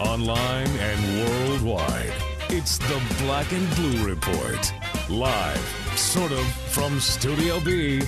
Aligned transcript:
Online 0.00 0.66
and 0.66 1.28
worldwide, 1.28 2.14
it's 2.48 2.78
the 2.78 3.02
Black 3.18 3.52
and 3.52 3.68
Blue 3.76 4.08
Report. 4.08 4.72
Live, 5.10 5.92
sort 5.94 6.32
of, 6.32 6.46
from 6.72 6.98
Studio 6.98 7.60
B, 7.60 8.00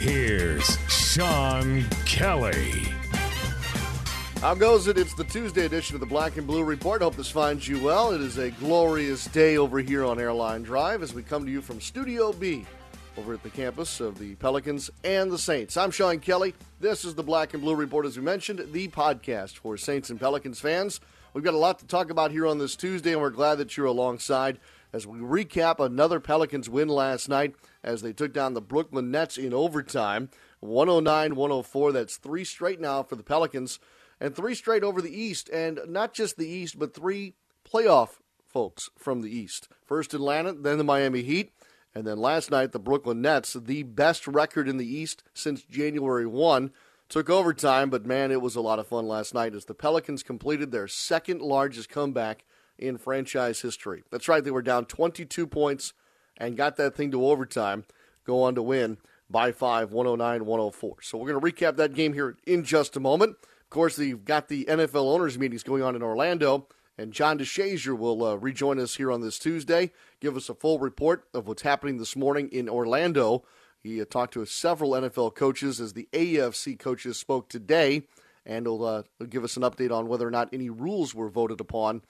here's 0.00 0.76
Sean 0.88 1.84
Kelly. 2.04 2.72
How 4.40 4.56
goes 4.56 4.88
it? 4.88 4.98
It's 4.98 5.14
the 5.14 5.22
Tuesday 5.22 5.66
edition 5.66 5.94
of 5.94 6.00
the 6.00 6.06
Black 6.06 6.36
and 6.36 6.48
Blue 6.48 6.64
Report. 6.64 7.00
Hope 7.00 7.14
this 7.14 7.30
finds 7.30 7.68
you 7.68 7.78
well. 7.78 8.10
It 8.10 8.22
is 8.22 8.38
a 8.38 8.50
glorious 8.50 9.26
day 9.26 9.56
over 9.56 9.78
here 9.78 10.04
on 10.04 10.18
Airline 10.18 10.64
Drive 10.64 11.00
as 11.00 11.14
we 11.14 11.22
come 11.22 11.46
to 11.46 11.52
you 11.52 11.62
from 11.62 11.80
Studio 11.80 12.32
B 12.32 12.66
over 13.16 13.34
at 13.34 13.42
the 13.44 13.50
campus 13.50 14.00
of 14.00 14.18
the 14.18 14.34
Pelicans 14.34 14.90
and 15.04 15.30
the 15.30 15.38
Saints. 15.38 15.76
I'm 15.76 15.92
Sean 15.92 16.18
Kelly. 16.18 16.54
This 16.80 17.04
is 17.04 17.14
the 17.14 17.22
Black 17.22 17.54
and 17.54 17.62
Blue 17.62 17.76
Report, 17.76 18.04
as 18.04 18.18
we 18.18 18.24
mentioned, 18.24 18.66
the 18.72 18.88
podcast 18.88 19.58
for 19.58 19.76
Saints 19.76 20.10
and 20.10 20.18
Pelicans 20.18 20.58
fans. 20.58 21.00
We've 21.36 21.44
got 21.44 21.52
a 21.52 21.58
lot 21.58 21.80
to 21.80 21.86
talk 21.86 22.08
about 22.08 22.30
here 22.30 22.46
on 22.46 22.56
this 22.56 22.76
Tuesday, 22.76 23.12
and 23.12 23.20
we're 23.20 23.28
glad 23.28 23.56
that 23.56 23.76
you're 23.76 23.84
alongside 23.84 24.58
as 24.90 25.06
we 25.06 25.18
recap 25.18 25.84
another 25.84 26.18
Pelicans 26.18 26.70
win 26.70 26.88
last 26.88 27.28
night 27.28 27.54
as 27.84 28.00
they 28.00 28.14
took 28.14 28.32
down 28.32 28.54
the 28.54 28.62
Brooklyn 28.62 29.10
Nets 29.10 29.36
in 29.36 29.52
overtime. 29.52 30.30
109 30.60 31.34
104. 31.34 31.92
That's 31.92 32.16
three 32.16 32.42
straight 32.42 32.80
now 32.80 33.02
for 33.02 33.16
the 33.16 33.22
Pelicans, 33.22 33.78
and 34.18 34.34
three 34.34 34.54
straight 34.54 34.82
over 34.82 35.02
the 35.02 35.14
East. 35.14 35.50
And 35.50 35.78
not 35.86 36.14
just 36.14 36.38
the 36.38 36.48
East, 36.48 36.78
but 36.78 36.94
three 36.94 37.34
playoff 37.70 38.20
folks 38.46 38.88
from 38.96 39.20
the 39.20 39.28
East. 39.30 39.68
First 39.84 40.14
Atlanta, 40.14 40.54
then 40.54 40.78
the 40.78 40.84
Miami 40.84 41.20
Heat, 41.20 41.52
and 41.94 42.06
then 42.06 42.16
last 42.16 42.50
night 42.50 42.72
the 42.72 42.78
Brooklyn 42.78 43.20
Nets, 43.20 43.52
the 43.52 43.82
best 43.82 44.26
record 44.26 44.70
in 44.70 44.78
the 44.78 44.90
East 44.90 45.22
since 45.34 45.60
January 45.64 46.24
1. 46.24 46.70
Took 47.08 47.30
overtime, 47.30 47.88
but 47.88 48.04
man, 48.04 48.32
it 48.32 48.42
was 48.42 48.56
a 48.56 48.60
lot 48.60 48.80
of 48.80 48.88
fun 48.88 49.06
last 49.06 49.32
night 49.32 49.54
as 49.54 49.66
the 49.66 49.74
Pelicans 49.74 50.24
completed 50.24 50.72
their 50.72 50.88
second 50.88 51.40
largest 51.40 51.88
comeback 51.88 52.44
in 52.78 52.98
franchise 52.98 53.60
history. 53.60 54.02
That's 54.10 54.28
right, 54.28 54.42
they 54.42 54.50
were 54.50 54.62
down 54.62 54.86
22 54.86 55.46
points 55.46 55.92
and 56.36 56.56
got 56.56 56.76
that 56.76 56.96
thing 56.96 57.12
to 57.12 57.24
overtime, 57.24 57.84
go 58.24 58.42
on 58.42 58.56
to 58.56 58.62
win 58.62 58.98
by 59.30 59.52
5, 59.52 59.92
109 59.92 60.46
104. 60.46 60.96
So 61.02 61.18
we're 61.18 61.32
going 61.32 61.40
to 61.40 61.52
recap 61.52 61.76
that 61.76 61.94
game 61.94 62.12
here 62.12 62.36
in 62.44 62.64
just 62.64 62.96
a 62.96 63.00
moment. 63.00 63.36
Of 63.40 63.70
course, 63.70 63.98
you've 63.98 64.24
got 64.24 64.48
the 64.48 64.64
NFL 64.66 65.12
owners' 65.12 65.38
meetings 65.38 65.62
going 65.62 65.82
on 65.82 65.96
in 65.96 66.02
Orlando, 66.02 66.66
and 66.98 67.12
John 67.12 67.38
DeShazier 67.38 67.96
will 67.96 68.24
uh, 68.24 68.34
rejoin 68.34 68.78
us 68.78 68.96
here 68.96 69.12
on 69.12 69.20
this 69.20 69.38
Tuesday, 69.38 69.92
give 70.20 70.36
us 70.36 70.48
a 70.48 70.54
full 70.54 70.78
report 70.78 71.24
of 71.34 71.46
what's 71.46 71.62
happening 71.62 71.98
this 71.98 72.16
morning 72.16 72.48
in 72.50 72.68
Orlando. 72.68 73.44
He 73.86 74.00
uh, 74.00 74.04
talked 74.04 74.34
to 74.34 74.44
several 74.44 74.90
NFL 74.90 75.36
coaches 75.36 75.80
as 75.80 75.92
the 75.92 76.08
AFC 76.12 76.78
coaches 76.78 77.18
spoke 77.18 77.48
today, 77.48 78.02
and 78.44 78.66
will 78.66 78.84
uh, 78.84 79.02
give 79.28 79.44
us 79.44 79.56
an 79.56 79.62
update 79.62 79.92
on 79.92 80.08
whether 80.08 80.26
or 80.26 80.30
not 80.30 80.48
any 80.52 80.70
rules 80.70 81.14
were 81.14 81.28
voted 81.28 81.60
upon 81.60 82.02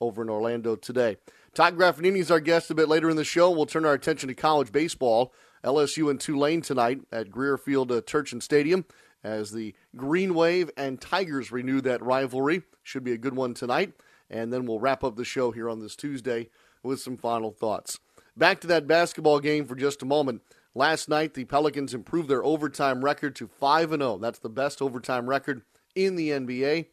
over 0.00 0.22
in 0.22 0.28
Orlando 0.28 0.76
today. 0.76 1.16
Todd 1.54 1.78
Graffagnini 1.78 2.18
is 2.18 2.30
our 2.30 2.40
guest 2.40 2.70
a 2.70 2.74
bit 2.74 2.88
later 2.88 3.08
in 3.08 3.16
the 3.16 3.24
show. 3.24 3.50
We'll 3.50 3.64
turn 3.64 3.86
our 3.86 3.94
attention 3.94 4.28
to 4.28 4.34
college 4.34 4.70
baseball. 4.70 5.32
LSU 5.64 6.10
and 6.10 6.20
Tulane 6.20 6.60
tonight 6.60 7.00
at 7.10 7.30
Greer 7.30 7.56
Field 7.56 7.90
uh, 7.90 8.02
Turchin 8.04 8.42
Stadium 8.42 8.84
as 9.22 9.52
the 9.52 9.74
Green 9.96 10.34
Wave 10.34 10.70
and 10.76 11.00
Tigers 11.00 11.50
renew 11.50 11.80
that 11.80 12.02
rivalry. 12.02 12.62
Should 12.82 13.04
be 13.04 13.12
a 13.12 13.18
good 13.18 13.34
one 13.34 13.54
tonight. 13.54 13.94
And 14.28 14.52
then 14.52 14.66
we'll 14.66 14.78
wrap 14.78 15.02
up 15.02 15.16
the 15.16 15.24
show 15.24 15.52
here 15.52 15.70
on 15.70 15.80
this 15.80 15.96
Tuesday 15.96 16.50
with 16.82 17.00
some 17.00 17.16
final 17.16 17.50
thoughts. 17.50 17.98
Back 18.36 18.60
to 18.60 18.66
that 18.66 18.86
basketball 18.86 19.40
game 19.40 19.64
for 19.64 19.74
just 19.74 20.02
a 20.02 20.06
moment. 20.06 20.42
Last 20.74 21.08
night, 21.08 21.34
the 21.34 21.44
Pelicans 21.44 21.94
improved 21.94 22.28
their 22.28 22.44
overtime 22.44 23.04
record 23.04 23.36
to 23.36 23.46
5 23.46 23.90
0. 23.90 24.18
That's 24.18 24.40
the 24.40 24.48
best 24.48 24.82
overtime 24.82 25.28
record 25.28 25.62
in 25.94 26.16
the 26.16 26.30
NBA. 26.30 26.86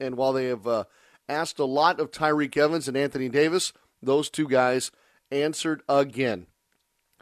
And 0.00 0.16
while 0.16 0.32
they 0.32 0.46
have 0.46 0.66
uh, 0.66 0.84
asked 1.28 1.58
a 1.58 1.64
lot 1.64 2.00
of 2.00 2.10
Tyreke 2.10 2.56
Evans 2.56 2.88
and 2.88 2.96
Anthony 2.96 3.28
Davis, 3.28 3.72
those 4.02 4.30
two 4.30 4.48
guys 4.48 4.90
answered 5.30 5.82
again. 5.88 6.46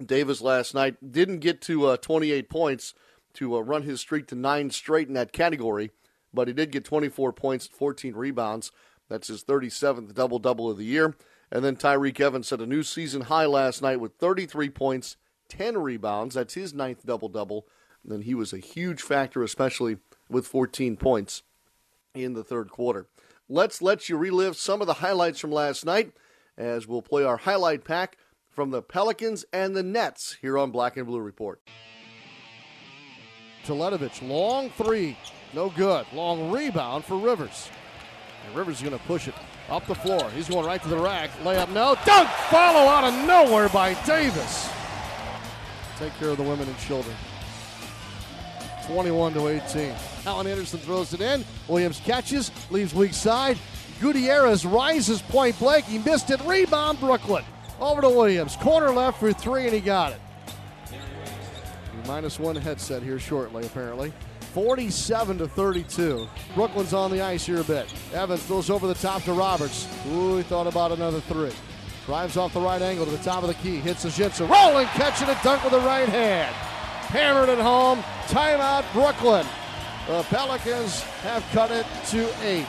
Davis 0.05 0.41
last 0.41 0.75
night 0.75 1.13
didn't 1.13 1.41
get 1.41 1.61
to 1.63 1.87
uh, 1.87 1.97
28 1.97 2.49
points 2.49 2.95
to 3.35 3.57
uh, 3.57 3.61
run 3.61 3.83
his 3.83 4.01
streak 4.01 4.27
to 4.29 4.35
nine 4.35 4.71
straight 4.71 5.09
in 5.09 5.15
that 5.15 5.33
category, 5.33 5.91
but 6.33 6.49
he 6.49 6.55
did 6.55 6.71
get 6.71 6.85
24 6.85 7.33
points, 7.33 7.67
14 7.67 8.15
rebounds. 8.15 8.71
That's 9.09 9.29
his 9.29 9.45
37th 9.45 10.15
double 10.15 10.39
double 10.39 10.71
of 10.71 10.79
the 10.79 10.85
year. 10.85 11.17
And 11.51 11.65
then 11.65 11.77
Tyreke 11.77 12.21
Evans 12.21 12.49
set 12.49 12.61
a 12.61 12.67
new 12.67 12.83
season 12.83 13.23
high 13.23 13.47
last 13.47 13.83
night 13.83 14.01
with 14.01 14.17
33 14.19 14.71
points, 14.71 15.17
10 15.49 15.79
rebounds. 15.79 16.35
That's 16.35 16.55
his 16.55 16.75
ninth 16.75 17.05
double 17.05 17.29
double. 17.29 17.67
And 18.03 18.13
then 18.13 18.23
he 18.23 18.35
was 18.35 18.53
a 18.53 18.59
huge 18.59 19.03
factor, 19.03 19.43
especially 19.43 19.99
with 20.29 20.47
14 20.47 20.97
points 20.97 21.43
in 22.15 22.35
the 22.35 22.45
third 22.45 22.71
quarter. 22.71 23.07
Let's 23.49 23.81
let 23.81 24.09
you 24.09 24.17
relive 24.17 24.57
some 24.57 24.81
of 24.81 24.87
the 24.87 24.95
highlights 24.95 25.41
from 25.41 25.53
last 25.53 25.85
night 25.85 26.13
as 26.57 26.87
we'll 26.87 27.03
play 27.03 27.25
our 27.25 27.39
highlight 27.39 27.85
pack 27.85 28.19
from 28.51 28.71
the 28.71 28.83
Pelicans 28.83 29.45
and 29.53 29.75
the 29.75 29.83
Nets 29.83 30.37
here 30.41 30.59
on 30.59 30.71
Black 30.71 30.97
and 30.97 31.07
Blue 31.07 31.21
Report. 31.21 31.61
Teletovic, 33.65 34.27
long 34.27 34.71
three, 34.71 35.17
no 35.55 35.71
good. 35.71 36.07
Long 36.13 36.51
rebound 36.51 37.05
for 37.05 37.17
Rivers. 37.17 37.69
And 38.47 38.57
Rivers 38.57 38.77
is 38.77 38.83
going 38.83 38.99
to 38.99 39.05
push 39.07 39.29
it 39.29 39.35
up 39.69 39.87
the 39.87 39.95
floor. 39.95 40.31
He's 40.31 40.49
going 40.49 40.67
right 40.67 40.83
to 40.83 40.89
the 40.89 40.99
rack. 40.99 41.31
Layup, 41.43 41.69
no. 41.71 41.97
Dunk! 42.05 42.29
Follow 42.51 42.89
out 42.89 43.05
of 43.05 43.27
nowhere 43.27 43.69
by 43.69 43.95
Davis. 44.05 44.71
Take 45.99 46.15
care 46.19 46.29
of 46.29 46.37
the 46.37 46.45
women 46.45 46.69
and 46.69 46.79
children. 46.79 47.15
21 48.87 49.35
to 49.35 49.49
18. 49.49 49.95
Alan 50.27 50.47
Anderson 50.47 50.79
throws 50.79 51.13
it 51.13 51.21
in. 51.21 51.45
Williams 51.67 52.01
catches, 52.05 52.51
leaves 52.71 52.95
weak 52.95 53.13
side. 53.13 53.59
Gutierrez 54.01 54.65
rises 54.65 55.21
point 55.23 55.59
blank. 55.59 55.85
He 55.85 55.99
missed 55.99 56.31
it. 56.31 56.41
Rebound, 56.43 57.01
Brooklyn. 57.01 57.45
Over 57.81 58.01
to 58.03 58.09
Williams. 58.09 58.57
Corner 58.57 58.91
left 58.91 59.19
for 59.19 59.33
three, 59.33 59.65
and 59.65 59.75
he 59.75 59.81
got 59.81 60.13
it. 60.13 60.21
Minus 62.07 62.39
one 62.39 62.57
headset 62.57 63.03
here 63.03 63.19
shortly, 63.19 63.67
apparently. 63.67 64.13
47 64.55 65.39
to 65.39 65.49
32. 65.49 66.29
Brooklyn's 66.55 66.95
on 66.95 67.11
the 67.11 67.21
ice 67.21 67.45
here 67.45 67.61
a 67.61 67.65
bit. 67.65 67.93
Evans 68.15 68.43
throws 68.45 68.71
over 68.71 68.87
the 68.87 68.95
top 68.95 69.23
to 69.25 69.33
Roberts. 69.33 69.87
Ooh, 70.13 70.37
he 70.39 70.43
thought 70.45 70.67
about 70.67 70.93
another 70.93 71.21
three. 71.21 71.53
Drives 72.09 72.39
off 72.39 72.55
the 72.55 72.61
right 72.63 72.81
angle 72.81 73.05
to 73.05 73.11
the 73.11 73.19
top 73.19 73.43
of 73.43 73.49
the 73.49 73.55
key. 73.57 73.77
Hits 73.81 74.07
Ajinca. 74.07 74.49
Rolling, 74.49 74.87
catching 74.87 75.29
a 75.29 75.39
dunk 75.45 75.63
with 75.63 75.75
the 75.75 75.81
right 75.81 76.09
hand. 76.09 76.55
Hammered 76.55 77.51
it 77.51 77.59
home. 77.59 77.99
Timeout, 78.29 78.91
Brooklyn. 78.95 79.47
The 80.07 80.23
Pelicans 80.31 81.03
have 81.21 81.45
cut 81.53 81.71
it 81.71 81.85
to 82.07 82.27
eight. 82.47 82.65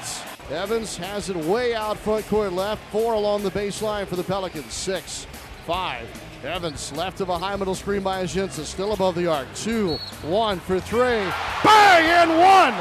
Evans 0.52 0.98
has 0.98 1.30
it 1.30 1.38
way 1.38 1.74
out 1.74 1.98
front 1.98 2.28
court 2.28 2.52
left. 2.52 2.82
Four 2.92 3.14
along 3.14 3.44
the 3.44 3.52
baseline 3.52 4.06
for 4.08 4.18
the 4.18 4.26
Pelicans. 4.26 4.74
Six, 4.74 5.26
five. 5.66 6.06
Evans 6.44 6.92
left 6.92 7.22
of 7.22 7.30
a 7.30 7.38
high 7.38 7.56
middle 7.56 7.76
screen 7.76 8.04
by 8.04 8.26
Ajinca. 8.26 8.66
Still 8.66 8.92
above 8.92 9.16
the 9.16 9.28
arc. 9.28 9.48
Two, 9.56 9.96
one 10.24 10.60
for 10.60 10.82
three. 10.82 11.24
Bang! 11.64 12.04
And 12.04 12.32
one! 12.32 12.74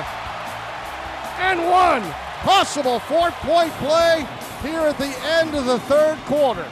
And 1.39 1.61
one! 1.71 2.03
Possible 2.43 2.99
four 2.99 3.31
point 3.31 3.71
play 3.75 4.27
here 4.63 4.81
at 4.81 4.99
the 4.99 5.15
end 5.25 5.55
of 5.55 5.67
the 5.67 5.79
third 5.81 6.19
quarter. 6.27 6.67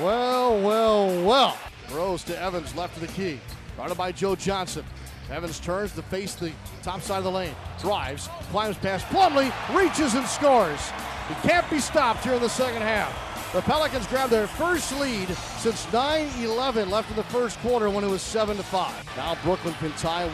Well, 0.00 0.60
well, 0.60 1.24
well. 1.24 1.58
Rose 1.90 2.22
to 2.24 2.40
Evans, 2.40 2.74
left 2.74 2.96
of 2.96 3.02
the 3.02 3.12
key. 3.12 3.40
Guarded 3.76 3.98
by 3.98 4.12
Joe 4.12 4.36
Johnson. 4.36 4.84
Evans 5.30 5.60
turns 5.60 5.92
to 5.92 6.02
face 6.02 6.34
the 6.34 6.52
top 6.82 7.00
side 7.00 7.18
of 7.18 7.24
the 7.24 7.30
lane. 7.30 7.54
Drives, 7.80 8.28
climbs 8.50 8.76
past 8.78 9.06
Plumlee, 9.06 9.52
reaches 9.74 10.14
and 10.14 10.26
scores. 10.26 10.90
He 11.28 11.34
can't 11.48 11.68
be 11.70 11.78
stopped 11.78 12.24
here 12.24 12.34
in 12.34 12.42
the 12.42 12.48
second 12.48 12.82
half. 12.82 13.52
The 13.52 13.60
Pelicans 13.62 14.06
grab 14.06 14.30
their 14.30 14.46
first 14.46 14.98
lead 14.98 15.28
since 15.58 15.84
9-11 15.86 16.90
left 16.90 17.10
in 17.10 17.16
the 17.16 17.24
first 17.24 17.58
quarter 17.58 17.90
when 17.90 18.02
it 18.04 18.08
was 18.08 18.22
7 18.22 18.56
to 18.56 18.62
5. 18.62 19.16
Now 19.16 19.36
Brooklyn 19.42 19.74
can 19.74 19.92
tie 19.92 20.30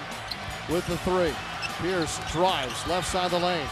with 0.69 0.87
the 0.87 0.97
three. 0.99 1.33
Pierce 1.81 2.21
drives 2.33 2.87
left 2.87 3.09
side 3.09 3.27
of 3.27 3.31
the 3.33 3.41
lane. 3.41 3.67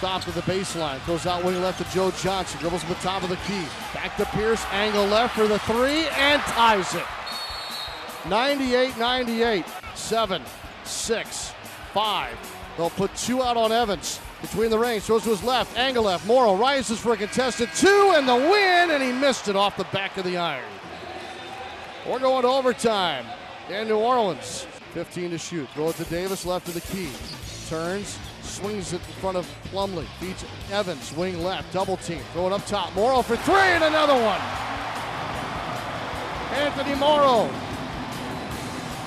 Stopped 0.00 0.28
at 0.28 0.34
the 0.34 0.40
baseline. 0.50 1.06
Goes 1.06 1.26
out 1.26 1.44
wing 1.44 1.60
left 1.60 1.76
to 1.76 1.94
Joe 1.94 2.10
Johnson. 2.12 2.58
Dribbles 2.58 2.80
to 2.84 2.88
the 2.88 2.94
top 2.94 3.22
of 3.22 3.28
the 3.28 3.36
key. 3.36 3.66
Back 3.92 4.16
to 4.16 4.24
Pierce. 4.24 4.64
Angle 4.72 5.04
left 5.04 5.36
for 5.36 5.46
the 5.46 5.58
three 5.58 6.06
and 6.16 6.40
ties 6.40 6.94
it. 6.94 7.04
98 8.26 8.96
98. 8.96 9.66
7, 9.94 10.42
6, 10.84 11.52
5. 11.92 12.56
They'll 12.78 12.88
put 12.88 13.14
two 13.14 13.42
out 13.42 13.58
on 13.58 13.72
Evans. 13.72 14.20
Between 14.40 14.70
the 14.70 14.78
rings, 14.78 15.04
throws 15.04 15.24
to 15.24 15.28
his 15.28 15.42
left, 15.42 15.76
angle 15.76 16.04
left. 16.04 16.26
Morrow 16.26 16.56
rises 16.56 16.98
for 16.98 17.12
a 17.12 17.16
contested 17.18 17.68
two 17.76 18.14
and 18.14 18.26
the 18.26 18.34
win, 18.34 18.92
and 18.92 19.02
he 19.02 19.12
missed 19.12 19.48
it 19.48 19.54
off 19.54 19.76
the 19.76 19.84
back 19.92 20.16
of 20.16 20.24
the 20.24 20.38
iron. 20.38 20.64
We're 22.08 22.20
going 22.20 22.40
to 22.40 22.48
overtime 22.48 23.26
in 23.68 23.86
New 23.88 23.98
Orleans. 23.98 24.66
15 24.94 25.32
to 25.32 25.36
shoot. 25.36 25.68
Throw 25.74 25.90
it 25.90 25.96
to 25.96 26.04
Davis, 26.04 26.46
left 26.46 26.68
of 26.68 26.74
the 26.74 26.80
key. 26.80 27.10
Turns, 27.68 28.18
swings 28.50 28.92
it 28.92 28.96
in 28.96 29.14
front 29.14 29.36
of 29.36 29.46
Plumlee. 29.72 30.06
Beats 30.20 30.44
Evans, 30.72 31.12
wing 31.14 31.42
left, 31.42 31.72
double 31.72 31.96
team. 31.98 32.20
Throw 32.32 32.48
it 32.48 32.52
up 32.52 32.66
top. 32.66 32.94
Morrow 32.94 33.22
for 33.22 33.36
three, 33.36 33.54
and 33.54 33.84
another 33.84 34.14
one. 34.14 34.40
Anthony 36.52 36.94
Morrow 36.96 37.48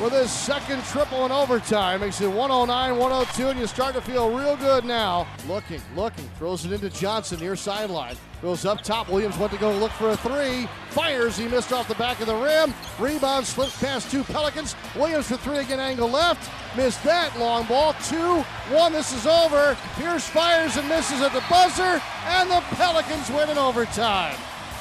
with 0.02 0.14
his 0.14 0.32
second 0.32 0.84
triple 0.86 1.26
in 1.26 1.32
overtime. 1.32 2.02
Makes 2.02 2.22
it 2.22 2.28
109 2.28 2.98
102, 2.98 3.50
and 3.50 3.60
you 3.60 3.68
start 3.68 3.96
to 3.96 4.02
feel 4.02 4.36
real 4.36 4.56
good 4.58 4.86
now. 4.86 5.28
Looking, 5.48 5.82
looking, 5.96 6.30
throws 6.38 6.66
it 6.66 6.72
into 6.72 6.90
Johnson 6.90 7.40
near 7.40 7.56
sideline. 7.56 8.16
Goes 8.42 8.66
up 8.66 8.82
top. 8.82 9.10
Williams 9.10 9.38
went 9.38 9.54
to 9.54 9.60
go 9.60 9.72
look 9.78 9.92
for 9.92 10.10
a 10.10 10.18
three. 10.18 10.68
Fires. 10.90 11.38
He 11.38 11.48
missed 11.48 11.72
off 11.72 11.88
the 11.88 11.96
back 11.96 12.20
of 12.20 12.28
the 12.28 12.36
rim. 12.36 12.74
Rebound 13.00 13.46
slips 13.46 13.80
past 13.82 14.12
two 14.12 14.24
Pelicans. 14.24 14.76
Williams 14.96 15.28
for 15.28 15.38
three 15.38 15.60
again, 15.60 15.80
angle 15.80 16.10
left. 16.10 16.52
Missed 16.76 17.04
that 17.04 17.38
long 17.40 17.66
ball. 17.66 17.94
Two, 18.06 18.42
one. 18.74 18.94
This 18.94 19.14
is 19.14 19.26
over. 19.26 19.78
Pierce 19.96 20.28
fires 20.28 20.78
and 20.78 20.88
misses 20.90 21.22
at 21.22 21.34
the 21.34 21.44
buzzer, 21.50 22.02
and 22.26 22.50
the 22.50 22.62
Pelicans 22.76 23.30
win 23.30 23.50
in 23.50 23.58
overtime. 23.58 24.36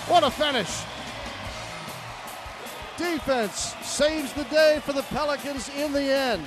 What 0.09 0.25
a 0.25 0.31
finish! 0.31 0.83
Defense 2.97 3.75
saves 3.83 4.33
the 4.35 4.45
day 4.45 4.81
for 4.85 4.93
the 4.93 5.03
Pelicans 5.03 5.71
in 5.77 5.93
the 5.93 6.03
end. 6.03 6.43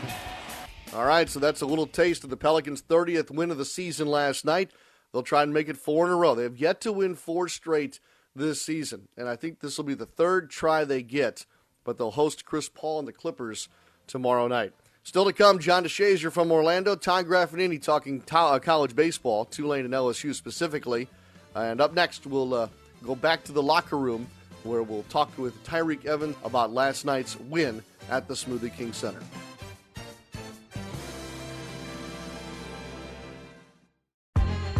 All 0.94 1.06
right, 1.06 1.28
so 1.28 1.40
that's 1.40 1.62
a 1.62 1.66
little 1.66 1.88
taste 1.88 2.24
of 2.24 2.30
the 2.30 2.38
Pelicans' 2.38 2.82
30th 2.82 3.32
win 3.32 3.52
of 3.52 3.58
the 3.58 3.66
season 3.66 4.08
last 4.08 4.46
night. 4.46 4.72
They'll 5.12 5.24
try 5.24 5.44
and 5.44 5.54
make 5.54 5.70
it 5.70 5.78
four 5.78 6.06
in 6.06 6.12
a 6.12 6.16
row. 6.16 6.36
They 6.36 6.44
have 6.44 6.58
yet 6.58 6.82
to 6.82 6.92
win 6.92 7.16
four 7.16 7.50
straight 7.50 8.00
this 8.36 8.62
season, 8.62 9.08
and 9.18 9.28
I 9.28 9.36
think 9.36 9.60
this 9.60 9.78
will 9.78 9.86
be 9.86 9.94
the 9.94 10.06
third 10.06 10.50
try 10.50 10.84
they 10.84 11.02
get, 11.02 11.46
but 11.84 11.98
they'll 11.98 12.12
host 12.12 12.46
Chris 12.46 12.70
Paul 12.70 13.00
and 13.00 13.08
the 13.08 13.14
Clippers 13.14 13.68
tomorrow 14.08 14.48
night. 14.48 14.74
Still 15.04 15.26
to 15.26 15.34
come, 15.34 15.60
John 15.60 15.84
DeShazier 15.84 16.32
from 16.32 16.52
Orlando, 16.52 16.96
Todd 16.96 17.28
Graffagnini 17.28 17.82
talking 17.82 18.22
to- 18.22 18.38
uh, 18.38 18.60
college 18.60 18.96
baseball, 18.96 19.46
Tulane 19.46 19.86
and 19.86 19.94
LSU 19.94 20.34
specifically. 20.34 21.08
And 21.54 21.80
up 21.80 21.94
next, 21.94 22.26
we'll 22.28 22.54
uh, 22.54 22.70
go 23.04 23.16
back 23.16 23.44
to 23.46 23.52
the 23.52 23.64
locker 23.64 23.98
room 23.98 24.28
where 24.66 24.84
we'll 24.84 25.04
talk 25.04 25.36
with 25.38 25.64
Tyreke 25.64 26.06
Evans 26.06 26.36
about 26.44 26.74
last 26.74 27.06
night's 27.06 27.40
win 27.40 27.82
at 28.10 28.28
the 28.28 28.34
Smoothie 28.34 28.76
King 28.76 28.94
Center. 28.94 29.22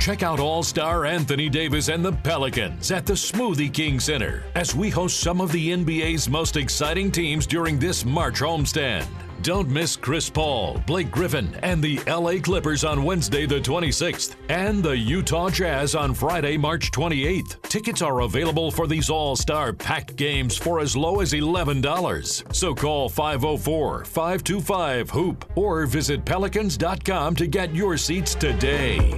Check 0.06 0.22
out 0.22 0.40
All 0.40 0.62
Star 0.62 1.06
Anthony 1.06 1.50
Davis 1.50 1.88
and 1.88 2.06
the 2.06 2.12
Pelicans 2.12 2.92
at 2.92 3.08
the 3.08 3.14
Smoothie 3.14 3.74
King 3.74 4.00
Center 4.00 4.44
as 4.54 4.76
we 4.76 4.92
host 4.92 5.20
some 5.20 5.42
of 5.42 5.52
the 5.52 5.72
NBA's 5.72 6.30
most 6.30 6.58
exciting 6.58 7.12
teams 7.12 7.48
during 7.48 7.80
this 7.80 8.06
March 8.06 8.42
homestand. 8.42 9.08
Don't 9.46 9.70
miss 9.70 9.96
Chris 9.96 10.28
Paul, 10.28 10.82
Blake 10.88 11.12
Griffin, 11.12 11.56
and 11.62 11.80
the 11.80 12.00
LA 12.08 12.40
Clippers 12.42 12.84
on 12.84 13.04
Wednesday, 13.04 13.46
the 13.46 13.60
26th, 13.60 14.38
and 14.50 14.82
the 14.82 14.98
Utah 14.98 15.52
Jazz 15.52 15.94
on 15.94 16.16
Friday, 16.16 16.58
March 16.58 16.90
28th. 16.90 17.62
Tickets 17.62 18.02
are 18.02 18.22
available 18.22 18.72
for 18.72 18.88
these 18.88 19.08
all 19.08 19.36
star 19.36 19.72
packed 19.72 20.16
games 20.16 20.58
for 20.58 20.80
as 20.80 20.98
low 20.98 21.20
as 21.20 21.34
$11. 21.34 22.56
So 22.56 22.74
call 22.74 23.08
504 23.08 24.06
525 24.06 25.12
Hoop 25.12 25.46
or 25.56 25.86
visit 25.86 26.26
pelicans.com 26.26 27.36
to 27.36 27.46
get 27.46 27.76
your 27.76 27.98
seats 27.98 28.34
today. 28.34 29.14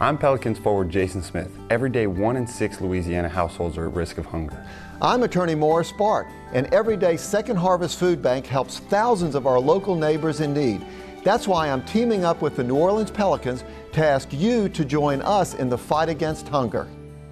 I'm 0.00 0.16
Pelicans 0.16 0.58
forward 0.58 0.88
Jason 0.88 1.22
Smith. 1.22 1.54
Every 1.68 1.90
day, 1.90 2.06
one 2.06 2.36
in 2.36 2.46
six 2.46 2.80
Louisiana 2.80 3.28
households 3.28 3.76
are 3.76 3.86
at 3.86 3.94
risk 3.94 4.16
of 4.16 4.24
hunger. 4.24 4.66
I'm 5.02 5.24
attorney 5.24 5.56
Morris 5.56 5.90
Bart, 5.90 6.28
and 6.52 6.72
every 6.72 6.96
day 6.96 7.16
Second 7.16 7.56
Harvest 7.56 7.98
Food 7.98 8.22
Bank 8.22 8.46
helps 8.46 8.78
thousands 8.78 9.34
of 9.34 9.48
our 9.48 9.58
local 9.58 9.96
neighbors 9.96 10.38
in 10.38 10.54
need. 10.54 10.86
That's 11.24 11.48
why 11.48 11.68
I'm 11.68 11.82
teaming 11.82 12.24
up 12.24 12.40
with 12.40 12.54
the 12.54 12.62
New 12.62 12.76
Orleans 12.76 13.10
Pelicans 13.10 13.64
to 13.94 14.06
ask 14.06 14.32
you 14.32 14.68
to 14.68 14.84
join 14.84 15.20
us 15.22 15.54
in 15.54 15.68
the 15.68 15.76
fight 15.76 16.08
against 16.08 16.46
hunger. 16.46 16.86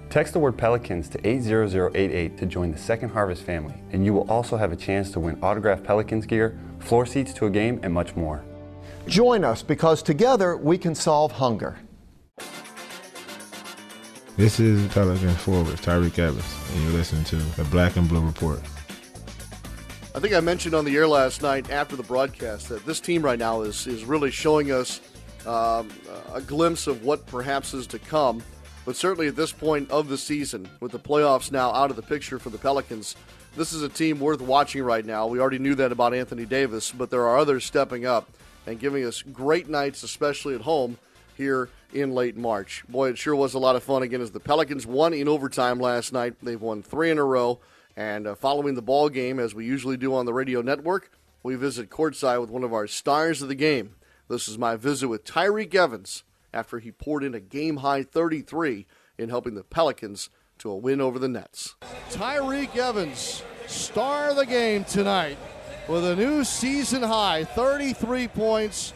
Text 0.09 0.33
the 0.33 0.39
word 0.39 0.57
Pelicans 0.57 1.07
to 1.07 1.25
80088 1.25 2.37
to 2.39 2.45
join 2.45 2.73
the 2.73 2.77
Second 2.77 3.07
Harvest 3.07 3.43
family, 3.43 3.75
and 3.93 4.03
you 4.03 4.13
will 4.13 4.29
also 4.29 4.57
have 4.57 4.73
a 4.73 4.75
chance 4.75 5.09
to 5.11 5.21
win 5.21 5.41
autographed 5.41 5.85
Pelicans 5.85 6.25
gear, 6.25 6.59
floor 6.79 7.05
seats 7.05 7.31
to 7.35 7.45
a 7.45 7.49
game, 7.49 7.79
and 7.83 7.93
much 7.93 8.17
more. 8.17 8.43
Join 9.07 9.45
us 9.45 9.63
because 9.63 10.03
together 10.03 10.57
we 10.57 10.77
can 10.77 10.93
solve 10.93 11.31
hunger. 11.31 11.77
This 14.37 14.61
is 14.61 14.87
Pelicans 14.93 15.37
forward, 15.41 15.75
Tyreke 15.77 16.17
Evans, 16.17 16.55
and 16.71 16.83
you're 16.83 16.93
listening 16.93 17.25
to 17.25 17.35
the 17.35 17.65
Black 17.65 17.97
and 17.97 18.07
Blue 18.07 18.25
Report. 18.25 18.61
I 20.15 20.19
think 20.19 20.33
I 20.33 20.39
mentioned 20.39 20.73
on 20.73 20.85
the 20.85 20.95
air 20.95 21.07
last 21.07 21.41
night 21.41 21.69
after 21.69 21.97
the 21.97 22.03
broadcast 22.03 22.69
that 22.69 22.85
this 22.85 23.01
team 23.01 23.23
right 23.23 23.37
now 23.37 23.61
is 23.61 23.87
is 23.87 24.05
really 24.05 24.31
showing 24.31 24.71
us 24.71 25.01
um, 25.45 25.89
a 26.33 26.39
glimpse 26.39 26.87
of 26.87 27.03
what 27.03 27.25
perhaps 27.27 27.73
is 27.73 27.85
to 27.87 27.99
come. 27.99 28.41
But 28.85 28.95
certainly 28.95 29.27
at 29.27 29.35
this 29.35 29.51
point 29.51 29.91
of 29.91 30.07
the 30.07 30.17
season, 30.17 30.67
with 30.79 30.93
the 30.93 30.99
playoffs 30.99 31.51
now 31.51 31.71
out 31.71 31.89
of 31.89 31.97
the 31.97 32.01
picture 32.01 32.39
for 32.39 32.49
the 32.49 32.57
Pelicans, 32.57 33.17
this 33.57 33.73
is 33.73 33.83
a 33.83 33.89
team 33.89 34.19
worth 34.19 34.41
watching 34.41 34.81
right 34.81 35.05
now. 35.05 35.27
We 35.27 35.41
already 35.41 35.59
knew 35.59 35.75
that 35.75 35.91
about 35.91 36.13
Anthony 36.13 36.45
Davis, 36.45 36.91
but 36.91 37.09
there 37.09 37.27
are 37.27 37.37
others 37.37 37.65
stepping 37.65 38.05
up 38.05 38.29
and 38.65 38.79
giving 38.79 39.03
us 39.03 39.21
great 39.21 39.67
nights, 39.67 40.03
especially 40.03 40.55
at 40.55 40.61
home 40.61 40.97
here 41.41 41.69
in 41.91 42.13
late 42.13 42.37
March. 42.37 42.83
Boy, 42.87 43.09
it 43.09 43.17
sure 43.17 43.35
was 43.35 43.55
a 43.55 43.59
lot 43.59 43.75
of 43.75 43.81
fun 43.81 44.03
again 44.03 44.21
as 44.21 44.29
the 44.29 44.39
Pelicans 44.39 44.85
won 44.85 45.11
in 45.11 45.27
overtime 45.27 45.79
last 45.79 46.13
night. 46.13 46.35
They've 46.41 46.61
won 46.61 46.83
three 46.83 47.09
in 47.09 47.17
a 47.17 47.23
row. 47.23 47.59
And 47.97 48.27
uh, 48.27 48.35
following 48.35 48.75
the 48.75 48.81
ball 48.83 49.09
game, 49.09 49.39
as 49.39 49.55
we 49.55 49.65
usually 49.65 49.97
do 49.97 50.13
on 50.13 50.27
the 50.27 50.33
radio 50.33 50.61
network, 50.61 51.11
we 51.41 51.55
visit 51.55 51.89
courtside 51.89 52.39
with 52.39 52.51
one 52.51 52.63
of 52.63 52.73
our 52.73 52.85
stars 52.85 53.41
of 53.41 53.47
the 53.47 53.55
game. 53.55 53.95
This 54.29 54.47
is 54.47 54.59
my 54.59 54.75
visit 54.75 55.07
with 55.07 55.25
Tyreke 55.25 55.73
Evans 55.73 56.23
after 56.53 56.77
he 56.77 56.91
poured 56.91 57.23
in 57.23 57.33
a 57.33 57.39
game 57.39 57.77
high 57.77 58.03
33 58.03 58.85
in 59.17 59.29
helping 59.29 59.55
the 59.55 59.63
Pelicans 59.63 60.29
to 60.59 60.69
a 60.69 60.75
win 60.75 61.01
over 61.01 61.17
the 61.17 61.27
Nets. 61.27 61.75
Tyreke 62.11 62.77
Evans, 62.77 63.43
star 63.65 64.29
of 64.29 64.35
the 64.35 64.45
game 64.45 64.83
tonight, 64.83 65.37
with 65.89 66.05
a 66.05 66.15
new 66.15 66.43
season 66.43 67.01
high 67.01 67.43
33 67.43 68.27
points 68.27 68.93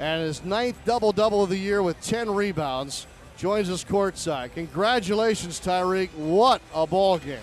and 0.00 0.22
his 0.22 0.42
ninth 0.44 0.78
double 0.86 1.12
double 1.12 1.44
of 1.44 1.50
the 1.50 1.58
year 1.58 1.82
with 1.82 2.00
10 2.00 2.30
rebounds. 2.34 3.06
Joins 3.36 3.70
us 3.70 3.84
courtside. 3.84 4.52
Congratulations, 4.54 5.60
Tyreke. 5.60 6.12
What 6.14 6.60
a 6.74 6.86
ball 6.86 7.18
game. 7.18 7.38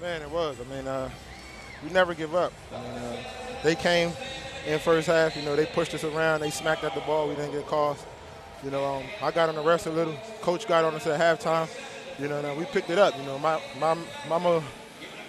Man, 0.00 0.22
it 0.22 0.30
was. 0.30 0.56
I 0.60 0.74
mean, 0.74 0.86
uh, 0.86 1.10
we 1.84 1.90
never 1.90 2.14
give 2.14 2.34
up. 2.34 2.52
I 2.74 2.80
mean, 2.80 2.92
uh, 2.92 3.22
they 3.62 3.74
came 3.74 4.12
in 4.66 4.78
first 4.78 5.06
half. 5.08 5.36
You 5.36 5.42
know, 5.42 5.54
they 5.54 5.66
pushed 5.66 5.94
us 5.94 6.04
around. 6.04 6.40
They 6.40 6.50
smacked 6.50 6.84
at 6.84 6.94
the 6.94 7.00
ball. 7.00 7.28
We 7.28 7.34
didn't 7.34 7.52
get 7.52 7.66
calls. 7.66 8.04
You 8.64 8.70
know, 8.70 8.84
um, 8.84 9.04
I 9.22 9.30
got 9.30 9.48
on 9.48 9.54
the 9.54 9.62
rest 9.62 9.86
a 9.86 9.90
little. 9.90 10.16
Coach 10.40 10.66
got 10.66 10.84
on 10.84 10.94
us 10.94 11.06
at 11.06 11.20
halftime. 11.20 11.68
You 12.20 12.28
know, 12.28 12.38
and, 12.38 12.46
uh, 12.46 12.54
we 12.56 12.64
picked 12.64 12.90
it 12.90 12.98
up. 12.98 13.16
You 13.16 13.24
know, 13.24 13.38
my 13.38 13.60
my 13.78 13.96
my 14.28 14.62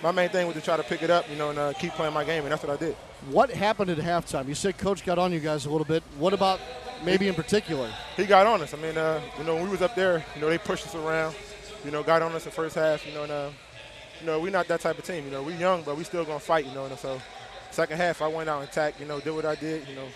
my 0.01 0.11
main 0.11 0.29
thing 0.29 0.47
was 0.47 0.55
to 0.55 0.61
try 0.61 0.77
to 0.77 0.83
pick 0.83 1.03
it 1.03 1.11
up. 1.11 1.29
You 1.29 1.35
know, 1.35 1.49
and 1.51 1.59
uh, 1.59 1.73
keep 1.73 1.93
playing 1.93 2.13
my 2.13 2.23
game, 2.23 2.43
and 2.43 2.51
that's 2.51 2.63
what 2.63 2.71
I 2.71 2.83
did. 2.83 2.95
What 3.27 3.51
happened 3.51 3.91
at 3.91 3.97
halftime? 3.97 4.47
You 4.47 4.55
said 4.55 4.77
Coach 4.77 5.05
got 5.05 5.19
on 5.19 5.33
you 5.33 5.39
guys 5.39 5.65
a 5.65 5.69
little 5.69 5.85
bit. 5.85 6.03
What 6.17 6.33
about 6.33 6.59
maybe 7.03 7.27
in 7.27 7.35
particular? 7.35 7.91
He 8.15 8.25
got 8.25 8.47
on 8.47 8.61
us. 8.61 8.73
I 8.73 8.77
mean, 8.77 8.97
uh, 8.97 9.21
you 9.37 9.43
know, 9.43 9.55
when 9.55 9.65
we 9.65 9.69
was 9.69 9.81
up 9.81 9.93
there, 9.93 10.23
you 10.35 10.41
know, 10.41 10.49
they 10.49 10.57
pushed 10.57 10.87
us 10.87 10.95
around. 10.95 11.35
You 11.83 11.91
know, 11.91 12.01
got 12.01 12.21
on 12.21 12.31
us 12.31 12.45
the 12.45 12.51
first 12.51 12.75
half. 12.75 13.05
You 13.05 13.13
know, 13.13 13.23
and 13.23 13.31
uh, 13.31 13.49
you 14.21 14.25
know, 14.25 14.39
we're 14.39 14.51
not 14.51 14.67
that 14.69 14.79
type 14.79 14.97
of 14.97 15.03
team. 15.03 15.25
You 15.25 15.31
know, 15.31 15.43
we're 15.43 15.57
young, 15.57 15.83
but 15.83 15.97
we 15.97 16.03
still 16.05 16.23
gonna 16.23 16.39
fight. 16.39 16.65
You 16.65 16.73
know, 16.73 16.85
and 16.85 16.97
so 16.97 17.21
second 17.71 17.97
half, 17.97 18.21
I 18.21 18.27
went 18.27 18.49
out 18.49 18.61
and 18.61 18.69
attacked. 18.69 18.99
You 19.01 19.05
know, 19.05 19.19
did 19.19 19.31
what 19.31 19.45
I 19.45 19.55
did. 19.55 19.87
You 19.89 19.95
know, 19.95 20.07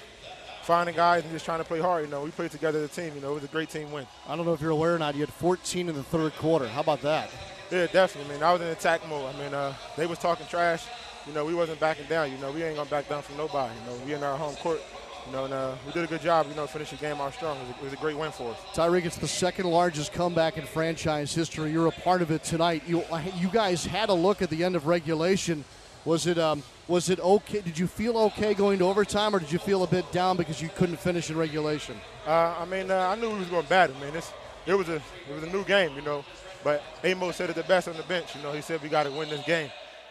finding 0.63 0.95
guys 0.95 1.23
and 1.23 1.31
just 1.33 1.43
trying 1.43 1.59
to 1.59 1.65
play 1.65 1.81
hard. 1.81 2.05
You 2.05 2.11
know, 2.11 2.23
we 2.23 2.31
played 2.31 2.51
together 2.51 2.79
as 2.79 2.85
a 2.85 3.01
team. 3.01 3.13
You 3.15 3.21
know, 3.21 3.31
it 3.31 3.35
was 3.35 3.43
a 3.43 3.47
great 3.47 3.69
team 3.69 3.91
win. 3.91 4.07
I 4.27 4.35
don't 4.35 4.45
know 4.45 4.53
if 4.53 4.61
you're 4.61 4.71
aware 4.71 4.95
or 4.95 4.99
not. 4.99 5.15
You 5.15 5.21
had 5.21 5.33
14 5.33 5.89
in 5.89 5.95
the 5.95 6.03
third 6.03 6.33
quarter. 6.35 6.67
How 6.67 6.81
about 6.81 7.01
that? 7.01 7.29
Yeah, 7.69 7.87
definitely. 7.87 8.33
I 8.33 8.35
mean, 8.35 8.43
I 8.43 8.53
was 8.53 8.61
in 8.61 8.67
attack 8.67 9.07
mode. 9.09 9.33
I 9.33 9.37
mean, 9.39 9.53
uh, 9.53 9.73
they 9.97 10.05
was 10.05 10.19
talking 10.19 10.45
trash. 10.47 10.85
You 11.27 11.33
know, 11.33 11.45
we 11.45 11.53
wasn't 11.53 11.79
backing 11.79 12.05
down. 12.07 12.31
You 12.31 12.37
know, 12.37 12.51
we 12.51 12.63
ain't 12.63 12.75
gonna 12.75 12.89
back 12.89 13.07
down 13.07 13.21
from 13.21 13.37
nobody. 13.37 13.73
You 13.79 13.91
know, 13.91 14.05
we 14.05 14.13
in 14.13 14.23
our 14.23 14.37
home 14.37 14.55
court. 14.55 14.81
You 15.25 15.31
know, 15.31 15.45
and 15.45 15.53
uh, 15.53 15.75
we 15.85 15.93
did 15.93 16.03
a 16.03 16.07
good 16.07 16.21
job. 16.21 16.47
You 16.49 16.55
know, 16.55 16.67
finishing 16.67 16.97
the 16.97 17.05
game 17.05 17.21
out 17.21 17.33
strong. 17.33 17.57
It 17.57 17.61
was, 17.61 17.69
a, 17.69 17.79
it 17.79 17.83
was 17.83 17.93
a 17.93 17.97
great 17.97 18.17
win 18.17 18.31
for 18.31 18.51
us. 18.51 18.57
Tyreke, 18.73 19.05
it's 19.05 19.17
the 19.17 19.27
second 19.27 19.67
largest 19.69 20.11
comeback 20.11 20.57
in 20.57 20.65
franchise 20.65 21.33
history. 21.33 21.71
You're 21.71 21.87
a 21.87 21.91
part 21.91 22.21
of 22.21 22.29
it 22.31 22.43
tonight. 22.43 22.83
You 22.85 23.03
you 23.37 23.47
guys 23.47 23.85
had 23.85 24.09
a 24.09 24.13
look 24.13 24.41
at 24.41 24.49
the 24.49 24.63
end 24.63 24.75
of 24.75 24.85
regulation. 24.85 25.63
Was 26.03 26.27
it 26.27 26.37
um, 26.37 26.61
was 26.89 27.09
it 27.09 27.21
okay? 27.21 27.61
Did 27.61 27.79
you 27.79 27.87
feel 27.87 28.17
okay 28.17 28.53
going 28.53 28.79
to 28.79 28.85
overtime, 28.85 29.33
or 29.33 29.39
did 29.39 29.51
you 29.51 29.59
feel 29.59 29.83
a 29.83 29.87
bit 29.87 30.11
down 30.11 30.35
because 30.35 30.61
you 30.61 30.69
couldn't 30.75 30.97
finish 30.97 31.29
in 31.29 31.37
regulation? 31.37 31.95
Uh, 32.27 32.55
I 32.59 32.65
mean, 32.65 32.91
uh, 32.91 32.97
I 32.97 33.15
knew 33.15 33.31
we 33.31 33.39
was 33.39 33.47
going 33.47 33.65
bad. 33.67 33.91
I 33.91 34.05
mean, 34.05 34.13
it's, 34.13 34.33
it 34.65 34.73
was 34.73 34.89
a 34.89 34.95
it 34.95 35.33
was 35.33 35.43
a 35.43 35.49
new 35.49 35.63
game, 35.63 35.95
you 35.95 36.01
know. 36.01 36.25
But 36.65 36.83
Amos 37.03 37.37
said 37.37 37.49
it 37.49 37.55
the 37.55 37.63
best 37.63 37.87
on 37.87 37.95
the 37.95 38.03
bench. 38.03 38.35
You 38.35 38.41
know, 38.41 38.51
he 38.51 38.61
said 38.61 38.81
we 38.81 38.89
got 38.89 39.03
to 39.03 39.11
win 39.11 39.29
this 39.29 39.45
game. 39.45 39.69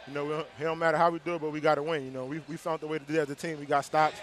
You 0.08 0.14
know, 0.14 0.32
it 0.40 0.46
don't 0.60 0.78
matter 0.78 0.96
how 0.96 1.10
we 1.10 1.18
do 1.20 1.34
it, 1.36 1.40
but 1.40 1.50
we 1.52 1.60
got 1.60 1.76
to 1.76 1.82
win. 1.82 2.04
You 2.04 2.10
know, 2.10 2.24
we, 2.26 2.40
we 2.48 2.56
found 2.56 2.80
the 2.80 2.86
way 2.86 2.98
to 2.98 3.04
do 3.04 3.14
it 3.14 3.18
as 3.18 3.30
a 3.30 3.34
team. 3.34 3.58
We 3.60 3.66
got 3.66 3.84
stops. 3.84 4.16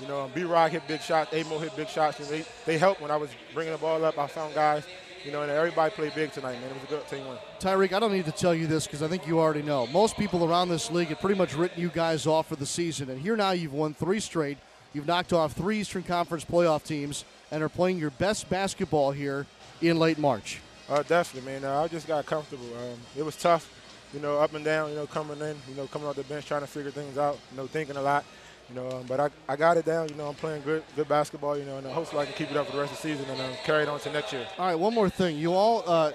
You 0.00 0.08
know, 0.08 0.30
B 0.34 0.42
Rod 0.42 0.72
hit 0.72 0.86
big 0.88 1.00
shots, 1.00 1.32
Amo 1.32 1.58
hit 1.58 1.76
big 1.76 1.88
shots, 1.88 2.18
and 2.18 2.28
they, 2.28 2.44
they 2.66 2.78
helped 2.78 3.00
when 3.00 3.10
I 3.10 3.16
was 3.16 3.30
bringing 3.54 3.72
the 3.72 3.78
ball 3.78 4.04
up. 4.04 4.18
I 4.18 4.26
found 4.26 4.54
guys, 4.54 4.84
you 5.24 5.30
know, 5.30 5.42
and 5.42 5.50
everybody 5.50 5.94
played 5.94 6.14
big 6.14 6.32
tonight, 6.32 6.60
man. 6.60 6.70
It 6.70 6.74
was 6.74 6.82
a 6.84 6.86
good 6.86 7.08
team 7.08 7.28
win. 7.28 7.36
Tyreke, 7.60 7.92
I 7.92 8.00
don't 8.00 8.12
need 8.12 8.24
to 8.24 8.32
tell 8.32 8.54
you 8.54 8.66
this 8.66 8.86
because 8.86 9.02
I 9.02 9.08
think 9.08 9.26
you 9.26 9.38
already 9.38 9.62
know. 9.62 9.86
Most 9.86 10.16
people 10.16 10.44
around 10.44 10.70
this 10.70 10.90
league 10.90 11.08
have 11.08 11.20
pretty 11.20 11.38
much 11.38 11.54
written 11.54 11.80
you 11.80 11.88
guys 11.88 12.26
off 12.26 12.48
for 12.48 12.56
the 12.56 12.66
season, 12.66 13.10
and 13.10 13.20
here 13.20 13.36
now 13.36 13.52
you've 13.52 13.74
won 13.74 13.94
three 13.94 14.18
straight. 14.18 14.58
You've 14.92 15.06
knocked 15.06 15.32
off 15.32 15.52
three 15.52 15.80
Eastern 15.80 16.02
Conference 16.02 16.44
playoff 16.44 16.84
teams 16.84 17.24
and 17.50 17.62
are 17.62 17.68
playing 17.68 17.98
your 17.98 18.10
best 18.10 18.50
basketball 18.50 19.12
here 19.12 19.46
in 19.80 19.98
late 19.98 20.18
March. 20.18 20.60
Uh, 20.88 21.02
definitely, 21.02 21.52
man. 21.52 21.64
Uh, 21.64 21.82
I 21.82 21.88
just 21.88 22.06
got 22.08 22.26
comfortable. 22.26 22.66
Um, 22.76 22.98
it 23.16 23.24
was 23.24 23.36
tough, 23.36 23.70
you 24.12 24.20
know, 24.20 24.38
up 24.38 24.54
and 24.54 24.64
down, 24.64 24.90
you 24.90 24.96
know, 24.96 25.06
coming 25.06 25.38
in, 25.40 25.56
you 25.68 25.74
know, 25.76 25.86
coming 25.86 26.08
off 26.08 26.16
the 26.16 26.24
bench, 26.24 26.46
trying 26.46 26.60
to 26.60 26.66
figure 26.66 26.90
things 26.90 27.18
out, 27.18 27.38
you 27.50 27.56
know, 27.56 27.66
thinking 27.66 27.96
a 27.96 28.02
lot. 28.02 28.24
You 28.68 28.76
know, 28.76 28.90
um, 28.90 29.06
but 29.06 29.20
I, 29.20 29.28
I 29.48 29.56
got 29.56 29.76
it 29.76 29.84
down. 29.84 30.08
You 30.08 30.14
know, 30.14 30.28
I'm 30.28 30.34
playing 30.34 30.62
good 30.62 30.82
good 30.96 31.08
basketball. 31.08 31.58
You 31.58 31.64
know, 31.64 31.78
and 31.78 31.86
hopefully 31.86 32.22
I 32.22 32.24
can 32.26 32.34
keep 32.34 32.50
it 32.50 32.56
up 32.56 32.66
for 32.66 32.72
the 32.72 32.78
rest 32.78 32.92
of 32.92 33.02
the 33.02 33.08
season 33.08 33.28
and 33.28 33.40
uh, 33.40 33.56
carry 33.64 33.82
it 33.82 33.88
on 33.88 34.00
to 34.00 34.12
next 34.12 34.32
year. 34.32 34.46
All 34.58 34.66
right, 34.66 34.74
one 34.74 34.94
more 34.94 35.10
thing. 35.10 35.36
You 35.36 35.52
all 35.52 35.82
uh, 35.86 36.12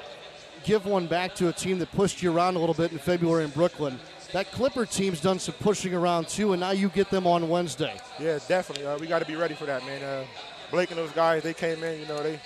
give 0.64 0.86
one 0.86 1.08
back 1.08 1.36
to 1.36 1.50
a 1.50 1.54
team 1.54 1.78
that 1.80 1.92
pushed 1.92 2.24
you 2.24 2.34
around 2.36 2.56
a 2.56 2.60
little 2.60 2.74
bit 2.74 2.92
in 2.92 2.98
February 2.98 3.44
in 3.44 3.52
Brooklyn. 3.52 4.00
That 4.34 4.52
Clipper 4.52 4.86
team's 4.86 5.22
done 5.22 5.40
some 5.40 5.56
pushing 5.60 5.94
around 5.94 6.28
too, 6.28 6.54
and 6.54 6.60
now 6.60 6.72
you 6.72 6.90
get 6.90 7.10
them 7.10 7.28
on 7.28 7.48
Wednesday. 7.48 7.98
Yeah, 8.20 8.40
definitely. 8.48 8.86
Uh, 8.86 8.98
we 8.98 9.08
got 9.08 9.20
to 9.20 9.26
be 9.26 9.36
ready 9.36 9.54
for 9.54 9.66
that, 9.66 9.86
man. 9.86 10.04
Uh, 10.04 10.26
Blake 10.72 10.90
and 10.90 10.98
those 10.98 11.12
guys, 11.12 11.44
they 11.44 11.54
came 11.54 11.84
in. 11.84 12.00
You 12.00 12.08
know, 12.08 12.22
they 12.24 12.40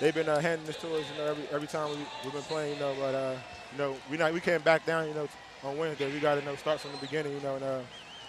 they've 0.00 0.14
been 0.14 0.28
uh, 0.28 0.40
handing 0.40 0.66
this 0.66 0.76
to 0.78 0.94
us. 0.96 1.04
You 1.12 1.18
know, 1.18 1.30
every 1.30 1.44
every 1.52 1.68
time 1.68 1.90
we 1.90 1.96
we've 2.24 2.32
been 2.32 2.42
playing. 2.42 2.74
You 2.74 2.80
know, 2.80 2.94
but 2.98 3.14
uh, 3.14 3.36
you 3.74 3.78
know, 3.78 3.96
we 4.10 4.16
not 4.16 4.32
we 4.32 4.40
can't 4.40 4.64
back 4.64 4.86
down. 4.86 5.08
You 5.08 5.14
know, 5.14 5.28
on 5.62 5.76
Wednesday 5.76 6.12
we 6.12 6.20
got 6.20 6.34
to 6.36 6.40
you 6.40 6.46
know 6.46 6.56
start 6.56 6.80
from 6.80 6.92
the 6.92 6.98
beginning. 6.98 7.34
You 7.34 7.40
know, 7.40 7.56
and 7.56 7.64
uh, 7.64 7.80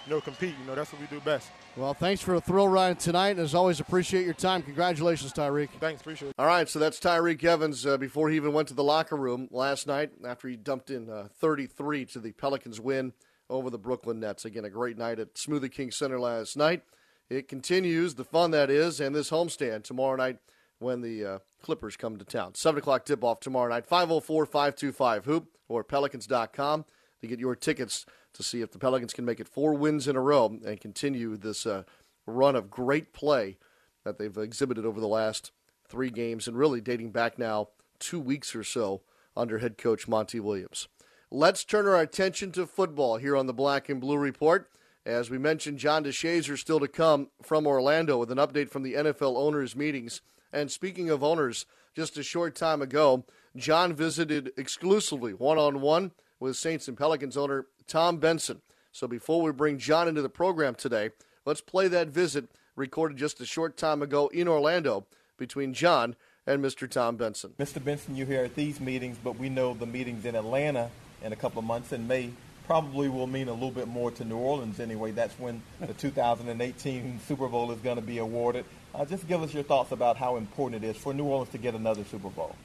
you 0.05 0.13
know 0.13 0.21
compete. 0.21 0.55
You 0.59 0.65
know, 0.65 0.75
that's 0.75 0.91
what 0.91 1.01
we 1.01 1.07
do 1.07 1.19
best. 1.21 1.49
Well, 1.77 1.93
thanks 1.93 2.21
for 2.21 2.35
a 2.35 2.41
thrill 2.41 2.67
ride 2.67 2.99
tonight. 2.99 3.31
And 3.31 3.41
as 3.41 3.53
always, 3.53 3.79
appreciate 3.79 4.25
your 4.25 4.33
time. 4.33 4.61
Congratulations, 4.63 5.33
Tyreke. 5.33 5.69
Thanks, 5.79 6.01
appreciate 6.01 6.29
it. 6.29 6.35
All 6.39 6.47
right, 6.47 6.69
so 6.69 6.79
that's 6.79 6.99
Tyreke 6.99 7.43
Evans 7.43 7.85
uh, 7.85 7.97
before 7.97 8.29
he 8.29 8.37
even 8.37 8.53
went 8.53 8.69
to 8.69 8.73
the 8.73 8.83
locker 8.83 9.17
room 9.17 9.49
last 9.51 9.85
night 9.85 10.11
after 10.25 10.47
he 10.47 10.55
dumped 10.55 10.89
in 10.89 11.09
uh, 11.09 11.27
33 11.39 12.05
to 12.05 12.19
the 12.19 12.31
Pelicans 12.31 12.79
win 12.79 13.11
over 13.49 13.69
the 13.69 13.77
Brooklyn 13.77 14.21
Nets. 14.21 14.45
Again, 14.45 14.63
a 14.65 14.69
great 14.69 14.97
night 14.97 15.19
at 15.19 15.35
Smoothie 15.35 15.71
King 15.71 15.91
Center 15.91 16.19
last 16.19 16.55
night. 16.55 16.83
It 17.29 17.47
continues, 17.47 18.15
the 18.15 18.23
fun 18.23 18.51
that 18.51 18.69
is, 18.69 18.99
and 19.01 19.15
this 19.15 19.31
homestand 19.31 19.83
tomorrow 19.83 20.15
night 20.15 20.37
when 20.79 21.01
the 21.01 21.25
uh, 21.25 21.39
Clippers 21.61 21.97
come 21.97 22.17
to 22.17 22.25
town. 22.25 22.55
7 22.55 22.79
o'clock 22.79 23.05
tip 23.05 23.23
off 23.23 23.39
tomorrow 23.39 23.69
night, 23.69 23.85
504 23.85 24.45
525 24.45 25.25
Hoop 25.25 25.47
or 25.67 25.83
Pelicans.com 25.83 26.85
to 27.21 27.27
get 27.27 27.39
your 27.39 27.55
tickets 27.55 28.05
to 28.33 28.43
see 28.43 28.61
if 28.61 28.71
the 28.71 28.79
Pelicans 28.79 29.13
can 29.13 29.25
make 29.25 29.39
it 29.39 29.47
four 29.47 29.73
wins 29.73 30.07
in 30.07 30.15
a 30.15 30.21
row 30.21 30.57
and 30.65 30.79
continue 30.79 31.37
this 31.37 31.65
uh, 31.65 31.83
run 32.25 32.55
of 32.55 32.69
great 32.69 33.13
play 33.13 33.57
that 34.03 34.17
they've 34.17 34.37
exhibited 34.37 34.85
over 34.85 34.99
the 34.99 35.07
last 35.07 35.51
three 35.87 36.09
games 36.09 36.47
and 36.47 36.57
really 36.57 36.81
dating 36.81 37.11
back 37.11 37.39
now 37.39 37.69
two 37.99 38.19
weeks 38.19 38.55
or 38.55 38.63
so 38.63 39.01
under 39.35 39.59
head 39.59 39.77
coach 39.77 40.07
Monty 40.07 40.39
Williams. 40.39 40.87
Let's 41.31 41.63
turn 41.63 41.87
our 41.87 41.99
attention 41.99 42.51
to 42.53 42.67
football 42.67 43.17
here 43.17 43.35
on 43.35 43.47
the 43.47 43.53
Black 43.53 43.89
and 43.89 43.99
Blue 43.99 44.17
Report. 44.17 44.69
As 45.05 45.29
we 45.29 45.37
mentioned, 45.37 45.79
John 45.79 46.03
DeShazier 46.03 46.57
still 46.57 46.79
to 46.79 46.87
come 46.87 47.29
from 47.41 47.67
Orlando 47.67 48.17
with 48.17 48.31
an 48.31 48.37
update 48.37 48.69
from 48.69 48.83
the 48.83 48.93
NFL 48.93 49.35
owners' 49.35 49.75
meetings. 49.75 50.21
And 50.55 50.71
speaking 50.71 51.09
of 51.09 51.21
owners, 51.21 51.65
just 51.93 52.17
a 52.17 52.23
short 52.23 52.55
time 52.55 52.81
ago, 52.81 53.25
John 53.57 53.93
visited 53.93 54.53
exclusively 54.55 55.33
one 55.33 55.57
on 55.57 55.81
one 55.81 56.11
with 56.39 56.55
Saints 56.55 56.87
and 56.87 56.97
Pelicans 56.97 57.35
owner 57.35 57.65
Tom 57.87 58.17
Benson. 58.17 58.61
So 58.93 59.05
before 59.05 59.41
we 59.41 59.51
bring 59.51 59.77
John 59.77 60.07
into 60.07 60.21
the 60.21 60.29
program 60.29 60.73
today, 60.73 61.09
let's 61.45 61.59
play 61.59 61.89
that 61.89 62.07
visit 62.07 62.45
recorded 62.77 63.17
just 63.17 63.41
a 63.41 63.45
short 63.45 63.75
time 63.75 64.01
ago 64.01 64.27
in 64.29 64.47
Orlando 64.47 65.05
between 65.37 65.73
John 65.73 66.15
and 66.47 66.63
Mr. 66.63 66.89
Tom 66.89 67.17
Benson. 67.17 67.53
Mr. 67.59 67.83
Benson, 67.83 68.15
you're 68.15 68.25
here 68.25 68.45
at 68.45 68.55
these 68.55 68.79
meetings, 68.79 69.17
but 69.21 69.37
we 69.37 69.49
know 69.49 69.73
the 69.73 69.85
meetings 69.85 70.23
in 70.23 70.35
Atlanta 70.35 70.89
in 71.21 71.33
a 71.33 71.35
couple 71.35 71.59
of 71.59 71.65
months 71.65 71.91
in 71.91 72.07
May 72.07 72.31
probably 72.65 73.09
will 73.09 73.27
mean 73.27 73.47
a 73.47 73.53
little 73.53 73.71
bit 73.71 73.87
more 73.87 74.11
to 74.11 74.25
New 74.25 74.37
Orleans 74.37 74.79
anyway. 74.79 75.11
That's 75.11 75.37
when 75.39 75.61
the 75.79 75.93
2018 75.97 77.19
Super 77.27 77.47
Bowl 77.47 77.71
is 77.71 77.79
going 77.79 77.97
to 77.97 78.01
be 78.01 78.17
awarded. 78.17 78.65
Uh, 78.93 79.05
just 79.05 79.27
give 79.27 79.41
us 79.43 79.53
your 79.53 79.63
thoughts 79.63 79.91
about 79.91 80.17
how 80.17 80.37
important 80.37 80.83
it 80.83 80.87
is 80.87 80.97
for 80.97 81.13
New 81.13 81.25
Orleans 81.25 81.51
to 81.51 81.57
get 81.57 81.75
another 81.75 82.03
Super 82.03 82.29
Bowl. 82.29 82.55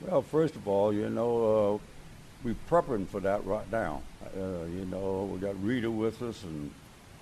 Well, 0.00 0.22
first 0.22 0.56
of 0.56 0.66
all, 0.66 0.92
you 0.92 1.10
know, 1.10 1.74
uh, 1.74 1.78
we're 2.42 2.56
prepping 2.70 3.06
for 3.08 3.20
that 3.20 3.44
right 3.44 3.70
now. 3.70 4.02
Uh, 4.34 4.64
you 4.64 4.86
know, 4.86 5.28
we 5.32 5.38
got 5.38 5.62
Rita 5.62 5.90
with 5.90 6.22
us 6.22 6.42
and 6.42 6.70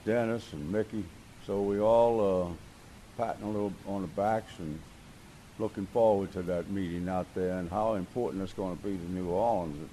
Dennis 0.05 0.53
and 0.53 0.71
Mickey, 0.71 1.05
so 1.47 1.63
we 1.63 1.81
all 1.81 2.45
uh, 2.47 3.21
patting 3.21 3.43
a 3.45 3.51
little 3.51 3.73
on 3.87 4.03
the 4.03 4.09
backs 4.09 4.53
and 4.59 4.79
looking 5.59 5.87
forward 5.87 6.33
to 6.33 6.43
that 6.43 6.71
meeting 6.71 7.09
out 7.09 7.27
there 7.35 7.59
and 7.59 7.69
how 7.69 7.95
important 7.95 8.43
it's 8.45 8.53
going 8.53 8.77
to 8.77 8.83
be 8.83 8.97
to 8.97 9.13
New 9.13 9.29
Orleans. 9.29 9.91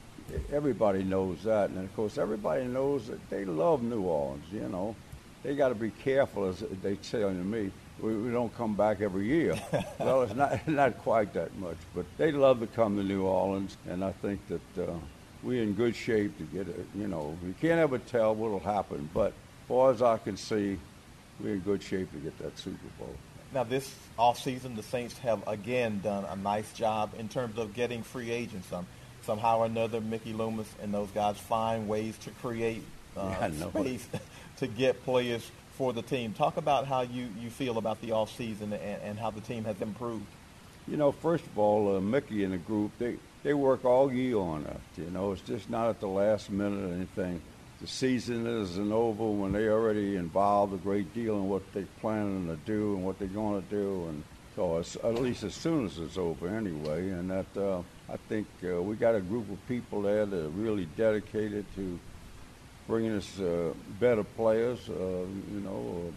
Everybody 0.52 1.04
knows 1.04 1.44
that, 1.44 1.70
and 1.70 1.80
of 1.80 1.96
course, 1.96 2.18
everybody 2.18 2.66
knows 2.66 3.08
that 3.08 3.30
they 3.30 3.46
love 3.46 3.84
New 3.84 4.02
Orleans. 4.02 4.46
You 4.52 4.68
know, 4.70 4.96
they 5.44 5.56
got 5.56 5.70
to 5.70 5.76
be 5.76 5.92
careful, 5.92 6.46
as 6.46 6.64
they 6.82 6.96
to 6.96 7.32
me. 7.32 7.72
We, 8.02 8.16
we 8.16 8.32
don't 8.32 8.54
come 8.58 8.76
back 8.76 9.02
every 9.02 9.28
year. 9.28 9.56
well, 10.00 10.24
it's 10.24 10.36
not 10.36 10.68
not 10.68 10.98
quite 11.00 11.34
that 11.34 11.56
much, 11.58 11.78
but 11.94 12.06
they 12.18 12.32
love 12.32 12.60
to 12.60 12.68
come 12.68 12.98
to 12.98 13.04
New 13.04 13.24
Orleans, 13.24 13.78
and 13.88 14.04
I 14.04 14.12
think 14.12 14.40
that. 14.48 14.90
Uh, 14.90 14.94
we're 15.46 15.62
in 15.62 15.74
good 15.74 15.96
shape 15.96 16.38
to 16.40 16.44
get 16.44 16.68
it. 16.68 16.86
You 16.96 17.08
know, 17.08 17.38
we 17.44 17.54
can't 17.54 17.80
ever 17.80 18.00
tell 18.00 18.36
what 18.36 18.52
will 18.52 18.60
happen, 18.60 19.10
but 19.14 19.28
as 19.28 19.68
far 19.68 19.92
as 19.92 20.02
I 20.02 20.18
can 20.18 20.36
see, 20.36 20.78
we're 21.40 21.54
in 21.54 21.60
good 21.60 21.84
shape 21.84 22.12
to 22.12 22.18
get 22.18 22.38
that 22.40 22.58
Super 22.58 22.88
Bowl. 22.98 23.16
Now, 23.54 23.64
this 23.64 23.94
offseason, 24.18 24.76
the 24.76 24.84
Saints 24.84 25.18
have 25.20 25.48
again 25.48 26.02
done 26.04 26.26
a 26.26 26.36
nice 26.36 26.74
job 26.74 27.14
in 27.18 27.30
terms 27.30 27.58
of 27.58 27.74
getting 27.74 28.04
free 28.04 28.32
agents. 28.32 28.68
Some, 28.68 28.88
somehow 29.26 29.60
or 29.60 29.66
another, 29.66 30.00
Mickey 30.02 30.34
Loomis 30.34 30.68
and 30.82 30.94
those 30.94 31.10
guys 31.12 31.38
find 31.38 31.88
ways 31.88 32.18
to 32.20 32.32
create 32.42 32.84
uh, 33.18 33.36
yeah, 33.40 33.70
space 33.70 34.08
to 34.58 34.68
get 34.68 35.04
players 35.04 35.50
for 35.78 35.94
the 35.94 36.02
team. 36.02 36.34
Talk 36.34 36.58
about 36.58 36.88
how 36.88 37.02
you, 37.02 37.28
you 37.40 37.50
feel 37.50 37.78
about 37.78 38.02
the 38.02 38.10
offseason 38.10 38.74
and, 38.74 38.74
and 38.74 39.20
how 39.20 39.32
the 39.32 39.42
team 39.42 39.66
has 39.66 39.82
improved. 39.82 40.26
You 40.88 40.98
know, 40.98 41.12
first 41.12 41.46
of 41.46 41.58
all, 41.58 41.96
uh, 41.96 42.00
Mickey 42.00 42.44
and 42.44 42.54
the 42.54 42.58
group, 42.58 42.92
they, 43.00 43.18
they 43.44 43.54
work 43.54 43.86
all 43.86 44.12
year 44.12 44.38
on 44.38 44.66
it. 44.66 45.02
You 45.02 45.10
know, 45.10 45.32
it's 45.32 45.42
just 45.42 45.70
not 45.70 45.90
at 45.90 46.00
the 46.00 46.08
last 46.08 46.50
minute 46.50 46.92
or 46.92 46.94
anything. 46.94 47.42
The 47.82 47.88
season 47.88 48.48
isn't 48.48 48.92
over 48.92 49.26
when 49.26 49.52
they 49.52 49.68
already 49.68 50.16
involved 50.16 50.74
a 50.74 50.78
great 50.78 51.14
deal 51.14 51.36
in 51.36 51.50
what 51.50 51.62
they're 51.74 51.86
planning 52.00 52.48
to 52.48 52.56
do 52.66 52.96
and 52.96 53.04
what 53.04 53.20
they're 53.20 53.28
going 53.28 53.62
to 53.62 53.70
do, 53.70 54.06
and 54.08 54.24
so 54.56 54.84
at 55.04 55.16
least 55.16 55.44
as 55.44 55.54
soon 55.54 55.86
as 55.86 55.98
it's 56.00 56.18
over 56.18 56.48
anyway. 56.48 57.10
And 57.10 57.30
that 57.30 57.58
uh, 57.58 57.82
I 58.10 58.18
think 58.30 58.48
uh, 58.64 58.82
we 58.82 58.96
got 58.96 59.16
a 59.16 59.22
group 59.22 59.50
of 59.52 59.68
people 59.68 60.02
there 60.02 60.26
that 60.26 60.46
are 60.46 60.50
really 60.50 60.88
dedicated 60.98 61.66
to 61.76 62.00
bringing 62.88 63.14
us 63.14 63.40
uh, 63.40 63.74
better 64.00 64.24
players, 64.24 64.90
uh, 64.90 64.94
you 64.94 65.60
know, 65.60 66.14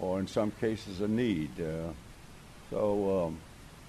or, 0.00 0.08
or, 0.08 0.20
in 0.20 0.26
some 0.26 0.50
cases 0.52 1.00
a 1.00 1.08
need. 1.08 1.50
Uh, 1.60 1.92
so 2.70 3.26
um, 3.26 3.38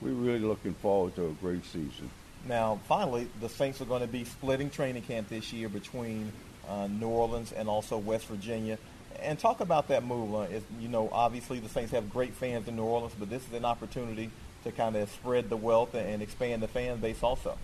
we're 0.02 0.12
really 0.12 0.40
looking 0.40 0.74
forward 0.76 1.16
to 1.16 1.28
a 1.28 1.32
great 1.34 1.64
season. 1.66 2.10
Now, 2.48 2.80
finally, 2.88 3.28
the 3.40 3.50
Saints 3.50 3.82
are 3.82 3.86
going 3.86 4.02
to 4.02 4.08
be 4.08 4.26
splitting 4.26 4.70
training 4.70 5.04
camp 5.04 5.30
this 5.30 5.54
year 5.54 5.70
between 5.70 6.32
uh, 6.68 6.88
New 6.88 7.08
Orleans 7.08 7.52
and 7.52 7.70
also 7.70 7.98
West 7.98 8.26
Virginia. 8.26 8.78
And 9.20 9.38
talk 9.38 9.60
about 9.60 9.88
that 9.90 10.04
move. 10.04 10.34
Uh, 10.34 10.48
you 10.80 10.88
know, 10.88 11.10
obviously 11.12 11.60
the 11.60 11.70
Saints 11.70 11.92
have 11.92 12.12
great 12.12 12.34
fans 12.34 12.68
in 12.68 12.76
New 12.76 12.84
Orleans, 12.84 13.14
but 13.18 13.30
this 13.30 13.46
is 13.48 13.54
an 13.54 13.66
opportunity 13.66 14.30
to 14.64 14.72
kind 14.72 14.96
of 14.96 15.10
spread 15.10 15.50
the 15.50 15.58
wealth 15.58 15.96
and 15.96 16.22
expand 16.22 16.62
the 16.62 16.68
fan 16.68 17.00
base 17.00 17.24
also. 17.24 17.58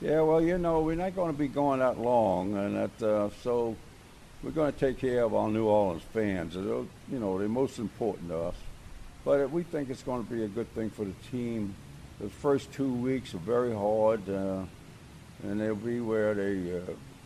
Yeah, 0.00 0.22
well, 0.22 0.42
you 0.42 0.58
know, 0.58 0.80
we're 0.80 0.96
not 0.96 1.14
going 1.14 1.32
to 1.32 1.38
be 1.38 1.48
going 1.48 1.80
that 1.80 1.98
long, 1.98 2.56
and 2.56 2.76
that 2.76 3.02
uh, 3.02 3.30
so 3.42 3.76
we're 4.42 4.50
going 4.50 4.72
to 4.72 4.78
take 4.78 4.98
care 4.98 5.22
of 5.22 5.34
our 5.34 5.48
New 5.48 5.66
Orleans 5.66 6.02
fans. 6.12 6.54
You 6.56 6.88
know, 7.08 7.38
they're 7.38 7.48
most 7.48 7.78
important 7.78 8.28
to 8.30 8.38
us. 8.38 8.56
But 9.24 9.50
we 9.52 9.62
think 9.62 9.90
it's 9.90 10.02
going 10.02 10.24
to 10.24 10.30
be 10.30 10.42
a 10.42 10.48
good 10.48 10.72
thing 10.74 10.90
for 10.90 11.04
the 11.04 11.14
team 11.30 11.76
the 12.22 12.28
first 12.28 12.72
two 12.72 12.92
weeks 12.92 13.34
are 13.34 13.38
very 13.38 13.74
hard, 13.74 14.28
uh, 14.28 14.62
and 15.42 15.60
they'll 15.60 15.74
be 15.74 16.00
where 16.00 16.34
they 16.34 16.78
uh, 16.78 16.80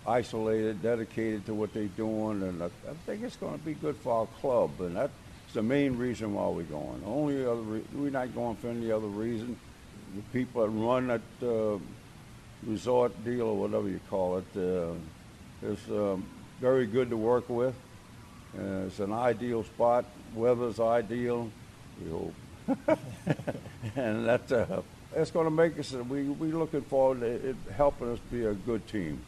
isolated, 0.06 0.82
dedicated 0.82 1.46
to 1.46 1.54
what 1.54 1.74
they're 1.74 1.84
doing, 1.86 2.42
and 2.42 2.62
I, 2.62 2.66
I 2.66 2.94
think 3.04 3.22
it's 3.22 3.36
going 3.36 3.58
to 3.58 3.64
be 3.64 3.74
good 3.74 3.96
for 3.96 4.20
our 4.20 4.26
club, 4.40 4.70
and 4.80 4.96
that's 4.96 5.12
the 5.52 5.62
main 5.62 5.96
reason 5.96 6.34
why 6.34 6.48
we're 6.48 6.62
going. 6.64 7.02
Only 7.04 7.44
other 7.44 7.62
re- 7.62 7.84
we're 7.94 8.10
not 8.10 8.34
going 8.34 8.56
for 8.56 8.68
any 8.68 8.90
other 8.90 9.06
reason. 9.06 9.58
The 10.14 10.22
people 10.32 10.62
that 10.62 10.68
run 10.68 11.08
that 11.08 11.20
uh, 11.42 11.78
resort 12.64 13.24
deal 13.24 13.46
or 13.46 13.56
whatever 13.56 13.88
you 13.88 14.00
call 14.08 14.38
it 14.38 14.44
uh, 14.56 14.92
is 15.66 15.78
um, 15.90 16.24
very 16.60 16.86
good 16.86 17.10
to 17.10 17.16
work 17.16 17.48
with. 17.48 17.74
Uh, 18.56 18.86
it's 18.86 19.00
an 19.00 19.12
ideal 19.12 19.64
spot. 19.64 20.04
Weather's 20.34 20.80
ideal. 20.80 21.50
We 22.02 22.10
hope. 22.10 22.34
and 23.96 24.26
that 24.26 24.50
uh, 24.50 24.82
that's 25.14 25.30
going 25.30 25.46
to 25.46 25.50
make 25.50 25.78
us. 25.78 25.92
We 25.92 26.24
we 26.24 26.52
looking 26.52 26.82
forward 26.82 27.20
to 27.20 27.26
it 27.26 27.56
helping 27.76 28.12
us 28.12 28.18
be 28.30 28.44
a 28.44 28.54
good 28.54 28.86
team. 28.88 29.20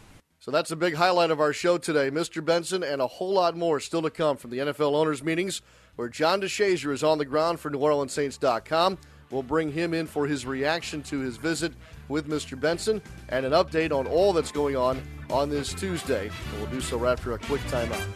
So 0.48 0.52
that's 0.52 0.70
a 0.70 0.76
big 0.76 0.94
highlight 0.94 1.30
of 1.30 1.40
our 1.40 1.52
show 1.52 1.76
today. 1.76 2.10
Mr. 2.10 2.42
Benson 2.42 2.82
and 2.82 3.02
a 3.02 3.06
whole 3.06 3.34
lot 3.34 3.54
more 3.54 3.80
still 3.80 4.00
to 4.00 4.08
come 4.08 4.38
from 4.38 4.48
the 4.48 4.56
NFL 4.56 4.94
owners' 4.94 5.22
meetings 5.22 5.60
where 5.96 6.08
John 6.08 6.40
DeShazier 6.40 6.90
is 6.90 7.04
on 7.04 7.18
the 7.18 7.26
ground 7.26 7.60
for 7.60 7.70
NewOrleansSaints.com. 7.70 8.96
We'll 9.30 9.42
bring 9.42 9.70
him 9.70 9.92
in 9.92 10.06
for 10.06 10.26
his 10.26 10.46
reaction 10.46 11.02
to 11.02 11.18
his 11.18 11.36
visit 11.36 11.74
with 12.08 12.30
Mr. 12.30 12.58
Benson 12.58 13.02
and 13.28 13.44
an 13.44 13.52
update 13.52 13.92
on 13.92 14.06
all 14.06 14.32
that's 14.32 14.50
going 14.50 14.74
on 14.74 15.02
on 15.28 15.50
this 15.50 15.74
Tuesday. 15.74 16.28
And 16.28 16.62
we'll 16.62 16.70
do 16.70 16.80
so 16.80 16.96
right 16.96 17.12
after 17.12 17.34
a 17.34 17.38
quick 17.40 17.60
timeout. 17.64 18.08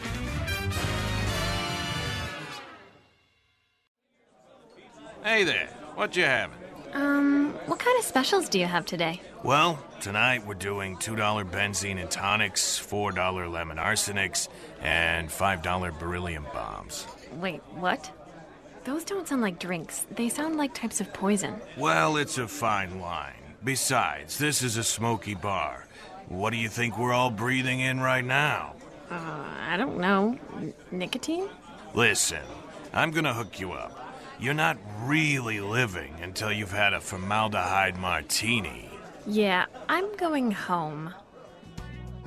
Hey 5.23 5.45
there, 5.45 5.69
what 5.97 6.17
you 6.17 6.25
having? 6.25 6.57
Um, 6.95 7.53
what 7.67 7.79
kind 7.79 7.99
of 7.99 8.07
specials 8.07 8.49
do 8.49 8.59
you 8.59 8.65
have 8.65 8.87
today? 8.87 9.21
Well, 9.43 9.77
tonight 10.01 10.47
we're 10.47 10.55
doing 10.55 10.97
$2 10.99 11.17
benzene 11.51 12.01
and 12.01 12.09
tonics, 12.09 12.79
$4 12.79 13.51
lemon 13.51 13.77
arsenics, 13.77 14.47
and 14.81 15.29
$5 15.29 15.99
beryllium 15.99 16.47
bombs. 16.55 17.09
Wait, 17.41 17.61
what? 17.75 18.09
Those 18.85 19.05
don't 19.05 19.27
sound 19.27 19.43
like 19.43 19.59
drinks. 19.59 20.07
They 20.13 20.29
sound 20.29 20.57
like 20.59 20.75
types 20.75 21.01
of 21.01 21.13
poison. 21.13 21.61
Well, 21.77 22.19
it's 22.19 22.39
a 22.39 22.47
fine 22.47 23.01
line. 23.01 23.35
Besides, 23.65 24.39
this 24.39 24.63
is 24.63 24.77
a 24.77 24.85
smoky 24.85 25.35
bar. 25.35 25.89
What 26.29 26.51
do 26.51 26.57
you 26.57 26.69
think 26.69 26.97
we're 26.97 27.13
all 27.13 27.31
breathing 27.31 27.81
in 27.81 27.99
right 27.99 28.25
now? 28.25 28.77
Uh, 29.11 29.45
I 29.69 29.77
don't 29.77 29.99
know. 29.99 30.39
N- 30.55 30.73
nicotine? 30.93 31.49
Listen, 31.95 32.43
I'm 32.93 33.11
gonna 33.11 33.35
hook 33.35 33.59
you 33.59 33.73
up. 33.73 34.15
You're 34.39 34.55
not 34.55 34.79
really 35.03 35.61
living 35.61 36.15
until 36.23 36.51
you've 36.53 36.73
had 36.73 36.93
a 36.93 37.01
formaldehyde 37.01 37.99
martini. 37.99 38.89
Yeah, 39.27 39.67
I'm 39.89 40.15
going 40.17 40.51
home. 40.51 41.15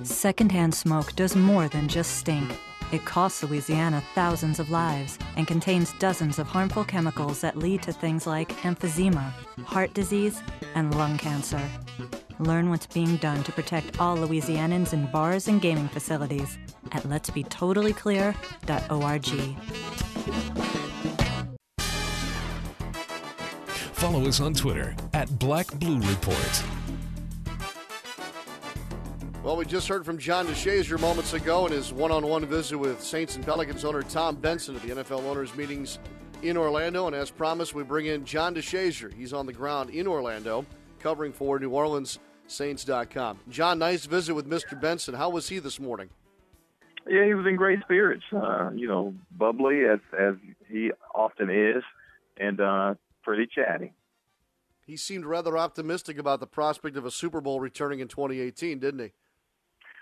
Secondhand 0.03 0.73
smoke 0.73 1.15
does 1.15 1.35
more 1.35 1.67
than 1.67 1.87
just 1.87 2.17
stink. 2.17 2.51
It 2.91 3.03
costs 3.03 3.43
Louisiana 3.43 4.03
thousands 4.13 4.59
of 4.59 4.69
lives 4.69 5.17
and 5.35 5.47
contains 5.47 5.93
dozens 5.99 6.39
of 6.39 6.47
harmful 6.47 6.83
chemicals 6.83 7.41
that 7.41 7.57
lead 7.57 7.81
to 7.83 7.91
things 7.91 8.27
like 8.27 8.49
emphysema, 8.59 9.31
heart 9.65 9.93
disease, 9.93 10.41
and 10.75 10.95
lung 10.95 11.17
cancer. 11.17 11.61
Learn 12.39 12.69
what's 12.69 12.87
being 12.87 13.17
done 13.17 13.43
to 13.43 13.51
protect 13.51 13.99
all 13.99 14.17
Louisianans 14.17 14.93
in 14.93 15.09
bars 15.11 15.47
and 15.47 15.61
gaming 15.61 15.87
facilities 15.87 16.57
at 16.91 17.03
letsbetotallyclear.org. 17.03 19.25
Follow 23.93 24.27
us 24.27 24.39
on 24.39 24.53
Twitter 24.53 24.95
at 25.13 25.39
Black 25.39 25.67
Blue 25.79 25.99
Report. 25.99 26.63
Well, 29.45 29.57
we 29.57 29.65
just 29.65 29.87
heard 29.87 30.03
from 30.03 30.17
John 30.17 30.47
DeShazier 30.47 30.99
moments 30.99 31.33
ago 31.33 31.67
in 31.67 31.71
his 31.71 31.93
one-on-one 31.93 32.47
visit 32.47 32.79
with 32.79 32.99
Saints 32.99 33.35
and 33.35 33.45
Pelicans 33.45 33.85
owner 33.85 34.01
Tom 34.01 34.37
Benson 34.37 34.75
at 34.75 34.81
the 34.81 34.87
NFL 34.87 35.21
owners 35.21 35.55
meetings 35.55 35.99
in 36.41 36.57
Orlando. 36.57 37.05
And 37.05 37.15
as 37.15 37.29
promised, 37.29 37.75
we 37.75 37.83
bring 37.83 38.07
in 38.07 38.25
John 38.25 38.55
DeShazier. 38.55 39.13
He's 39.13 39.33
on 39.33 39.45
the 39.45 39.53
ground 39.53 39.91
in 39.91 40.07
Orlando, 40.07 40.65
covering 40.99 41.31
for 41.31 41.59
New 41.59 41.69
Orleans 41.69 42.17
Saints.com. 42.47 43.37
John, 43.47 43.77
nice 43.77 44.07
visit 44.07 44.33
with 44.33 44.49
Mr. 44.49 44.81
Benson. 44.81 45.13
How 45.13 45.29
was 45.29 45.47
he 45.47 45.59
this 45.59 45.79
morning? 45.79 46.09
Yeah, 47.07 47.25
he 47.25 47.35
was 47.35 47.45
in 47.45 47.55
great 47.55 47.81
spirits. 47.81 48.23
Uh, 48.35 48.71
you 48.73 48.87
know, 48.87 49.13
bubbly 49.37 49.83
as 49.85 49.99
as 50.19 50.33
he 50.67 50.89
often 51.13 51.51
is, 51.51 51.83
and 52.37 52.59
uh, 52.59 52.95
pretty 53.21 53.45
chatty. 53.45 53.93
He 54.87 54.97
seemed 54.97 55.23
rather 55.23 55.55
optimistic 55.55 56.17
about 56.17 56.39
the 56.39 56.47
prospect 56.47 56.97
of 56.97 57.05
a 57.05 57.11
Super 57.11 57.41
Bowl 57.41 57.59
returning 57.59 57.99
in 57.99 58.07
2018, 58.07 58.79
didn't 58.79 59.01
he? 59.01 59.11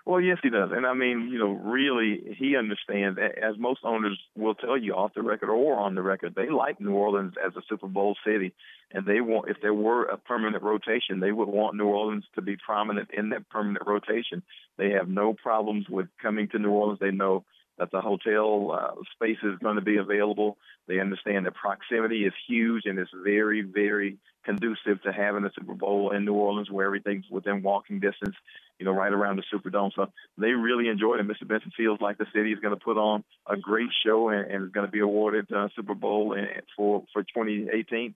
Well, 0.05 0.19
yes, 0.19 0.39
he 0.43 0.49
does, 0.49 0.71
and 0.73 0.85
I 0.85 0.93
mean, 0.93 1.29
you 1.31 1.39
know, 1.39 1.51
really, 1.51 2.35
he 2.37 2.57
understands. 2.57 3.17
As 3.17 3.57
most 3.57 3.79
owners 3.85 4.19
will 4.35 4.53
tell 4.53 4.77
you, 4.77 4.93
off 4.93 5.13
the 5.13 5.21
record 5.21 5.49
or 5.49 5.79
on 5.79 5.95
the 5.95 6.01
record, 6.01 6.35
they 6.35 6.49
like 6.49 6.81
New 6.81 6.91
Orleans 6.91 7.35
as 7.43 7.55
a 7.55 7.61
Super 7.69 7.87
Bowl 7.87 8.17
city, 8.25 8.53
and 8.91 9.05
they 9.05 9.21
want. 9.21 9.49
If 9.49 9.61
there 9.61 9.73
were 9.73 10.03
a 10.03 10.17
permanent 10.17 10.61
rotation, 10.61 11.21
they 11.21 11.31
would 11.31 11.47
want 11.47 11.77
New 11.77 11.87
Orleans 11.87 12.25
to 12.35 12.41
be 12.41 12.57
prominent 12.57 13.11
in 13.11 13.29
that 13.29 13.47
permanent 13.49 13.87
rotation. 13.87 14.43
They 14.77 14.89
have 14.89 15.07
no 15.07 15.33
problems 15.33 15.87
with 15.87 16.07
coming 16.21 16.49
to 16.49 16.59
New 16.59 16.71
Orleans. 16.71 16.99
They 16.99 17.11
know 17.11 17.45
that 17.83 17.91
the 17.91 18.01
hotel 18.01 18.71
uh, 18.71 19.01
space 19.13 19.37
is 19.43 19.59
going 19.61 19.75
to 19.75 19.81
be 19.81 19.97
available. 19.97 20.57
They 20.87 20.99
understand 20.99 21.45
that 21.45 21.55
proximity 21.55 22.23
is 22.23 22.33
huge 22.47 22.83
and 22.85 22.97
it's 22.97 23.11
very, 23.23 23.61
very 23.61 24.17
conducive 24.45 25.01
to 25.03 25.11
having 25.11 25.43
a 25.43 25.51
Super 25.57 25.73
Bowl 25.73 26.11
in 26.11 26.23
New 26.23 26.33
Orleans 26.33 26.71
where 26.71 26.85
everything's 26.85 27.25
within 27.29 27.61
walking 27.61 27.99
distance, 27.99 28.35
you 28.79 28.85
know, 28.85 28.93
right 28.93 29.11
around 29.11 29.37
the 29.37 29.43
Superdome. 29.53 29.91
So 29.95 30.07
they 30.37 30.51
really 30.51 30.87
enjoyed 30.87 31.19
it. 31.19 31.27
Mr. 31.27 31.45
Benson 31.45 31.71
feels 31.75 31.99
like 31.99 32.17
the 32.17 32.25
city 32.33 32.53
is 32.53 32.59
going 32.59 32.77
to 32.77 32.83
put 32.83 32.97
on 32.97 33.25
a 33.47 33.57
great 33.57 33.89
show 34.05 34.29
and, 34.29 34.49
and 34.49 34.63
is 34.63 34.71
going 34.71 34.85
to 34.85 34.91
be 34.91 35.01
awarded 35.01 35.51
uh, 35.51 35.67
Super 35.75 35.95
Bowl 35.95 36.33
in, 36.33 36.47
for, 36.77 37.03
for 37.11 37.23
2018. 37.23 38.15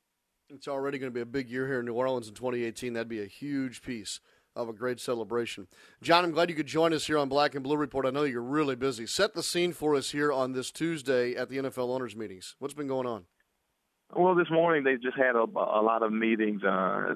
It's 0.50 0.70
already 0.70 0.98
going 0.98 1.12
to 1.12 1.14
be 1.14 1.22
a 1.22 1.26
big 1.26 1.50
year 1.50 1.68
here 1.68 1.82
in 1.82 1.86
New 1.86 1.94
Orleans 1.94 2.30
in 2.30 2.36
2018. 2.36 2.94
That'd 2.94 3.10
be 3.10 3.22
a 3.22 3.26
huge 3.26 3.82
piece 3.82 4.22
of 4.58 4.70
a 4.70 4.74
great 4.74 5.00
celebration. 5.00 5.68
John, 6.02 6.26
I'm 6.26 6.32
glad 6.32 6.50
you 6.50 6.56
could 6.56 6.68
join 6.68 6.94
us 6.94 7.08
here 7.08 7.18
on 7.18 7.30
Black 7.30 7.56
and 7.56 7.64
Blue 7.64 7.78
Report. 7.78 8.06
I 8.06 8.10
know 8.10 8.24
you're 8.24 8.42
really 8.42 8.76
busy. 8.76 9.06
Set 9.06 9.34
the 9.34 9.44
scene 9.44 9.72
for 9.72 9.96
us 9.96 10.12
here 10.12 10.34
on 10.34 10.54
this 10.54 10.72
Tuesday 10.72 11.36
at 11.36 11.50
the 11.50 11.58
NFL 11.58 11.90
owners 11.90 12.16
meetings. 12.16 12.56
What's 12.60 12.74
been 12.74 12.88
going 12.88 13.08
on? 13.08 13.26
Well, 14.16 14.36
this 14.36 14.50
morning 14.50 14.84
they 14.84 14.96
just 14.96 15.18
had 15.18 15.36
a, 15.36 15.44
a 15.44 15.84
lot 15.84 16.02
of 16.02 16.12
meetings, 16.12 16.64
uh, 16.64 17.16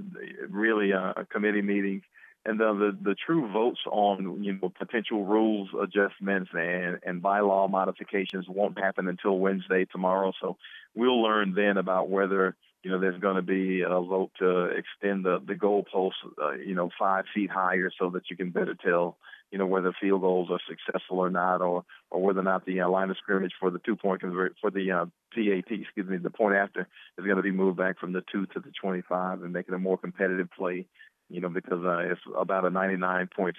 really 0.50 0.92
uh, 0.94 1.14
committee 1.32 1.62
meetings, 1.62 2.04
and 2.46 2.60
the, 2.60 2.74
the 2.74 3.12
the 3.12 3.16
true 3.26 3.50
votes 3.52 3.80
on 3.90 4.44
you 4.44 4.60
know 4.62 4.70
potential 4.78 5.26
rules 5.26 5.70
adjustments 5.80 6.50
and 6.54 7.00
and 7.04 7.24
bylaw 7.24 7.70
modifications 7.70 8.46
won't 8.50 8.78
happen 8.78 9.08
until 9.08 9.40
Wednesday 9.40 9.86
tomorrow. 9.86 10.34
So 10.42 10.58
we'll 10.94 11.22
learn 11.22 11.54
then 11.54 11.78
about 11.78 12.10
whether 12.10 12.56
you 12.84 12.92
know 12.92 13.00
there's 13.00 13.20
going 13.20 13.36
to 13.36 13.42
be 13.42 13.82
a 13.82 14.00
vote 14.02 14.32
to 14.40 14.66
extend 14.66 15.26
the 15.26 15.40
the 15.46 15.54
goalposts, 15.54 16.12
uh, 16.42 16.54
you 16.54 16.76
know, 16.76 16.90
five 16.98 17.26
feet 17.34 17.50
higher 17.50 17.92
so 18.00 18.10
that 18.12 18.30
you 18.30 18.36
can 18.36 18.50
better 18.50 18.76
tell 18.76 19.18
you 19.52 19.58
know 19.58 19.66
whether 19.66 19.94
field 20.00 20.22
goals 20.22 20.50
are 20.50 20.60
successful 20.68 21.20
or 21.20 21.30
not, 21.30 21.62
or 21.62 21.84
or 22.10 22.22
whether 22.22 22.40
or 22.40 22.44
not 22.44 22.66
the 22.66 22.82
uh, 22.82 22.90
line 22.90 23.10
of 23.10 23.18
scrimmage 23.18 23.54
for 23.60 23.70
the 23.70 23.80
two 23.80 23.96
point 23.96 24.22
convert 24.22 24.56
for 24.60 24.72
the 24.72 24.92
uh, 24.92 25.06
PAT, 25.34 25.72
excuse 25.72 26.08
me, 26.08 26.18
the 26.18 26.30
point 26.30 26.56
after 26.56 26.88
is 27.18 27.26
going 27.26 27.38
to 27.38 27.44
be 27.44 27.52
moved 27.52 27.78
back 27.78 28.00
from 28.00 28.14
the 28.14 28.24
two 28.32 28.46
to 28.48 28.60
the 28.60 28.72
25 28.82 29.44
and 29.44 29.54
make 29.54 29.68
it 29.68 29.74
a 29.74 29.80
more 29.80 29.98
competitive 29.98 30.50
play. 30.58 30.88
You 31.32 31.40
know, 31.42 31.50
because 31.50 31.84
uh, 31.84 32.12
it's 32.12 32.22
about 32.38 32.66
a 32.66 32.70
99.6% 32.70 33.54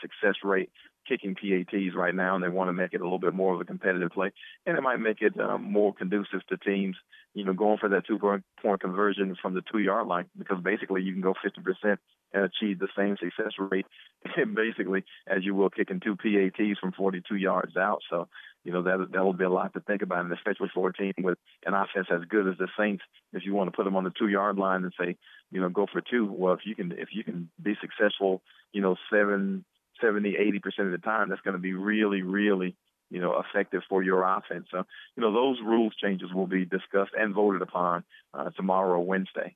success 0.00 0.34
rate 0.44 0.70
kicking 1.08 1.34
PATs 1.34 1.96
right 1.96 2.14
now, 2.14 2.34
and 2.34 2.44
they 2.44 2.48
want 2.48 2.68
to 2.68 2.72
make 2.74 2.92
it 2.92 3.00
a 3.00 3.04
little 3.04 3.18
bit 3.18 3.34
more 3.34 3.54
of 3.54 3.60
a 3.60 3.64
competitive 3.64 4.10
play, 4.10 4.30
and 4.66 4.76
it 4.76 4.82
might 4.82 5.00
make 5.00 5.22
it 5.22 5.38
um, 5.40 5.72
more 5.72 5.94
conducive 5.94 6.46
to 6.48 6.58
teams, 6.58 6.96
you 7.32 7.44
know, 7.44 7.54
going 7.54 7.78
for 7.78 7.88
that 7.88 8.06
two 8.06 8.18
point 8.18 8.80
conversion 8.80 9.34
from 9.40 9.54
the 9.54 9.62
two 9.72 9.78
yard 9.78 10.06
line, 10.06 10.26
because 10.36 10.58
basically 10.62 11.02
you 11.02 11.12
can 11.12 11.22
go 11.22 11.34
50% 11.34 11.96
and 12.34 12.44
achieve 12.44 12.78
the 12.78 12.88
same 12.96 13.16
success 13.16 13.52
rate, 13.58 13.86
basically 14.54 15.04
as 15.26 15.44
you 15.44 15.54
will 15.54 15.70
kicking 15.70 16.00
two 16.00 16.16
PATs 16.16 16.78
from 16.78 16.92
42 16.92 17.36
yards 17.36 17.76
out. 17.76 18.00
So, 18.10 18.28
you 18.64 18.72
know, 18.72 18.82
that 18.82 19.08
that'll 19.12 19.32
be 19.32 19.44
a 19.44 19.50
lot 19.50 19.72
to 19.74 19.80
think 19.80 20.02
about, 20.02 20.24
and 20.24 20.32
especially 20.32 20.70
for 20.74 20.88
a 20.88 20.92
team 20.92 21.14
with 21.18 21.38
an 21.64 21.74
offense 21.74 22.08
as 22.10 22.24
good 22.28 22.48
as 22.48 22.58
the 22.58 22.68
Saints, 22.78 23.02
if 23.32 23.44
you 23.44 23.54
want 23.54 23.70
to 23.70 23.76
put 23.76 23.84
them 23.84 23.96
on 23.96 24.04
the 24.04 24.12
two 24.18 24.28
yard 24.28 24.56
line 24.56 24.84
and 24.84 24.92
say, 24.98 25.16
you 25.50 25.60
know, 25.60 25.68
go 25.68 25.86
for 25.90 26.00
two. 26.00 26.30
Well, 26.30 26.54
if 26.54 26.60
you 26.64 26.74
can 26.74 26.92
if 26.92 27.08
you 27.12 27.24
can 27.24 27.50
be 27.62 27.74
successful, 27.80 28.42
you 28.72 28.82
know, 28.82 28.96
seven 29.10 29.64
70, 30.00 30.32
80% 30.32 30.86
of 30.86 30.92
the 30.92 30.98
time, 30.98 31.28
that's 31.28 31.40
going 31.42 31.56
to 31.56 31.60
be 31.60 31.74
really, 31.74 32.22
really, 32.22 32.76
you 33.10 33.20
know, 33.20 33.40
effective 33.40 33.82
for 33.88 34.02
your 34.02 34.22
offense. 34.22 34.66
So, 34.70 34.84
you 35.16 35.22
know, 35.22 35.32
those 35.32 35.58
rules 35.64 35.94
changes 35.96 36.32
will 36.32 36.46
be 36.46 36.64
discussed 36.64 37.12
and 37.18 37.34
voted 37.34 37.62
upon 37.62 38.04
uh, 38.34 38.50
tomorrow, 38.50 39.00
Wednesday. 39.00 39.54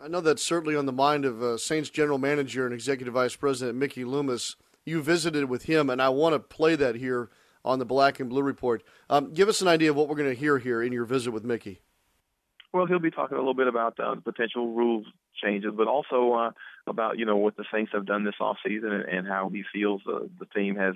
I 0.00 0.08
know 0.08 0.20
that's 0.20 0.42
certainly 0.42 0.76
on 0.76 0.86
the 0.86 0.92
mind 0.92 1.24
of 1.24 1.42
uh, 1.42 1.56
Saints 1.56 1.88
general 1.88 2.18
manager 2.18 2.64
and 2.64 2.74
executive 2.74 3.14
vice 3.14 3.36
president 3.36 3.78
Mickey 3.78 4.04
Loomis. 4.04 4.56
You 4.84 5.02
visited 5.02 5.46
with 5.46 5.64
him, 5.64 5.88
and 5.88 6.02
I 6.02 6.08
want 6.10 6.34
to 6.34 6.38
play 6.38 6.76
that 6.76 6.96
here 6.96 7.30
on 7.64 7.78
the 7.78 7.84
Black 7.84 8.20
and 8.20 8.28
Blue 8.28 8.42
Report. 8.42 8.82
Um, 9.08 9.32
give 9.32 9.48
us 9.48 9.60
an 9.60 9.68
idea 9.68 9.90
of 9.90 9.96
what 9.96 10.08
we're 10.08 10.16
going 10.16 10.32
to 10.32 10.38
hear 10.38 10.58
here 10.58 10.82
in 10.82 10.92
your 10.92 11.04
visit 11.04 11.30
with 11.30 11.44
Mickey. 11.44 11.80
Well, 12.72 12.86
he'll 12.86 12.98
be 12.98 13.10
talking 13.10 13.36
a 13.36 13.40
little 13.40 13.54
bit 13.54 13.68
about 13.68 13.98
uh, 14.00 14.16
the 14.16 14.20
potential 14.20 14.74
rules 14.74 15.06
changes, 15.40 15.72
but 15.76 15.86
also 15.86 16.32
uh, 16.32 16.50
about 16.86 17.18
you 17.18 17.24
know 17.24 17.36
what 17.36 17.56
the 17.56 17.64
Saints 17.72 17.92
have 17.94 18.04
done 18.04 18.24
this 18.24 18.34
off 18.40 18.56
season 18.66 18.92
and, 18.92 19.04
and 19.04 19.28
how 19.28 19.48
he 19.48 19.62
feels 19.72 20.02
uh, 20.08 20.20
the 20.40 20.46
team 20.46 20.76
has 20.76 20.94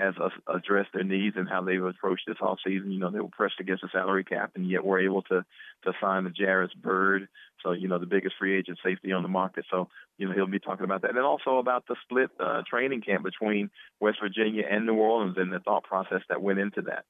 has 0.00 0.14
uh, 0.20 0.28
addressed 0.52 0.90
their 0.92 1.04
needs 1.04 1.36
and 1.36 1.48
how 1.48 1.62
they've 1.62 1.82
approached 1.82 2.24
this 2.26 2.36
off 2.40 2.58
season. 2.66 2.90
You 2.90 2.98
know, 2.98 3.10
they 3.10 3.20
were 3.20 3.28
pressed 3.28 3.60
against 3.60 3.82
the 3.82 3.88
salary 3.92 4.24
cap, 4.24 4.52
and 4.54 4.68
yet 4.68 4.84
were 4.84 5.00
able 5.00 5.22
to 5.22 5.44
to 5.84 5.92
sign 6.00 6.24
the 6.24 6.32
Jairus 6.36 6.72
Byrd, 6.74 7.28
so 7.62 7.72
you 7.72 7.88
know 7.88 7.98
the 7.98 8.06
biggest 8.06 8.34
free 8.38 8.58
agent 8.58 8.78
safety 8.84 9.12
on 9.12 9.22
the 9.22 9.28
market. 9.28 9.64
So 9.70 9.88
you 10.18 10.26
know 10.26 10.34
he'll 10.34 10.46
be 10.46 10.58
talking 10.58 10.84
about 10.84 11.02
that, 11.02 11.10
and 11.10 11.18
also 11.18 11.58
about 11.58 11.86
the 11.86 11.96
split 12.02 12.30
uh, 12.40 12.62
training 12.68 13.02
camp 13.02 13.24
between 13.24 13.70
West 14.00 14.18
Virginia 14.22 14.64
and 14.70 14.86
New 14.86 14.94
Orleans 14.94 15.36
and 15.38 15.52
the 15.52 15.60
thought 15.60 15.84
process 15.84 16.22
that 16.28 16.42
went 16.42 16.58
into 16.58 16.82
that. 16.82 17.04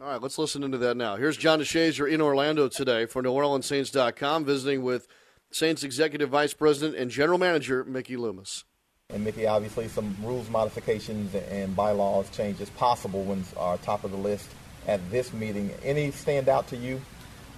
All 0.00 0.08
right, 0.08 0.20
let's 0.20 0.38
listen 0.38 0.64
into 0.64 0.78
that 0.78 0.96
now. 0.96 1.14
Here's 1.14 1.36
John 1.36 1.60
DeShazier 1.60 2.10
in 2.10 2.20
Orlando 2.20 2.68
today 2.68 3.06
for 3.06 3.22
NewOrleansSaints.com, 3.22 4.44
visiting 4.44 4.82
with 4.82 5.06
Saints 5.52 5.84
Executive 5.84 6.30
Vice 6.30 6.52
President 6.52 6.98
and 6.98 7.12
General 7.12 7.38
Manager 7.38 7.84
Mickey 7.84 8.16
Loomis. 8.16 8.64
And 9.10 9.22
Mickey, 9.22 9.46
obviously, 9.46 9.86
some 9.88 10.16
rules 10.22 10.48
modifications 10.48 11.34
and 11.34 11.76
bylaws 11.76 12.30
changes 12.30 12.70
possible 12.70 13.22
ones 13.22 13.52
are 13.54 13.76
top 13.76 14.02
of 14.02 14.10
the 14.10 14.16
list 14.16 14.48
at 14.88 15.10
this 15.10 15.32
meeting. 15.34 15.70
Any 15.84 16.10
stand 16.10 16.48
out 16.48 16.68
to 16.68 16.76
you? 16.76 17.02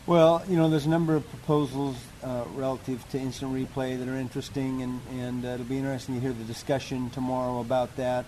Well, 0.06 0.42
you 0.48 0.56
know, 0.56 0.68
there's 0.68 0.86
a 0.86 0.90
number 0.90 1.14
of 1.14 1.28
proposals 1.30 1.96
uh, 2.24 2.44
relative 2.54 3.08
to 3.10 3.18
instant 3.18 3.54
replay 3.54 3.96
that 3.96 4.08
are 4.08 4.16
interesting, 4.16 4.82
and, 4.82 5.00
and 5.12 5.44
uh, 5.44 5.48
it'll 5.50 5.66
be 5.66 5.78
interesting 5.78 6.16
to 6.16 6.20
hear 6.20 6.32
the 6.32 6.44
discussion 6.44 7.10
tomorrow 7.10 7.60
about 7.60 7.94
that. 7.94 8.26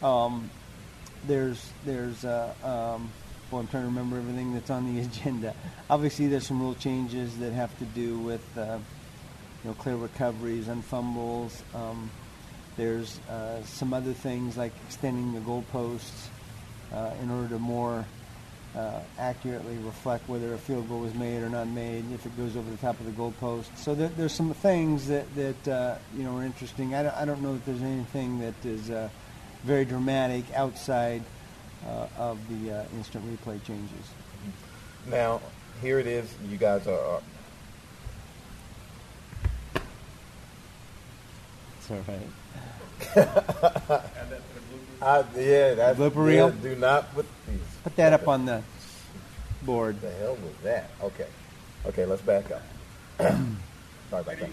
Um, 0.00 0.48
there's, 1.26 1.68
there's, 1.84 2.24
uh, 2.24 2.54
um, 2.62 3.10
well, 3.50 3.60
I'm 3.60 3.66
trying 3.66 3.82
to 3.82 3.88
remember 3.88 4.18
everything 4.18 4.54
that's 4.54 4.70
on 4.70 4.94
the 4.94 5.00
agenda. 5.04 5.52
Obviously, 5.90 6.28
there's 6.28 6.46
some 6.46 6.60
rule 6.62 6.76
changes 6.76 7.38
that 7.38 7.52
have 7.52 7.76
to 7.80 7.84
do 7.86 8.18
with, 8.20 8.56
uh, 8.56 8.78
you 9.64 9.70
know, 9.70 9.74
clear 9.74 9.96
recoveries 9.96 10.68
and 10.68 10.84
fumbles. 10.84 11.64
Um, 11.74 12.08
there's 12.76 13.18
uh, 13.28 13.62
some 13.62 13.94
other 13.94 14.12
things 14.12 14.56
like 14.56 14.72
extending 14.86 15.32
the 15.32 15.40
goalposts 15.40 16.28
uh, 16.92 17.10
in 17.22 17.30
order 17.30 17.48
to 17.48 17.58
more 17.58 18.04
uh, 18.76 19.00
accurately 19.18 19.76
reflect 19.78 20.28
whether 20.28 20.52
a 20.52 20.58
field 20.58 20.88
goal 20.88 21.00
was 21.00 21.14
made 21.14 21.42
or 21.42 21.48
not 21.48 21.66
made 21.68 22.04
if 22.12 22.26
it 22.26 22.36
goes 22.36 22.56
over 22.56 22.70
the 22.70 22.76
top 22.76 22.98
of 23.00 23.06
the 23.06 23.12
goalpost. 23.12 23.74
So 23.76 23.94
there, 23.94 24.08
there's 24.08 24.34
some 24.34 24.52
things 24.52 25.08
that, 25.08 25.34
that 25.34 25.68
uh, 25.68 25.96
you 26.14 26.24
know 26.24 26.36
are 26.36 26.44
interesting. 26.44 26.94
I 26.94 27.04
don't, 27.04 27.16
I 27.16 27.24
don't 27.24 27.40
know 27.40 27.54
that 27.54 27.64
there's 27.64 27.82
anything 27.82 28.40
that 28.40 28.54
is 28.64 28.90
uh, 28.90 29.08
very 29.64 29.86
dramatic 29.86 30.44
outside 30.54 31.22
uh, 31.86 32.06
of 32.18 32.38
the 32.48 32.72
uh, 32.72 32.84
instant 32.96 33.24
replay 33.24 33.62
changes. 33.64 34.10
Now, 35.08 35.40
here 35.80 35.98
it 35.98 36.06
is. 36.06 36.32
You 36.48 36.58
guys 36.58 36.86
are. 36.86 37.22
It's 41.78 41.90
all 41.90 41.96
right. 42.08 42.20
I, 45.02 45.24
yeah, 45.36 45.74
that's 45.74 45.98
Blooper 45.98 46.24
reel? 46.26 46.48
yeah, 46.48 46.54
Do 46.62 46.76
not 46.76 47.14
put 47.14 47.26
Put 47.84 47.96
that 47.96 48.12
up 48.12 48.26
on 48.26 48.46
the 48.46 48.62
board. 49.62 50.00
the 50.00 50.10
hell 50.10 50.34
was 50.36 50.54
that? 50.64 50.90
Okay, 51.02 51.26
okay, 51.86 52.04
let's 52.06 52.22
back 52.22 52.50
up. 52.50 52.62
Sorry 53.18 53.40
about 54.10 54.26
that. 54.26 54.50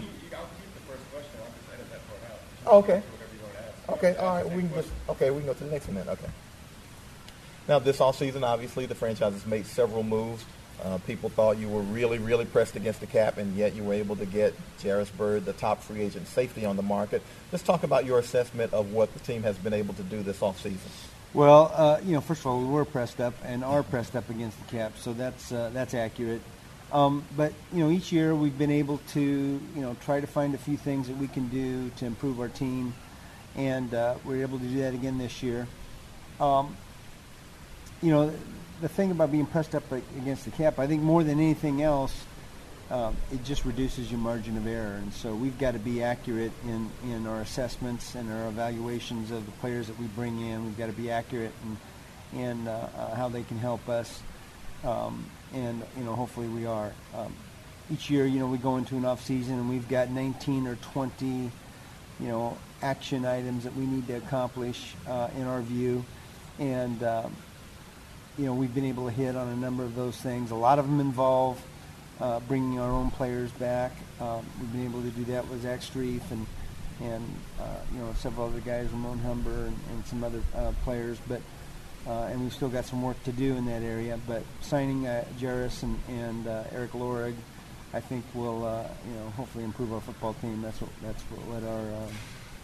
Oh, 2.66 2.78
okay. 2.78 3.02
Okay, 3.88 4.16
all 4.16 4.36
right. 4.36 4.50
We 4.50 4.62
can 4.62 4.72
just 4.74 4.88
okay. 5.10 5.30
We 5.30 5.38
can 5.38 5.46
go 5.46 5.54
to 5.54 5.64
the 5.64 5.70
next 5.70 5.86
one 5.86 5.96
then. 5.96 6.08
Okay. 6.08 6.28
Now, 7.68 7.78
this 7.78 7.98
offseason, 7.98 8.42
obviously, 8.42 8.86
the 8.86 8.94
franchise 8.94 9.32
has 9.32 9.46
made 9.46 9.66
several 9.66 10.02
moves. 10.02 10.44
Uh, 10.82 10.98
people 11.06 11.28
thought 11.28 11.56
you 11.56 11.68
were 11.68 11.80
really, 11.80 12.18
really 12.18 12.44
pressed 12.44 12.76
against 12.76 13.00
the 13.00 13.06
cap, 13.06 13.38
and 13.38 13.56
yet 13.56 13.74
you 13.74 13.82
were 13.82 13.94
able 13.94 14.16
to 14.16 14.26
get 14.26 14.54
Jairus 14.82 15.10
Byrd, 15.10 15.44
the 15.44 15.52
top 15.52 15.82
free 15.82 16.02
agent 16.02 16.26
safety 16.28 16.64
on 16.64 16.76
the 16.76 16.82
market. 16.82 17.22
Let's 17.52 17.64
talk 17.64 17.84
about 17.84 18.04
your 18.04 18.18
assessment 18.18 18.72
of 18.74 18.92
what 18.92 19.12
the 19.14 19.20
team 19.20 19.42
has 19.44 19.56
been 19.56 19.72
able 19.72 19.94
to 19.94 20.02
do 20.02 20.22
this 20.22 20.40
offseason. 20.40 20.90
Well, 21.32 21.72
uh, 21.74 22.00
you 22.04 22.12
know, 22.12 22.20
first 22.20 22.42
of 22.42 22.46
all, 22.48 22.60
we 22.60 22.66
were 22.66 22.84
pressed 22.84 23.20
up 23.20 23.34
and 23.44 23.64
are 23.64 23.82
pressed 23.82 24.14
up 24.14 24.30
against 24.30 24.58
the 24.64 24.76
cap, 24.76 24.92
so 24.98 25.12
that's 25.12 25.50
uh, 25.50 25.70
that's 25.72 25.94
accurate. 25.94 26.42
Um, 26.92 27.24
but 27.36 27.52
you 27.72 27.80
know, 27.80 27.90
each 27.90 28.12
year 28.12 28.34
we've 28.36 28.56
been 28.56 28.70
able 28.70 28.98
to 29.14 29.20
you 29.20 29.80
know 29.80 29.96
try 30.04 30.20
to 30.20 30.28
find 30.28 30.54
a 30.54 30.58
few 30.58 30.76
things 30.76 31.08
that 31.08 31.16
we 31.16 31.26
can 31.26 31.48
do 31.48 31.90
to 31.96 32.06
improve 32.06 32.38
our 32.38 32.48
team, 32.48 32.94
and 33.56 33.92
uh, 33.92 34.14
we're 34.24 34.42
able 34.42 34.60
to 34.60 34.64
do 34.64 34.78
that 34.80 34.94
again 34.94 35.18
this 35.18 35.42
year. 35.42 35.66
Um, 36.38 36.76
you 38.00 38.12
know, 38.12 38.32
the 38.84 38.88
thing 38.90 39.10
about 39.10 39.32
being 39.32 39.46
pressed 39.46 39.74
up 39.74 39.90
against 39.90 40.44
the 40.44 40.50
cap, 40.50 40.78
I 40.78 40.86
think 40.86 41.02
more 41.02 41.24
than 41.24 41.40
anything 41.40 41.80
else, 41.80 42.26
um, 42.90 43.16
it 43.32 43.42
just 43.42 43.64
reduces 43.64 44.10
your 44.10 44.20
margin 44.20 44.58
of 44.58 44.66
error. 44.66 44.96
And 44.96 45.10
so 45.10 45.34
we've 45.34 45.58
got 45.58 45.70
to 45.70 45.78
be 45.78 46.02
accurate 46.02 46.52
in, 46.66 46.90
in 47.02 47.26
our 47.26 47.40
assessments 47.40 48.14
and 48.14 48.30
our 48.30 48.46
evaluations 48.48 49.30
of 49.30 49.46
the 49.46 49.52
players 49.52 49.86
that 49.86 49.98
we 49.98 50.04
bring 50.08 50.38
in. 50.38 50.66
We've 50.66 50.76
got 50.76 50.88
to 50.88 50.92
be 50.92 51.10
accurate 51.10 51.52
in, 52.34 52.38
in 52.38 52.68
uh, 52.68 52.90
uh, 52.94 53.14
how 53.14 53.30
they 53.30 53.42
can 53.42 53.56
help 53.56 53.88
us. 53.88 54.20
Um, 54.84 55.24
and, 55.54 55.82
you 55.96 56.04
know, 56.04 56.14
hopefully 56.14 56.48
we 56.48 56.66
are. 56.66 56.92
Um, 57.14 57.32
each 57.90 58.10
year, 58.10 58.26
you 58.26 58.38
know, 58.38 58.48
we 58.48 58.58
go 58.58 58.76
into 58.76 58.96
an 58.96 59.06
off 59.06 59.24
season 59.24 59.54
and 59.54 59.70
we've 59.70 59.88
got 59.88 60.10
19 60.10 60.66
or 60.66 60.76
20, 60.76 61.26
you 61.26 61.50
know, 62.20 62.58
action 62.82 63.24
items 63.24 63.64
that 63.64 63.74
we 63.76 63.86
need 63.86 64.06
to 64.08 64.16
accomplish 64.16 64.94
uh, 65.08 65.30
in 65.38 65.44
our 65.44 65.62
view. 65.62 66.04
And, 66.58 67.02
um, 67.02 67.34
you 68.38 68.46
know, 68.46 68.54
we've 68.54 68.74
been 68.74 68.84
able 68.84 69.06
to 69.06 69.12
hit 69.12 69.36
on 69.36 69.48
a 69.48 69.56
number 69.56 69.84
of 69.84 69.94
those 69.94 70.16
things. 70.16 70.50
A 70.50 70.56
lot 70.56 70.78
of 70.78 70.86
them 70.86 71.00
involve 71.00 71.62
uh, 72.20 72.40
bringing 72.40 72.78
our 72.78 72.90
own 72.90 73.10
players 73.10 73.50
back. 73.52 73.92
Um, 74.20 74.44
we've 74.60 74.72
been 74.72 74.84
able 74.84 75.02
to 75.02 75.10
do 75.10 75.24
that 75.26 75.48
with 75.48 75.62
Zach 75.62 75.80
Strief 75.80 76.22
and 76.30 76.46
and 77.00 77.24
uh, 77.60 77.64
you 77.92 77.98
know 77.98 78.12
several 78.18 78.46
other 78.46 78.60
guys, 78.60 78.88
Ramon 78.90 79.18
Humber 79.18 79.66
and, 79.66 79.76
and 79.90 80.06
some 80.06 80.22
other 80.22 80.40
uh, 80.54 80.72
players. 80.84 81.18
But 81.26 81.40
uh, 82.06 82.28
and 82.30 82.40
we've 82.40 82.52
still 82.52 82.68
got 82.68 82.84
some 82.84 83.02
work 83.02 83.22
to 83.24 83.32
do 83.32 83.56
in 83.56 83.66
that 83.66 83.82
area. 83.82 84.18
But 84.26 84.42
signing 84.60 85.06
uh, 85.06 85.24
Jairus 85.40 85.82
and, 85.82 85.98
and 86.08 86.46
uh, 86.46 86.64
Erik 86.72 86.92
Lorig, 86.92 87.34
I 87.92 88.00
think 88.00 88.24
will 88.34 88.60
you 89.08 89.14
know 89.14 89.30
hopefully 89.30 89.64
improve 89.64 89.92
our 89.92 90.00
football 90.00 90.34
team. 90.34 90.62
That's 90.62 90.80
what 90.80 90.90
that's 91.02 91.22
what 91.22 91.62
our 91.64 91.80
uh, 91.80 92.08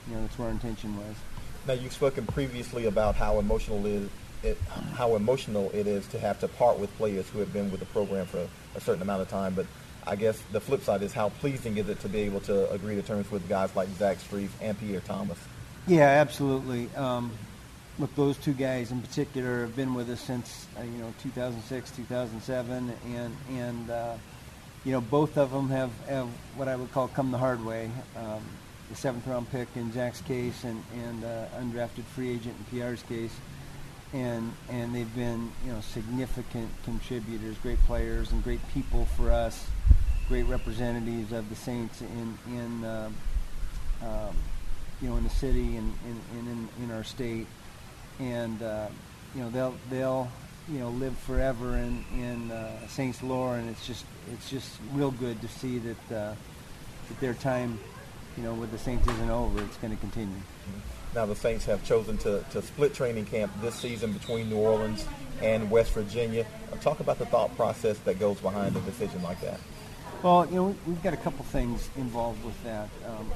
you 0.08 0.14
know 0.14 0.22
that's 0.22 0.38
where 0.38 0.48
our 0.48 0.54
intention 0.54 0.96
was. 0.96 1.16
Now 1.66 1.74
you've 1.74 1.92
spoken 1.92 2.26
previously 2.26 2.86
about 2.86 3.16
how 3.16 3.38
emotional 3.38 3.84
it 3.84 3.92
is, 3.92 4.10
it, 4.42 4.58
how 4.94 5.16
emotional 5.16 5.70
it 5.74 5.86
is 5.86 6.06
to 6.08 6.18
have 6.18 6.40
to 6.40 6.48
part 6.48 6.78
with 6.78 6.94
players 6.96 7.28
who 7.28 7.38
have 7.40 7.52
been 7.52 7.70
with 7.70 7.80
the 7.80 7.86
program 7.86 8.26
for 8.26 8.46
a 8.74 8.80
certain 8.80 9.02
amount 9.02 9.22
of 9.22 9.28
time. 9.28 9.54
But 9.54 9.66
I 10.06 10.16
guess 10.16 10.40
the 10.52 10.60
flip 10.60 10.82
side 10.82 11.02
is 11.02 11.12
how 11.12 11.28
pleasing 11.28 11.76
is 11.76 11.88
it 11.88 12.00
to 12.00 12.08
be 12.08 12.20
able 12.20 12.40
to 12.40 12.70
agree 12.70 12.94
to 12.94 13.02
terms 13.02 13.30
with 13.30 13.48
guys 13.48 13.74
like 13.76 13.88
Zach 13.98 14.18
Strief 14.18 14.48
and 14.60 14.78
Pierre 14.78 15.00
Thomas. 15.00 15.38
Yeah, 15.86 16.04
absolutely. 16.04 16.88
Um, 16.96 17.32
look, 17.98 18.14
those 18.14 18.36
two 18.38 18.52
guys 18.52 18.90
in 18.90 19.02
particular 19.02 19.62
have 19.62 19.76
been 19.76 19.94
with 19.94 20.08
us 20.10 20.20
since 20.20 20.66
uh, 20.78 20.82
you 20.82 20.98
know 20.98 21.12
2006, 21.22 21.90
2007, 21.90 22.92
and 23.06 23.36
and 23.50 23.90
uh, 23.90 24.14
you 24.84 24.92
know 24.92 25.00
both 25.00 25.36
of 25.36 25.50
them 25.50 25.68
have, 25.68 25.90
have 26.08 26.28
what 26.56 26.68
I 26.68 26.76
would 26.76 26.92
call 26.92 27.08
come 27.08 27.30
the 27.30 27.38
hard 27.38 27.64
way. 27.64 27.90
Um, 28.16 28.42
the 28.88 28.96
seventh 28.96 29.26
round 29.26 29.50
pick 29.52 29.68
in 29.76 29.92
Zach's 29.92 30.20
case, 30.22 30.64
and 30.64 30.82
and 31.04 31.24
uh, 31.24 31.46
undrafted 31.58 32.04
free 32.04 32.30
agent 32.30 32.56
in 32.58 32.64
Pierre's 32.64 33.02
case, 33.02 33.34
and 34.12 34.52
and 34.68 34.94
they've 34.94 35.14
been 35.14 35.52
you 35.64 35.72
know 35.72 35.80
significant 35.80 36.70
contributors, 36.84 37.56
great 37.58 37.78
players, 37.84 38.32
and 38.32 38.42
great 38.42 38.60
people 38.72 39.06
for 39.16 39.30
us, 39.30 39.66
great 40.28 40.44
representatives 40.44 41.32
of 41.32 41.48
the 41.48 41.56
Saints 41.56 42.00
in 42.00 42.38
in. 42.48 42.84
Uh, 42.84 43.10
um, 44.02 44.34
you 45.02 45.08
know, 45.08 45.16
in 45.16 45.24
the 45.24 45.30
city 45.30 45.76
and, 45.76 45.94
in, 46.06 46.68
in 46.82 46.90
our 46.90 47.04
state 47.04 47.46
and 48.20 48.62
uh, 48.62 48.88
you 49.34 49.42
know 49.42 49.50
they'll 49.50 49.74
they'll 49.88 50.28
you 50.68 50.78
know 50.78 50.90
live 50.90 51.16
forever 51.18 51.76
in 51.76 52.04
in 52.12 52.50
uh, 52.50 52.86
Saints 52.88 53.22
lore, 53.22 53.56
and 53.56 53.68
it's 53.68 53.86
just 53.86 54.04
it's 54.32 54.50
just 54.50 54.78
real 54.92 55.10
good 55.10 55.40
to 55.40 55.48
see 55.48 55.78
that 55.78 56.14
uh, 56.14 56.34
that 57.08 57.20
their 57.20 57.34
time 57.34 57.78
you 58.36 58.42
know 58.42 58.54
with 58.54 58.70
the 58.70 58.78
Saints 58.78 59.08
isn't 59.08 59.30
over. 59.30 59.62
It's 59.62 59.76
going 59.78 59.94
to 59.94 60.00
continue. 60.00 60.40
Now 61.14 61.26
the 61.26 61.34
Saints 61.34 61.64
have 61.66 61.84
chosen 61.84 62.18
to, 62.18 62.44
to 62.52 62.62
split 62.62 62.94
training 62.94 63.26
camp 63.26 63.52
this 63.60 63.74
season 63.74 64.12
between 64.12 64.48
New 64.48 64.58
Orleans 64.58 65.04
and 65.42 65.70
West 65.70 65.92
Virginia. 65.92 66.46
Talk 66.80 67.00
about 67.00 67.18
the 67.18 67.26
thought 67.26 67.54
process 67.56 67.98
that 68.00 68.18
goes 68.18 68.38
behind 68.40 68.76
a 68.76 68.80
decision 68.80 69.22
like 69.22 69.40
that. 69.40 69.58
Well, 70.22 70.46
you 70.46 70.54
know, 70.54 70.76
we've 70.86 71.02
got 71.02 71.14
a 71.14 71.18
couple 71.18 71.44
things 71.46 71.88
involved 71.96 72.44
with 72.44 72.62
that. 72.64 72.88
Um, 73.06 73.30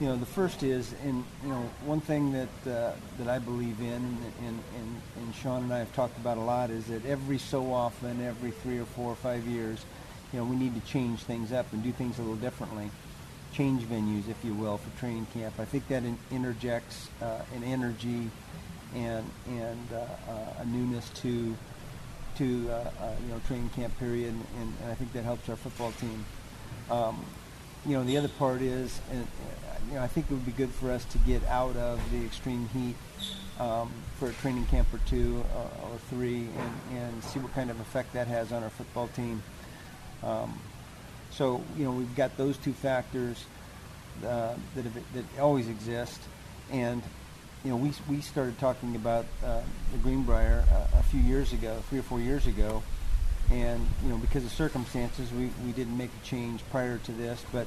you 0.00 0.06
know, 0.06 0.16
the 0.16 0.26
first 0.26 0.62
is, 0.62 0.94
and 1.04 1.24
you 1.42 1.48
know, 1.48 1.70
one 1.84 2.00
thing 2.00 2.32
that 2.32 2.48
uh, 2.66 2.92
that 3.18 3.28
I 3.28 3.38
believe 3.38 3.80
in, 3.80 3.86
and, 3.86 4.32
and, 4.44 5.00
and 5.16 5.34
Sean 5.34 5.64
and 5.64 5.72
I 5.72 5.78
have 5.78 5.92
talked 5.94 6.16
about 6.18 6.38
a 6.38 6.40
lot, 6.40 6.70
is 6.70 6.86
that 6.86 7.04
every 7.06 7.38
so 7.38 7.72
often, 7.72 8.20
every 8.20 8.50
three 8.50 8.78
or 8.78 8.84
four 8.84 9.12
or 9.12 9.16
five 9.16 9.46
years, 9.46 9.84
you 10.32 10.38
know, 10.38 10.44
we 10.44 10.56
need 10.56 10.74
to 10.74 10.86
change 10.90 11.20
things 11.20 11.52
up 11.52 11.72
and 11.72 11.82
do 11.82 11.92
things 11.92 12.18
a 12.18 12.22
little 12.22 12.36
differently, 12.36 12.90
change 13.52 13.82
venues, 13.82 14.28
if 14.28 14.44
you 14.44 14.54
will, 14.54 14.78
for 14.78 14.98
training 14.98 15.26
camp. 15.32 15.54
I 15.58 15.64
think 15.64 15.86
that 15.88 16.04
in, 16.04 16.18
interjects 16.30 17.08
uh, 17.20 17.40
an 17.54 17.64
energy 17.64 18.30
and 18.94 19.24
and 19.48 19.88
uh, 19.92 20.30
uh 20.30 20.62
a 20.62 20.66
newness 20.66 21.08
to 21.10 21.56
to 22.36 22.70
uh, 22.70 22.74
uh, 22.74 23.14
you 23.24 23.32
know 23.32 23.40
training 23.46 23.70
camp 23.70 23.98
period, 23.98 24.30
and, 24.30 24.44
and, 24.60 24.90
I 24.90 24.94
think 24.94 25.12
that 25.12 25.24
helps 25.24 25.48
our 25.48 25.56
football 25.56 25.92
team. 25.92 26.24
Um, 26.90 27.24
you 27.84 27.92
know, 27.92 28.04
the 28.04 28.16
other 28.16 28.28
part 28.28 28.62
is, 28.62 29.00
and, 29.10 29.26
you 29.88 29.94
know, 29.94 30.02
I 30.02 30.06
think 30.06 30.26
it 30.30 30.34
would 30.34 30.46
be 30.46 30.52
good 30.52 30.70
for 30.70 30.90
us 30.92 31.04
to 31.06 31.18
get 31.18 31.44
out 31.46 31.76
of 31.76 32.00
the 32.12 32.24
extreme 32.24 32.68
heat 32.68 32.94
um, 33.58 33.90
for 34.18 34.28
a 34.28 34.32
training 34.34 34.66
camp 34.66 34.86
or 34.94 35.00
two 35.08 35.44
or 35.82 35.98
three 36.08 36.46
and, 36.58 36.98
and 36.98 37.24
see 37.24 37.40
what 37.40 37.52
kind 37.54 37.70
of 37.70 37.80
effect 37.80 38.12
that 38.12 38.28
has 38.28 38.52
on 38.52 38.62
our 38.62 38.70
football 38.70 39.08
team. 39.08 39.42
Um, 40.22 40.60
so, 41.32 41.62
you 41.76 41.84
know, 41.84 41.92
we've 41.92 42.14
got 42.14 42.36
those 42.36 42.56
two 42.58 42.72
factors 42.72 43.44
uh, 44.24 44.54
that, 44.74 44.84
have, 44.84 44.94
that 45.14 45.24
always 45.40 45.68
exist. 45.68 46.20
And, 46.70 47.02
you 47.64 47.70
know, 47.70 47.76
we, 47.76 47.92
we 48.08 48.20
started 48.20 48.58
talking 48.58 48.96
about 48.96 49.26
uh, 49.44 49.60
the 49.92 49.98
Greenbrier 49.98 50.64
uh, 50.70 50.98
a 50.98 51.02
few 51.04 51.20
years 51.20 51.52
ago, 51.52 51.82
three 51.88 51.98
or 51.98 52.02
four 52.02 52.20
years 52.20 52.46
ago. 52.46 52.82
And, 53.50 53.86
you 54.02 54.08
know, 54.08 54.18
because 54.18 54.44
of 54.44 54.52
circumstances, 54.52 55.30
we, 55.32 55.50
we 55.64 55.72
didn't 55.72 55.96
make 55.96 56.10
a 56.10 56.26
change 56.26 56.62
prior 56.70 56.98
to 56.98 57.12
this. 57.12 57.44
But 57.52 57.66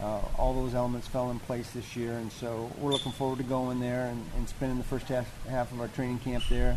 uh, 0.00 0.20
all 0.36 0.54
those 0.54 0.74
elements 0.74 1.06
fell 1.06 1.30
in 1.30 1.38
place 1.40 1.70
this 1.70 1.96
year, 1.96 2.12
and 2.18 2.30
so 2.30 2.70
we're 2.78 2.92
looking 2.92 3.12
forward 3.12 3.38
to 3.38 3.44
going 3.44 3.80
there 3.80 4.08
and, 4.08 4.22
and 4.36 4.48
spending 4.48 4.76
the 4.76 4.84
first 4.84 5.08
half, 5.08 5.26
half 5.46 5.72
of 5.72 5.80
our 5.80 5.88
training 5.88 6.18
camp 6.18 6.44
there. 6.50 6.76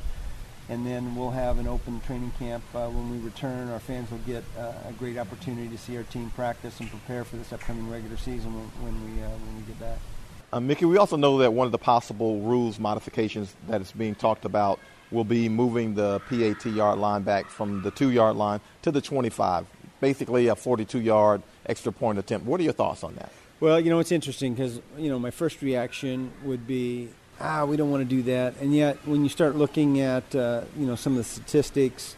And 0.69 0.85
then 0.85 1.15
we'll 1.15 1.31
have 1.31 1.57
an 1.57 1.67
open 1.67 1.99
training 2.01 2.31
camp 2.37 2.63
uh, 2.75 2.87
when 2.87 3.11
we 3.11 3.17
return. 3.17 3.69
Our 3.69 3.79
fans 3.79 4.11
will 4.11 4.19
get 4.19 4.43
uh, 4.57 4.71
a 4.87 4.93
great 4.93 5.17
opportunity 5.17 5.67
to 5.67 5.77
see 5.77 5.97
our 5.97 6.03
team 6.03 6.31
practice 6.35 6.79
and 6.79 6.89
prepare 6.89 7.23
for 7.23 7.37
this 7.37 7.51
upcoming 7.51 7.89
regular 7.89 8.17
season 8.17 8.53
when, 8.53 8.93
when 8.93 9.15
we 9.15 9.23
uh, 9.23 9.29
when 9.29 9.55
we 9.57 9.61
get 9.63 9.79
back. 9.79 9.97
Uh, 10.53 10.59
Mickey, 10.59 10.85
we 10.85 10.97
also 10.97 11.15
know 11.15 11.39
that 11.39 11.53
one 11.53 11.65
of 11.65 11.71
the 11.71 11.77
possible 11.77 12.39
rules 12.41 12.79
modifications 12.79 13.55
that 13.67 13.81
is 13.81 13.91
being 13.91 14.15
talked 14.15 14.45
about 14.45 14.79
will 15.11 15.23
be 15.23 15.49
moving 15.49 15.95
the 15.95 16.19
PAT 16.21 16.65
yard 16.67 16.99
line 16.99 17.23
back 17.23 17.49
from 17.49 17.81
the 17.81 17.91
two 17.91 18.11
yard 18.11 18.35
line 18.35 18.61
to 18.83 18.91
the 18.91 19.01
25, 19.01 19.65
basically 19.99 20.47
a 20.47 20.55
42 20.55 21.01
yard 21.01 21.41
extra 21.65 21.91
point 21.91 22.19
attempt. 22.19 22.45
What 22.45 22.59
are 22.59 22.63
your 22.63 22.73
thoughts 22.73 23.03
on 23.03 23.15
that? 23.15 23.31
Well, 23.59 23.79
you 23.79 23.89
know, 23.89 23.99
it's 23.99 24.11
interesting 24.11 24.53
because, 24.53 24.79
you 24.97 25.09
know, 25.09 25.19
my 25.19 25.31
first 25.31 25.61
reaction 25.61 26.31
would 26.43 26.65
be, 26.65 27.09
ah, 27.39 27.65
we 27.65 27.77
don't 27.77 27.91
want 27.91 28.01
to 28.01 28.15
do 28.15 28.23
that. 28.23 28.55
And 28.61 28.73
yet, 28.73 28.97
when 29.05 29.23
you 29.23 29.29
start 29.29 29.55
looking 29.55 29.99
at, 29.99 30.35
uh, 30.35 30.63
you 30.77 30.85
know, 30.85 30.95
some 30.95 31.13
of 31.13 31.17
the 31.17 31.23
statistics, 31.23 32.15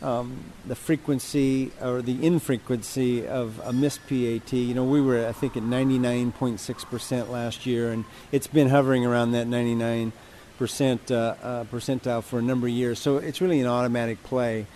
um, 0.00 0.44
the 0.66 0.76
frequency 0.76 1.72
or 1.82 2.02
the 2.02 2.24
infrequency 2.24 3.26
of 3.26 3.60
a 3.64 3.72
missed 3.72 4.00
PAT, 4.08 4.52
you 4.52 4.74
know, 4.74 4.84
we 4.84 5.00
were, 5.00 5.26
I 5.26 5.32
think, 5.32 5.56
at 5.56 5.62
99.6% 5.62 7.28
last 7.28 7.66
year, 7.66 7.90
and 7.90 8.04
it's 8.30 8.46
been 8.46 8.68
hovering 8.68 9.04
around 9.04 9.32
that 9.32 9.46
99 9.46 10.12
percent 10.58 11.10
uh, 11.10 11.34
uh, 11.40 11.64
percentile 11.64 12.22
for 12.22 12.40
a 12.40 12.42
number 12.42 12.66
of 12.66 12.72
years. 12.72 12.98
So 12.98 13.18
it's 13.18 13.40
really 13.40 13.60
an 13.60 13.66
automatic 13.66 14.22
play. 14.24 14.66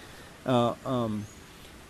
Uh, 0.47 0.75
um, 0.87 1.27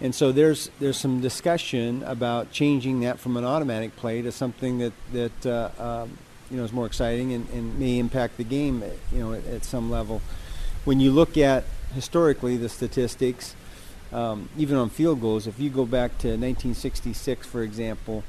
and 0.00 0.14
so 0.14 0.32
there's 0.32 0.70
there's 0.80 0.96
some 0.96 1.20
discussion 1.20 2.02
about 2.02 2.50
changing 2.50 3.00
that 3.00 3.20
from 3.20 3.36
an 3.36 3.44
automatic 3.44 3.94
play 3.94 4.22
to 4.22 4.32
something 4.32 4.78
that 4.78 4.92
that 5.12 5.46
uh, 5.46 6.02
um, 6.02 6.18
you 6.52 6.58
know 6.58 6.64
is 6.64 6.72
more 6.72 6.86
exciting 6.86 7.32
and, 7.32 7.48
and, 7.50 7.78
may 7.78 7.98
impact 7.98 8.36
the 8.36 8.44
game, 8.44 8.84
you 9.10 9.18
know, 9.18 9.32
at, 9.32 9.44
at, 9.46 9.64
some 9.64 9.90
level. 9.90 10.20
When 10.84 11.00
you 11.00 11.10
look 11.10 11.38
at 11.38 11.64
historically 11.94 12.58
the 12.58 12.68
statistics, 12.68 13.56
um, 14.12 14.50
even 14.58 14.76
on 14.76 14.90
field 14.90 15.22
goals, 15.22 15.46
if 15.46 15.58
you 15.58 15.70
go 15.70 15.86
back 15.86 16.10
to 16.18 16.28
1966, 16.28 17.46
for 17.46 17.62
example, 17.62 18.22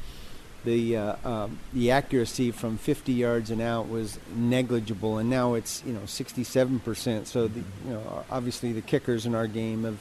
the 0.63 0.95
uh, 0.95 1.29
um, 1.29 1.59
the 1.73 1.91
accuracy 1.91 2.51
from 2.51 2.77
50 2.77 3.11
yards 3.11 3.49
and 3.49 3.61
out 3.61 3.89
was 3.89 4.17
negligible, 4.33 5.17
and 5.17 5.29
now 5.29 5.55
it's 5.55 5.83
you 5.85 5.91
know 5.91 6.05
67 6.05 6.79
percent. 6.79 7.27
So 7.27 7.49
the, 7.49 7.59
you 7.59 7.89
know 7.89 8.23
obviously 8.31 8.71
the 8.71 8.81
kickers 8.81 9.25
in 9.25 9.35
our 9.35 9.47
game 9.47 9.83
have 9.83 9.99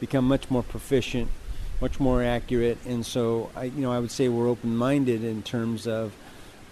become 0.00 0.26
much 0.26 0.50
more 0.50 0.62
proficient, 0.62 1.30
much 1.82 2.00
more 2.00 2.22
accurate, 2.22 2.78
and 2.86 3.04
so 3.04 3.50
I 3.54 3.64
you 3.64 3.82
know 3.82 3.92
I 3.92 3.98
would 3.98 4.10
say 4.10 4.30
we're 4.30 4.48
open-minded 4.48 5.22
in 5.22 5.42
terms 5.42 5.86
of 5.86 6.14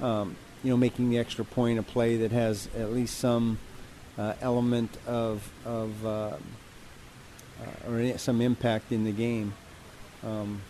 um, 0.01 0.37
you 0.63 0.71
know 0.71 0.77
making 0.77 1.11
the 1.11 1.19
extra 1.19 1.45
point 1.45 1.79
a 1.79 1.83
play 1.83 2.17
that 2.17 2.33
has 2.33 2.69
at 2.77 2.93
least 2.93 3.19
some 3.19 3.59
uh, 4.19 4.35
element 4.41 4.97
of 5.07 5.51
of 5.65 6.07
uh, 6.07 6.09
uh 6.09 7.91
or 7.91 8.19
some 8.19 8.41
impact 8.41 8.93
in 8.93 9.05
the 9.05 9.13
game. 9.13 9.53
Um, 10.25 10.61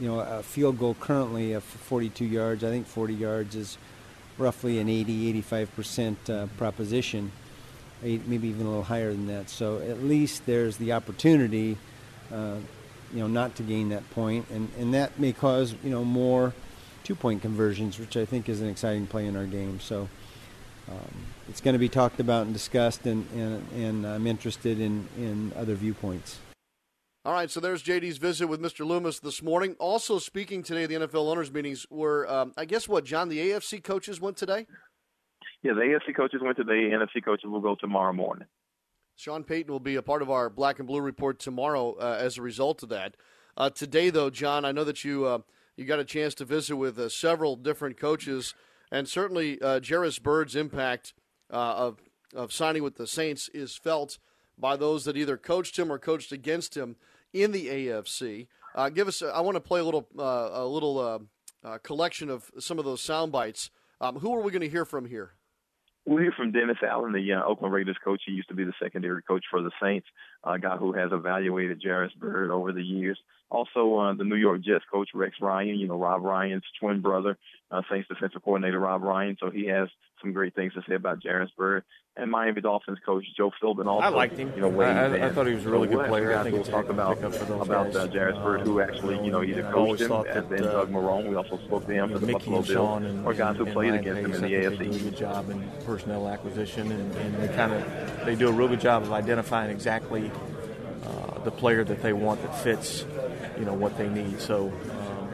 you 0.00 0.08
know, 0.08 0.18
a 0.18 0.42
field 0.42 0.78
goal 0.78 0.96
currently 0.98 1.52
of 1.52 1.62
42 1.62 2.24
yards, 2.24 2.64
I 2.64 2.70
think 2.70 2.86
40 2.86 3.14
yards 3.14 3.54
is 3.54 3.78
roughly 4.38 4.78
an 4.80 4.88
80, 4.88 5.42
85% 5.42 6.30
uh, 6.30 6.46
proposition, 6.58 7.30
eight, 8.02 8.26
maybe 8.26 8.48
even 8.48 8.66
a 8.66 8.68
little 8.68 8.84
higher 8.84 9.12
than 9.12 9.28
that. 9.28 9.48
So 9.48 9.78
at 9.78 10.02
least 10.02 10.46
there's 10.46 10.76
the 10.76 10.92
opportunity, 10.92 11.78
uh, 12.32 12.56
you 13.12 13.20
know, 13.20 13.28
not 13.28 13.54
to 13.56 13.62
gain 13.62 13.90
that 13.90 14.08
point, 14.10 14.46
and, 14.50 14.68
and 14.78 14.94
that 14.94 15.18
may 15.18 15.32
cause, 15.32 15.74
you 15.84 15.90
know, 15.90 16.04
more 16.04 16.52
two-point 17.04 17.42
conversions, 17.42 17.98
which 17.98 18.16
I 18.16 18.24
think 18.24 18.48
is 18.48 18.60
an 18.60 18.68
exciting 18.68 19.06
play 19.06 19.26
in 19.26 19.36
our 19.36 19.46
game. 19.46 19.78
So 19.78 20.08
um, 20.88 21.14
it's 21.48 21.60
going 21.60 21.74
to 21.74 21.78
be 21.78 21.88
talked 21.88 22.18
about 22.18 22.46
and 22.46 22.52
discussed, 22.52 23.06
and, 23.06 23.26
and, 23.34 23.72
and 23.72 24.06
I'm 24.06 24.26
interested 24.26 24.80
in, 24.80 25.08
in 25.16 25.52
other 25.56 25.74
viewpoints. 25.74 26.38
All 27.26 27.32
right, 27.32 27.50
so 27.50 27.58
there's 27.58 27.82
JD's 27.82 28.18
visit 28.18 28.48
with 28.48 28.60
Mr. 28.60 28.84
Loomis 28.84 29.18
this 29.18 29.42
morning. 29.42 29.76
Also 29.78 30.18
speaking 30.18 30.62
today 30.62 30.82
at 30.82 30.90
the 30.90 30.96
NFL 30.96 31.30
owners 31.30 31.50
meetings 31.50 31.86
were, 31.88 32.30
um, 32.30 32.52
I 32.56 32.66
guess, 32.66 32.86
what 32.86 33.04
John, 33.04 33.30
the 33.30 33.38
AFC 33.38 33.82
coaches 33.82 34.20
went 34.20 34.36
today. 34.36 34.66
Yeah, 35.62 35.72
the 35.72 35.80
AFC 35.80 36.14
coaches 36.14 36.42
went 36.42 36.58
today. 36.58 36.90
NFC 36.90 37.24
coaches 37.24 37.46
will 37.46 37.62
go 37.62 37.76
tomorrow 37.80 38.12
morning. 38.12 38.46
Sean 39.16 39.42
Payton 39.42 39.72
will 39.72 39.80
be 39.80 39.94
a 39.94 40.02
part 40.02 40.20
of 40.20 40.30
our 40.30 40.50
Black 40.50 40.78
and 40.80 40.86
Blue 40.86 41.00
report 41.00 41.38
tomorrow 41.38 41.94
uh, 41.98 42.18
as 42.20 42.36
a 42.36 42.42
result 42.42 42.82
of 42.82 42.90
that. 42.90 43.16
Uh, 43.56 43.70
today, 43.70 44.10
though, 44.10 44.28
John, 44.28 44.66
I 44.66 44.72
know 44.72 44.84
that 44.84 45.04
you 45.04 45.24
uh, 45.24 45.38
you 45.76 45.84
got 45.84 45.98
a 45.98 46.04
chance 46.04 46.34
to 46.34 46.44
visit 46.44 46.76
with 46.76 46.98
uh, 46.98 47.08
several 47.08 47.56
different 47.56 47.96
coaches, 47.96 48.54
and 48.90 49.08
certainly 49.08 49.60
uh, 49.60 49.80
Jairus 49.86 50.18
Byrd's 50.18 50.56
impact 50.56 51.14
uh, 51.52 51.56
of 51.56 51.98
of 52.34 52.52
signing 52.52 52.82
with 52.82 52.96
the 52.96 53.06
Saints 53.06 53.48
is 53.54 53.76
felt 53.76 54.18
by 54.58 54.76
those 54.76 55.04
that 55.04 55.16
either 55.16 55.36
coached 55.36 55.78
him 55.78 55.90
or 55.90 55.98
coached 55.98 56.32
against 56.32 56.76
him 56.76 56.96
in 57.32 57.52
the 57.52 57.66
AFC. 57.66 58.48
Uh, 58.74 58.88
give 58.88 59.08
us. 59.08 59.22
I 59.22 59.40
want 59.40 59.56
to 59.56 59.60
play 59.60 59.80
a 59.80 59.84
little 59.84 60.08
uh, 60.18 60.50
a 60.52 60.66
little 60.66 60.98
uh, 60.98 61.18
uh, 61.64 61.78
collection 61.78 62.28
of 62.28 62.50
some 62.58 62.78
of 62.78 62.84
those 62.84 63.00
sound 63.00 63.32
bites. 63.32 63.70
Um, 64.00 64.18
who 64.18 64.34
are 64.34 64.42
we 64.42 64.50
going 64.50 64.62
to 64.62 64.68
hear 64.68 64.84
from 64.84 65.06
here? 65.06 65.32
We'll 66.06 66.18
hear 66.18 66.34
from 66.36 66.52
Dennis 66.52 66.76
Allen, 66.86 67.12
the 67.12 67.32
uh, 67.32 67.42
Oakland 67.44 67.72
Raiders 67.72 67.96
coach. 68.04 68.20
He 68.26 68.32
used 68.32 68.48
to 68.48 68.54
be 68.54 68.64
the 68.64 68.74
secondary 68.82 69.22
coach 69.22 69.44
for 69.50 69.62
the 69.62 69.70
Saints, 69.82 70.06
a 70.42 70.58
guy 70.58 70.76
who 70.76 70.92
has 70.92 71.12
evaluated 71.12 71.80
Jairus 71.82 72.12
Byrd 72.18 72.50
over 72.50 72.72
the 72.72 72.82
years. 72.82 73.18
Also, 73.54 73.96
uh, 73.98 74.14
the 74.14 74.24
New 74.24 74.34
York 74.34 74.62
Jets 74.62 74.84
coach 74.92 75.10
Rex 75.14 75.36
Ryan, 75.40 75.76
you 75.78 75.86
know 75.86 75.96
Rob 75.96 76.22
Ryan's 76.22 76.64
twin 76.80 77.00
brother, 77.00 77.38
uh, 77.70 77.82
Saints 77.88 78.08
defensive 78.08 78.42
coordinator 78.42 78.80
Rob 78.80 79.00
Ryan. 79.00 79.36
So 79.38 79.48
he 79.48 79.66
has 79.66 79.88
some 80.20 80.32
great 80.32 80.56
things 80.56 80.72
to 80.74 80.82
say 80.88 80.96
about 80.96 81.22
Jairus 81.22 81.50
Byrd 81.56 81.84
and 82.16 82.32
Miami 82.32 82.60
Dolphins 82.60 82.98
coach 83.06 83.24
Joe 83.36 83.52
Philbin. 83.62 83.86
Also, 83.86 84.06
I 84.06 84.08
liked 84.08 84.36
him. 84.36 84.52
You 84.56 84.62
know, 84.62 84.80
I, 84.80 84.86
I, 84.86 85.26
I, 85.26 85.30
thought 85.30 85.46
he 85.46 85.54
was 85.54 85.66
a 85.66 85.70
really 85.70 85.88
so 85.88 85.98
good 85.98 86.08
player. 86.08 86.36
I 86.36 86.42
think 86.42 86.56
we'll 86.56 86.64
talk 86.64 86.88
about 86.88 87.22
about 87.22 87.94
uh, 87.94 88.08
Jairus 88.08 88.38
Byrd, 88.38 88.62
who 88.62 88.80
actually 88.80 89.24
you 89.24 89.30
know 89.30 89.44
either 89.44 89.62
coached 89.70 90.02
him, 90.02 90.10
and 90.10 90.48
then 90.48 90.64
uh, 90.64 90.72
Doug 90.72 90.90
Marrone. 90.90 91.28
We 91.28 91.36
also 91.36 91.56
spoke 91.58 91.86
to 91.86 91.92
him 91.92 92.10
for 92.10 92.18
the 92.18 92.26
Mickey 92.26 92.50
Buffalo 92.50 92.62
Bills, 92.62 93.02
and, 93.04 93.24
or 93.24 93.34
guys 93.34 93.56
who 93.56 93.66
played 93.66 93.94
against 93.94 94.20
him 94.20 94.32
in 94.32 94.42
the 94.42 94.48
AFC. 94.48 94.78
They 94.78 94.88
do 94.88 94.96
a 94.96 95.10
good 95.10 95.16
job 95.16 95.48
in 95.50 95.70
personnel 95.84 96.26
acquisition, 96.26 96.90
and, 96.90 97.14
and 97.14 97.34
they 97.36 97.54
kind 97.54 97.72
of 97.72 98.24
they 98.26 98.34
do 98.34 98.48
a 98.48 98.52
real 98.52 98.66
good 98.66 98.80
job 98.80 99.04
of 99.04 99.12
identifying 99.12 99.70
exactly 99.70 100.32
uh, 101.06 101.38
the 101.44 101.50
player 101.50 101.84
that 101.84 102.02
they 102.02 102.12
want 102.12 102.40
that 102.42 102.56
fits, 102.62 103.04
you 103.58 103.64
know, 103.64 103.74
what 103.74 103.96
they 103.98 104.08
need. 104.08 104.40
So. 104.40 104.72
Um, 104.90 105.24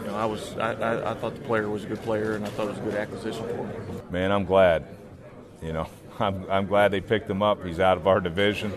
you 0.00 0.06
know, 0.06 0.16
I 0.16 0.24
was 0.24 0.56
I, 0.58 0.72
I, 0.72 1.10
I 1.12 1.14
thought 1.14 1.34
the 1.34 1.40
player 1.42 1.68
was 1.68 1.84
a 1.84 1.86
good 1.86 2.02
player, 2.02 2.34
and 2.34 2.44
I 2.44 2.48
thought 2.50 2.66
it 2.66 2.70
was 2.70 2.78
a 2.78 2.82
good 2.82 2.94
acquisition 2.94 3.42
for 3.46 3.54
him. 3.54 4.02
Man, 4.10 4.32
I'm 4.32 4.44
glad. 4.44 4.86
You 5.62 5.72
know, 5.72 5.88
I'm, 6.18 6.44
I'm 6.50 6.66
glad 6.66 6.90
they 6.90 7.00
picked 7.00 7.30
him 7.30 7.42
up. 7.42 7.64
He's 7.64 7.80
out 7.80 7.96
of 7.96 8.06
our 8.06 8.20
division. 8.20 8.72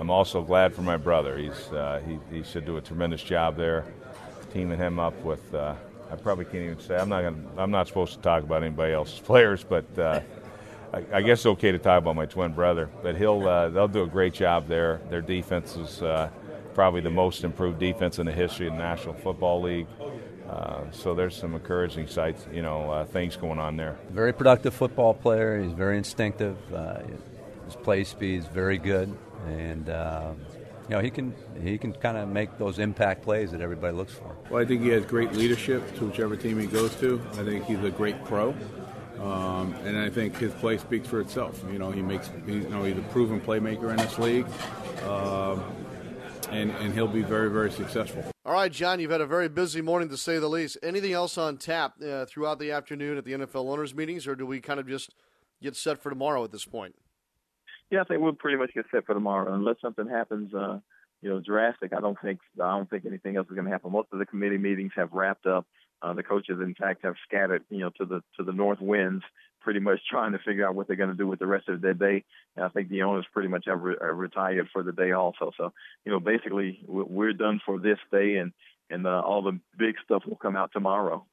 I'm 0.00 0.10
also 0.10 0.42
glad 0.42 0.74
for 0.74 0.82
my 0.82 0.96
brother. 0.96 1.36
He's 1.36 1.68
uh, 1.72 2.00
he, 2.06 2.36
he 2.36 2.42
should 2.44 2.64
do 2.64 2.76
a 2.76 2.80
tremendous 2.80 3.22
job 3.22 3.56
there, 3.56 3.84
teaming 4.52 4.78
him 4.78 4.98
up 4.98 5.20
with. 5.22 5.52
Uh, 5.54 5.74
I 6.10 6.16
probably 6.16 6.44
can't 6.44 6.64
even 6.64 6.80
say 6.80 6.96
I'm 6.96 7.08
not 7.08 7.22
gonna, 7.22 7.42
I'm 7.56 7.70
not 7.70 7.88
supposed 7.88 8.14
to 8.14 8.20
talk 8.20 8.42
about 8.42 8.62
anybody 8.62 8.92
else's 8.92 9.18
players, 9.24 9.64
but 9.64 9.98
uh, 9.98 10.20
I, 10.92 11.04
I, 11.12 11.22
guess 11.22 11.40
it's 11.40 11.46
okay 11.46 11.72
to 11.72 11.78
talk 11.78 11.98
about 11.98 12.16
my 12.16 12.26
twin 12.26 12.52
brother. 12.52 12.88
But 13.02 13.16
he'll 13.16 13.46
uh, 13.46 13.68
they'll 13.68 13.88
do 13.88 14.04
a 14.04 14.06
great 14.06 14.34
job 14.34 14.68
there. 14.68 15.00
Their 15.10 15.20
defense 15.22 15.76
is 15.76 16.02
uh, 16.02 16.30
probably 16.74 17.00
the 17.00 17.10
most 17.10 17.44
improved 17.44 17.78
defense 17.78 18.18
in 18.18 18.26
the 18.26 18.32
history 18.32 18.66
of 18.66 18.74
the 18.74 18.78
National 18.78 19.14
Football 19.14 19.62
League. 19.62 19.86
Uh, 20.48 20.90
so 20.92 21.14
there's 21.14 21.36
some 21.36 21.54
encouraging 21.54 22.06
sights, 22.06 22.46
you 22.52 22.62
know, 22.62 22.90
uh, 22.90 23.04
things 23.04 23.36
going 23.36 23.58
on 23.58 23.76
there. 23.76 23.98
Very 24.10 24.32
productive 24.32 24.72
football 24.72 25.12
player. 25.12 25.60
He's 25.60 25.72
very 25.72 25.98
instinctive. 25.98 26.56
Uh, 26.72 27.00
his 27.66 27.76
play 27.76 28.04
speed 28.04 28.40
is 28.40 28.46
very 28.46 28.78
good, 28.78 29.14
and 29.46 29.90
uh, 29.90 30.32
you 30.88 30.94
know 30.94 31.00
he 31.00 31.10
can 31.10 31.34
he 31.62 31.76
can 31.76 31.92
kind 31.92 32.16
of 32.16 32.30
make 32.30 32.56
those 32.56 32.78
impact 32.78 33.22
plays 33.22 33.50
that 33.50 33.60
everybody 33.60 33.94
looks 33.94 34.14
for. 34.14 34.34
Well, 34.48 34.62
I 34.62 34.64
think 34.64 34.80
he 34.80 34.88
has 34.88 35.04
great 35.04 35.32
leadership 35.34 35.94
to 35.96 36.06
whichever 36.06 36.34
team 36.34 36.58
he 36.58 36.66
goes 36.66 36.94
to. 36.96 37.20
I 37.32 37.44
think 37.44 37.66
he's 37.66 37.84
a 37.84 37.90
great 37.90 38.24
pro. 38.24 38.54
Um, 39.20 39.74
and 39.84 39.98
I 39.98 40.08
think 40.10 40.36
his 40.36 40.52
play 40.54 40.78
speaks 40.78 41.08
for 41.08 41.20
itself. 41.20 41.62
You 41.72 41.78
know, 41.78 41.90
he 41.90 42.02
makes, 42.02 42.30
he, 42.46 42.52
you 42.52 42.68
know, 42.68 42.84
he's 42.84 42.96
a 42.96 43.02
proven 43.02 43.40
playmaker 43.40 43.90
in 43.90 43.96
this 43.96 44.16
league. 44.16 44.46
Um, 45.02 45.64
and, 46.50 46.70
and 46.72 46.94
he'll 46.94 47.06
be 47.06 47.22
very, 47.22 47.50
very 47.50 47.70
successful. 47.70 48.24
All 48.44 48.52
right, 48.52 48.72
John, 48.72 49.00
you've 49.00 49.10
had 49.10 49.20
a 49.20 49.26
very 49.26 49.48
busy 49.48 49.80
morning 49.80 50.08
to 50.08 50.16
say 50.16 50.38
the 50.38 50.48
least. 50.48 50.78
Anything 50.82 51.12
else 51.12 51.36
on 51.36 51.58
tap 51.58 51.94
uh, 52.02 52.24
throughout 52.24 52.58
the 52.58 52.70
afternoon 52.70 53.18
at 53.18 53.24
the 53.24 53.32
NFL 53.32 53.70
owners' 53.70 53.94
meetings, 53.94 54.26
or 54.26 54.34
do 54.34 54.46
we 54.46 54.60
kind 54.60 54.80
of 54.80 54.88
just 54.88 55.14
get 55.62 55.76
set 55.76 56.02
for 56.02 56.10
tomorrow 56.10 56.44
at 56.44 56.52
this 56.52 56.64
point? 56.64 56.94
Yeah, 57.90 58.00
I 58.02 58.04
think 58.04 58.20
we'll 58.20 58.32
pretty 58.32 58.58
much 58.58 58.70
get 58.74 58.86
set 58.90 59.06
for 59.06 59.14
tomorrow, 59.14 59.52
unless 59.54 59.76
something 59.80 60.08
happens, 60.08 60.52
uh, 60.54 60.78
you 61.22 61.30
know, 61.30 61.40
drastic. 61.40 61.92
I 61.92 62.00
don't 62.00 62.18
think 62.22 62.40
I 62.62 62.76
don't 62.76 62.88
think 62.88 63.06
anything 63.06 63.36
else 63.36 63.46
is 63.48 63.54
going 63.54 63.64
to 63.64 63.70
happen. 63.70 63.92
Most 63.92 64.08
of 64.12 64.18
the 64.18 64.26
committee 64.26 64.58
meetings 64.58 64.92
have 64.96 65.12
wrapped 65.12 65.46
up. 65.46 65.66
Uh, 66.00 66.12
the 66.12 66.22
coaches, 66.22 66.58
in 66.62 66.74
fact, 66.74 67.04
have 67.04 67.14
scattered, 67.26 67.64
you 67.70 67.80
know, 67.80 67.90
to 67.98 68.04
the 68.04 68.22
to 68.36 68.44
the 68.44 68.52
north 68.52 68.80
winds 68.80 69.24
pretty 69.60 69.80
much 69.80 70.00
trying 70.10 70.32
to 70.32 70.38
figure 70.38 70.66
out 70.66 70.74
what 70.74 70.86
they're 70.86 70.96
going 70.96 71.10
to 71.10 71.16
do 71.16 71.26
with 71.26 71.38
the 71.38 71.46
rest 71.46 71.68
of 71.68 71.80
their 71.80 71.94
day. 71.94 72.24
And 72.56 72.64
I 72.64 72.68
think 72.68 72.88
the 72.88 73.02
owners 73.02 73.26
pretty 73.32 73.48
much 73.48 73.64
have, 73.66 73.82
re- 73.82 73.96
retired 74.00 74.68
for 74.72 74.82
the 74.82 74.92
day 74.92 75.12
also. 75.12 75.52
So, 75.56 75.72
you 76.04 76.12
know, 76.12 76.20
basically 76.20 76.80
we're 76.86 77.32
done 77.32 77.60
for 77.64 77.78
this 77.78 77.98
day 78.10 78.36
and, 78.36 78.52
and 78.90 79.06
uh, 79.06 79.20
all 79.20 79.42
the 79.42 79.58
big 79.78 79.96
stuff 80.04 80.22
will 80.26 80.36
come 80.36 80.56
out 80.56 80.70
tomorrow. 80.72 81.26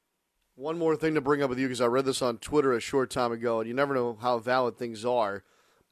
One 0.55 0.77
more 0.77 0.95
thing 0.95 1.15
to 1.15 1.21
bring 1.21 1.43
up 1.43 1.49
with 1.49 1.59
you 1.59 1.67
because 1.67 1.81
I 1.81 1.88
read 1.88 2.05
this 2.05 2.21
on 2.21 2.38
Twitter 2.38 2.71
a 2.71 2.79
short 2.79 3.09
time 3.09 3.33
ago, 3.33 3.59
and 3.59 3.67
you 3.67 3.73
never 3.73 3.93
know 3.93 4.17
how 4.21 4.39
valid 4.39 4.77
things 4.77 5.03
are. 5.03 5.43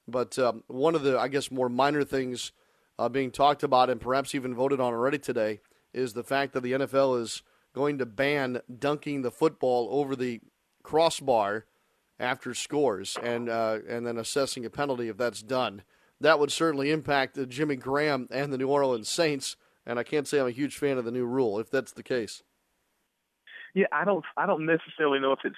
But 0.07 0.39
um, 0.39 0.63
one 0.67 0.95
of 0.95 1.03
the, 1.03 1.19
I 1.19 1.27
guess, 1.27 1.51
more 1.51 1.67
minor 1.67 2.05
things 2.05 2.53
uh, 2.97 3.09
being 3.09 3.31
talked 3.31 3.63
about 3.63 3.89
and 3.89 3.99
perhaps 3.99 4.33
even 4.33 4.55
voted 4.55 4.79
on 4.79 4.93
already 4.93 5.19
today 5.19 5.59
is 5.93 6.13
the 6.13 6.23
fact 6.23 6.53
that 6.53 6.63
the 6.63 6.73
NFL 6.73 7.21
is 7.21 7.43
going 7.73 7.97
to 7.97 8.05
ban 8.05 8.61
dunking 8.79 9.21
the 9.21 9.31
football 9.31 9.89
over 9.91 10.15
the 10.15 10.39
crossbar 10.81 11.65
after 12.19 12.53
scores 12.53 13.17
and 13.21 13.49
uh, 13.49 13.79
and 13.87 14.05
then 14.05 14.17
assessing 14.17 14.65
a 14.65 14.69
penalty 14.69 15.09
if 15.09 15.17
that's 15.17 15.41
done. 15.41 15.83
That 16.21 16.39
would 16.39 16.51
certainly 16.51 16.91
impact 16.91 17.37
uh, 17.37 17.45
Jimmy 17.45 17.75
Graham 17.75 18.27
and 18.31 18.53
the 18.53 18.57
New 18.57 18.69
Orleans 18.69 19.09
Saints. 19.09 19.57
And 19.85 19.99
I 19.99 20.03
can't 20.03 20.27
say 20.27 20.39
I'm 20.39 20.47
a 20.47 20.51
huge 20.51 20.77
fan 20.77 20.97
of 20.97 21.03
the 21.03 21.11
new 21.11 21.25
rule 21.25 21.59
if 21.59 21.69
that's 21.69 21.91
the 21.91 22.03
case. 22.03 22.43
Yeah, 23.73 23.87
I 23.91 24.05
don't. 24.05 24.23
I 24.37 24.45
don't 24.45 24.67
necessarily 24.67 25.19
know 25.19 25.31
if 25.31 25.39
it's 25.43 25.55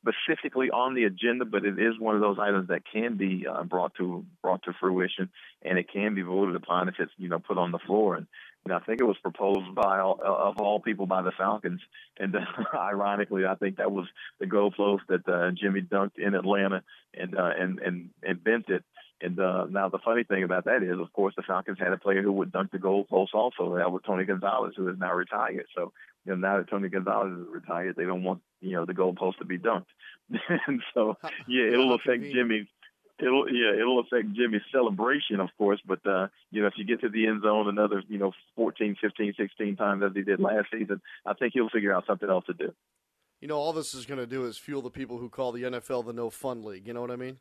specifically 0.00 0.70
on 0.70 0.94
the 0.94 1.04
agenda, 1.04 1.46
but 1.46 1.64
it 1.64 1.78
is 1.78 1.98
one 1.98 2.14
of 2.14 2.20
those 2.20 2.36
items 2.38 2.68
that 2.68 2.82
can 2.90 3.16
be 3.16 3.46
uh, 3.50 3.62
brought 3.64 3.94
to 3.94 4.26
brought 4.42 4.62
to 4.64 4.74
fruition, 4.78 5.30
and 5.62 5.78
it 5.78 5.90
can 5.90 6.14
be 6.14 6.20
voted 6.20 6.54
upon 6.54 6.88
if 6.88 6.96
it's 6.98 7.12
you 7.16 7.30
know 7.30 7.38
put 7.38 7.56
on 7.56 7.72
the 7.72 7.78
floor. 7.78 8.16
And 8.16 8.26
I 8.72 8.78
think 8.80 9.00
it 9.00 9.04
was 9.04 9.18
proposed 9.22 9.74
by 9.74 10.00
all, 10.00 10.18
of 10.22 10.58
all 10.58 10.80
people 10.80 11.06
by 11.06 11.22
the 11.22 11.32
Falcons, 11.36 11.80
and 12.18 12.34
uh, 12.34 12.40
ironically, 12.74 13.44
I 13.44 13.54
think 13.56 13.76
that 13.76 13.92
was 13.92 14.06
the 14.40 14.46
goalpost 14.46 15.00
that 15.08 15.28
uh, 15.28 15.50
Jimmy 15.50 15.82
dunked 15.82 16.18
in 16.18 16.34
Atlanta 16.34 16.82
and 17.12 17.36
uh, 17.36 17.50
and 17.58 17.78
and 17.80 18.10
and 18.22 18.42
bent 18.42 18.68
it. 18.68 18.84
And 19.20 19.38
uh, 19.38 19.66
now 19.70 19.88
the 19.88 19.98
funny 20.04 20.24
thing 20.24 20.42
about 20.42 20.64
that 20.64 20.82
is, 20.82 20.98
of 20.98 21.12
course, 21.12 21.34
the 21.36 21.42
Falcons 21.42 21.78
had 21.78 21.92
a 21.92 21.98
player 21.98 22.22
who 22.22 22.32
would 22.32 22.52
dunk 22.52 22.72
the 22.72 22.78
goalpost 22.78 23.32
also. 23.32 23.76
That 23.76 23.92
was 23.92 24.02
Tony 24.04 24.24
Gonzalez, 24.24 24.74
who 24.76 24.88
is 24.88 24.98
now 24.98 25.14
retired. 25.14 25.66
So 25.74 25.92
you 26.24 26.32
know, 26.32 26.36
now 26.36 26.58
that 26.58 26.68
Tony 26.68 26.88
Gonzalez 26.88 27.32
is 27.32 27.46
retired, 27.50 27.96
they 27.96 28.04
don't 28.04 28.24
want 28.24 28.40
you 28.60 28.72
know 28.72 28.84
the 28.86 28.94
goalpost 28.94 29.38
to 29.38 29.44
be 29.44 29.58
dunked, 29.58 29.86
and 30.66 30.82
so 30.94 31.16
yeah, 31.46 31.66
it'll 31.66 31.94
affect 31.94 32.22
Jimmy's. 32.22 32.66
It'll 33.18 33.48
yeah, 33.48 33.72
it'll 33.80 34.00
affect 34.00 34.32
Jimmy's 34.34 34.62
celebration, 34.72 35.38
of 35.38 35.48
course. 35.56 35.80
But 35.86 36.04
uh, 36.06 36.28
you 36.50 36.62
know, 36.62 36.68
if 36.68 36.74
you 36.76 36.84
get 36.84 37.00
to 37.02 37.08
the 37.08 37.26
end 37.26 37.42
zone 37.42 37.68
another 37.68 38.02
you 38.08 38.18
know 38.18 38.32
14, 38.56 38.96
15, 39.00 39.34
16 39.38 39.76
times 39.76 40.02
as 40.04 40.12
he 40.14 40.22
did 40.22 40.40
last 40.40 40.66
season, 40.72 41.00
I 41.24 41.34
think 41.34 41.52
he'll 41.54 41.68
figure 41.68 41.94
out 41.94 42.06
something 42.06 42.28
else 42.28 42.46
to 42.46 42.54
do. 42.54 42.72
You 43.40 43.48
know, 43.48 43.58
all 43.58 43.72
this 43.72 43.94
is 43.94 44.06
going 44.06 44.20
to 44.20 44.26
do 44.26 44.46
is 44.46 44.56
fuel 44.56 44.82
the 44.82 44.90
people 44.90 45.18
who 45.18 45.28
call 45.28 45.52
the 45.52 45.62
NFL 45.64 46.06
the 46.06 46.12
no 46.12 46.30
fun 46.30 46.64
league. 46.64 46.86
You 46.86 46.92
know 46.92 47.02
what 47.02 47.10
I 47.10 47.16
mean? 47.16 47.38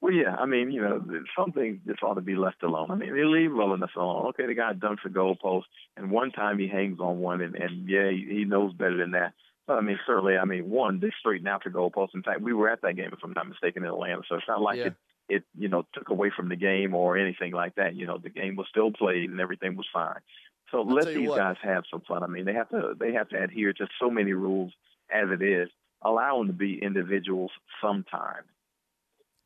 Well, 0.00 0.12
yeah, 0.12 0.34
I 0.36 0.46
mean, 0.46 0.70
you 0.70 0.82
know, 0.82 1.02
something 1.36 1.80
just 1.86 2.02
ought 2.02 2.14
to 2.14 2.20
be 2.20 2.36
left 2.36 2.62
alone. 2.62 2.90
I 2.90 2.94
mean, 2.94 3.14
they 3.14 3.24
leave 3.24 3.54
well 3.54 3.74
enough 3.74 3.96
alone. 3.96 4.26
Okay, 4.28 4.46
the 4.46 4.54
guy 4.54 4.72
dunks 4.74 5.04
a 5.06 5.08
goalpost, 5.08 5.64
and 5.96 6.10
one 6.10 6.30
time 6.30 6.58
he 6.58 6.68
hangs 6.68 7.00
on 7.00 7.20
one, 7.20 7.40
and, 7.40 7.54
and 7.54 7.88
yeah, 7.88 8.10
he, 8.10 8.26
he 8.28 8.44
knows 8.44 8.72
better 8.74 8.96
than 8.96 9.12
that. 9.12 9.32
I 9.68 9.80
mean, 9.80 9.98
certainly, 10.06 10.36
I 10.36 10.44
mean, 10.44 10.68
one, 10.68 11.00
they 11.00 11.10
straighten 11.18 11.46
out 11.46 11.64
the 11.64 11.70
goalpost. 11.70 12.14
In 12.14 12.22
fact, 12.22 12.40
we 12.40 12.52
were 12.52 12.68
at 12.68 12.82
that 12.82 12.96
game, 12.96 13.10
if 13.12 13.20
I'm 13.24 13.32
not 13.32 13.48
mistaken, 13.48 13.82
in 13.82 13.88
Atlanta, 13.88 14.22
so 14.28 14.36
it's 14.36 14.48
not 14.48 14.60
like 14.60 14.78
yeah. 14.78 14.86
it, 14.86 14.94
it, 15.28 15.42
you 15.58 15.68
know, 15.68 15.86
took 15.94 16.10
away 16.10 16.30
from 16.36 16.48
the 16.50 16.56
game 16.56 16.94
or 16.94 17.16
anything 17.16 17.52
like 17.52 17.76
that. 17.76 17.94
You 17.94 18.06
know, 18.06 18.18
the 18.18 18.28
game 18.28 18.56
was 18.56 18.66
still 18.68 18.92
played 18.92 19.30
and 19.30 19.40
everything 19.40 19.76
was 19.76 19.86
fine. 19.92 20.20
So 20.70 20.80
I'll 20.80 20.86
let 20.86 21.06
these 21.06 21.28
what. 21.28 21.38
guys 21.38 21.56
have 21.62 21.84
some 21.90 22.02
fun. 22.06 22.22
I 22.22 22.26
mean, 22.26 22.44
they 22.44 22.54
have 22.54 22.68
to 22.70 22.94
they 22.98 23.12
have 23.12 23.28
to 23.30 23.42
adhere 23.42 23.72
to 23.72 23.86
so 24.00 24.10
many 24.10 24.32
rules 24.32 24.72
as 25.10 25.28
it 25.30 25.42
is. 25.42 25.68
Allow 26.02 26.38
them 26.38 26.48
to 26.48 26.52
be 26.52 26.82
individuals 26.82 27.50
sometimes. 27.80 28.46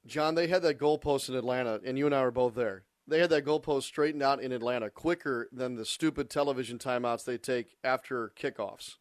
John, 0.07 0.35
they 0.35 0.47
had 0.47 0.63
that 0.63 0.81
goalpost 0.81 1.29
in 1.29 1.35
Atlanta, 1.35 1.81
and 1.85 1.99
you 1.99 2.07
and 2.07 2.15
I 2.15 2.23
were 2.23 2.31
both 2.31 2.55
there. 2.55 2.85
They 3.07 3.21
had 3.21 3.31
that 3.31 3.45
goalpost 3.45 3.85
straightened 3.85 4.23
out 4.23 4.41
in 4.41 4.53
Atlanta 4.53 4.91
quicker 4.91 5.49
than 5.53 5.77
the 5.77 5.85
stupid 5.85 6.29
television 6.31 6.79
timeouts 6.79 7.25
they 7.25 7.39
take 7.39 7.77
after 7.85 8.33
kickoffs. 8.39 8.97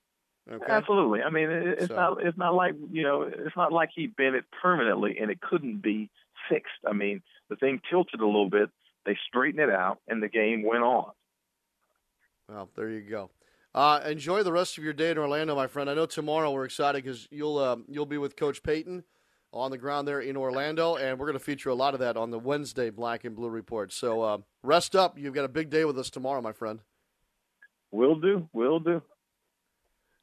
Okay? 0.50 0.66
Absolutely. 0.68 1.22
I 1.24 1.30
mean, 1.30 1.50
it's 1.50 1.88
So- 1.88 1.96
not 1.96 2.26
it's 2.26 2.38
not 2.38 2.54
like 2.56 2.76
you 2.92 3.04
know 3.04 3.24
it's 3.24 3.56
not 3.56 3.72
like 3.74 3.90
he 3.94 4.08
bent 4.08 4.36
it 4.36 4.46
permanently 4.62 5.18
and 5.20 5.30
it 5.30 5.42
couldn't 5.42 5.82
be 5.82 6.10
fixed. 6.50 6.72
I 6.86 6.94
mean, 6.94 7.22
the 7.50 7.56
thing 7.56 7.82
tilted 7.90 8.22
a 8.22 8.26
little 8.26 8.50
bit. 8.50 8.70
They 9.06 9.18
straightened 9.28 9.62
it 9.62 9.70
out, 9.74 10.00
and 10.08 10.22
the 10.22 10.28
game 10.28 10.64
went 10.64 10.84
on. 10.84 11.12
Well, 12.50 12.70
there 12.76 12.90
you 12.90 13.02
go. 13.02 13.30
Uh, 13.76 14.02
enjoy 14.06 14.44
the 14.44 14.52
rest 14.52 14.78
of 14.78 14.84
your 14.84 14.94
day 14.94 15.12
in 15.12 15.18
Orlando, 15.18 15.56
my 15.56 15.68
friend. 15.68 15.90
I 15.90 15.94
know 15.94 16.06
tomorrow 16.06 16.52
we're 16.52 16.66
excited 16.66 17.04
because 17.04 17.28
you'll 17.32 17.58
uh, 17.58 17.78
you'll 17.88 18.06
be 18.06 18.18
with 18.18 18.36
Coach 18.36 18.64
Payton 18.64 19.04
on 19.54 19.72
the 19.72 19.78
ground 19.78 20.08
there 20.08 20.20
in 20.20 20.36
Orlando, 20.36 20.96
and 20.96 21.20
we're 21.20 21.26
going 21.26 21.38
to 21.38 21.44
feature 21.44 21.70
a 21.70 21.76
lot 21.76 21.94
of 21.94 22.00
that 22.00 22.18
on 22.18 22.32
the 22.32 22.40
Wednesday 22.40 22.90
Black 22.90 23.24
and 23.24 23.36
Blue 23.36 23.50
Report. 23.50 23.92
So 23.94 24.22
uh, 24.22 24.38
rest 24.64 24.96
up. 24.96 25.18
You've 25.18 25.34
got 25.34 25.46
a 25.46 25.50
big 25.50 25.70
day 25.70 25.86
with 25.86 25.98
us 26.00 26.10
tomorrow, 26.10 26.42
my 26.42 26.54
friend. 26.54 26.80
Will 27.92 28.16
do. 28.16 28.50
Will 28.54 28.80
do. 28.80 29.02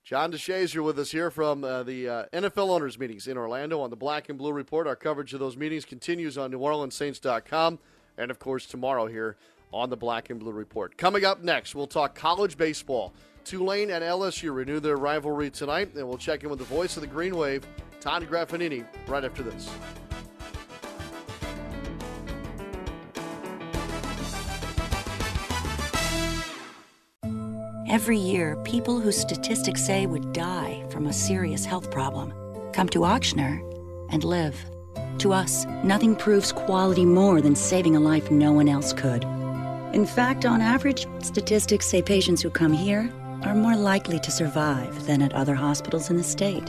John 0.05 0.31
DeShazier 0.31 0.85
with 0.85 0.99
us 0.99 1.11
here 1.11 1.31
from 1.31 1.65
uh, 1.65 1.83
the 1.83 2.07
uh, 2.07 2.25
NFL 2.31 2.69
owners 2.69 2.99
meetings 2.99 3.27
in 3.27 3.39
Orlando 3.39 3.81
on 3.81 3.89
the 3.89 3.97
Black 3.97 4.29
and 4.29 4.37
Blue 4.37 4.53
Report. 4.53 4.87
Our 4.87 4.97
coverage 4.97 5.33
of 5.33 5.41
those 5.41 5.57
meetings 5.57 5.87
continues 5.87 6.37
on 6.37 6.53
NewOrleansSaints.com 6.53 7.79
and, 8.19 8.31
of 8.31 8.39
course, 8.39 8.67
tomorrow 8.67 9.07
here 9.07 9.39
on 9.73 9.89
the 9.89 9.97
Black 9.97 10.29
and 10.29 10.39
Blue 10.39 10.53
Report. 10.53 10.95
Coming 10.99 11.25
up 11.25 11.43
next, 11.43 11.75
we'll 11.75 11.87
talk 11.87 12.15
college 12.15 12.59
baseball. 12.59 13.15
Tulane 13.47 13.91
and 13.91 14.05
LSU 14.05 14.55
renew 14.55 14.79
their 14.79 14.99
rivalry 14.99 15.49
tonight, 15.49 15.95
and 15.95 16.07
we'll 16.07 16.19
check 16.19 16.45
in 16.45 16.51
with 16.51 16.59
the 16.59 16.67
voice 16.67 16.99
of 16.99 17.01
the 17.01 17.07
Green 17.07 17.35
Wave, 17.35 17.67
Todd 18.01 18.29
Graffagnini, 18.29 18.85
right 19.09 19.25
after 19.25 19.43
this. 19.43 19.71
Every 27.95 28.19
year, 28.19 28.57
people 28.65 28.99
who 28.99 29.13
statistics 29.13 29.87
say 29.87 30.07
would 30.07 30.33
die 30.33 30.85
from 30.91 31.07
a 31.07 31.13
serious 31.13 31.65
health 31.65 31.93
problem 31.93 32.35
come 32.73 32.89
to 32.89 33.03
Ochsner 33.03 33.63
and 34.11 34.25
live. 34.25 34.57
To 35.19 35.33
us, 35.33 35.65
nothing 35.85 36.17
proves 36.17 36.51
quality 36.51 37.05
more 37.05 37.41
than 37.41 37.55
saving 37.55 37.95
a 37.95 38.01
life 38.01 38.33
no 38.33 38.51
one 38.51 38.69
else 38.69 38.93
could. 38.93 39.23
In 39.93 40.07
fact, 40.07 40.45
on 40.45 40.61
average, 40.61 41.07
statistics 41.23 41.87
say 41.87 42.03
patients 42.03 42.43
who 42.43 42.51
come 42.51 42.73
here 42.73 43.09
are 43.45 43.55
more 43.55 43.77
likely 43.77 44.19
to 44.19 44.31
survive 44.33 45.07
than 45.07 45.23
at 45.23 45.33
other 45.33 45.55
hospitals 45.55 46.11
in 46.11 46.17
the 46.17 46.25
state. 46.25 46.69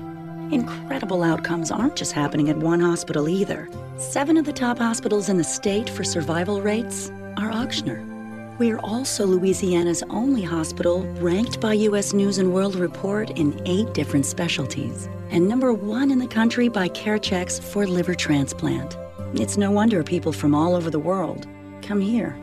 Incredible 0.52 1.24
outcomes 1.24 1.72
aren't 1.72 1.96
just 1.96 2.12
happening 2.12 2.52
at 2.52 2.58
one 2.58 2.82
hospital 2.82 3.28
either. 3.28 3.68
Seven 3.98 4.38
of 4.38 4.46
the 4.46 4.54
top 4.54 4.78
hospitals 4.78 5.28
in 5.28 5.40
the 5.40 5.44
state 5.44 5.90
for 5.90 6.04
survival 6.04 6.62
rates 6.62 7.10
are 7.36 7.50
Ochsner. 7.50 8.15
We're 8.58 8.80
also 8.80 9.26
Louisiana's 9.26 10.02
only 10.10 10.42
hospital 10.42 11.04
ranked 11.20 11.60
by 11.60 11.74
U.S. 11.74 12.14
News 12.14 12.38
and 12.38 12.54
World 12.54 12.76
Report 12.76 13.30
in 13.32 13.62
eight 13.66 13.94
different 13.94 14.26
specialties, 14.26 15.10
and 15.30 15.50
number 15.50 15.74
one 15.74 16.10
in 16.10 16.20
the 16.20 16.28
country 16.28 16.70
by 16.70 16.88
CareChex 16.88 17.62
for 17.62 17.86
liver 17.86 18.16
transplant. 18.16 18.98
It's 19.34 19.58
no 19.58 19.72
wonder 19.72 20.04
people 20.04 20.32
from 20.32 20.56
all 20.56 20.74
over 20.74 20.90
the 20.90 21.00
world 21.00 21.46
come 21.82 22.00
here. 22.00 22.34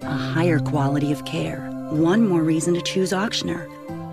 A 0.00 0.16
higher 0.16 0.58
quality 0.58 1.12
of 1.12 1.26
care, 1.26 1.68
one 1.90 2.26
more 2.26 2.42
reason 2.42 2.72
to 2.72 2.80
choose 2.80 3.12
Ochsner. 3.12 3.70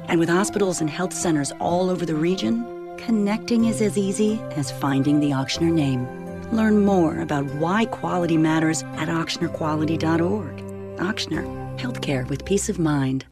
And 0.10 0.20
with 0.20 0.28
hospitals 0.28 0.82
and 0.82 0.90
health 0.90 1.14
centers 1.14 1.54
all 1.62 1.90
over 1.90 2.06
the 2.06 2.16
region, 2.16 2.66
connecting 2.98 3.64
is 3.64 3.82
as 3.82 3.98
easy 3.98 4.42
as 4.58 4.72
finding 4.72 5.22
the 5.22 5.32
Ochsner 5.32 5.72
name. 5.72 6.06
Learn 6.52 6.84
more 6.84 7.22
about 7.22 7.46
why 7.56 7.86
quality 7.86 8.36
matters 8.36 8.84
at 8.98 9.08
ochsnerquality.org. 9.08 10.69
Ochsner, 11.00 11.46
healthcare 11.80 12.28
with 12.28 12.44
peace 12.44 12.68
of 12.68 12.78
mind. 12.78 13.26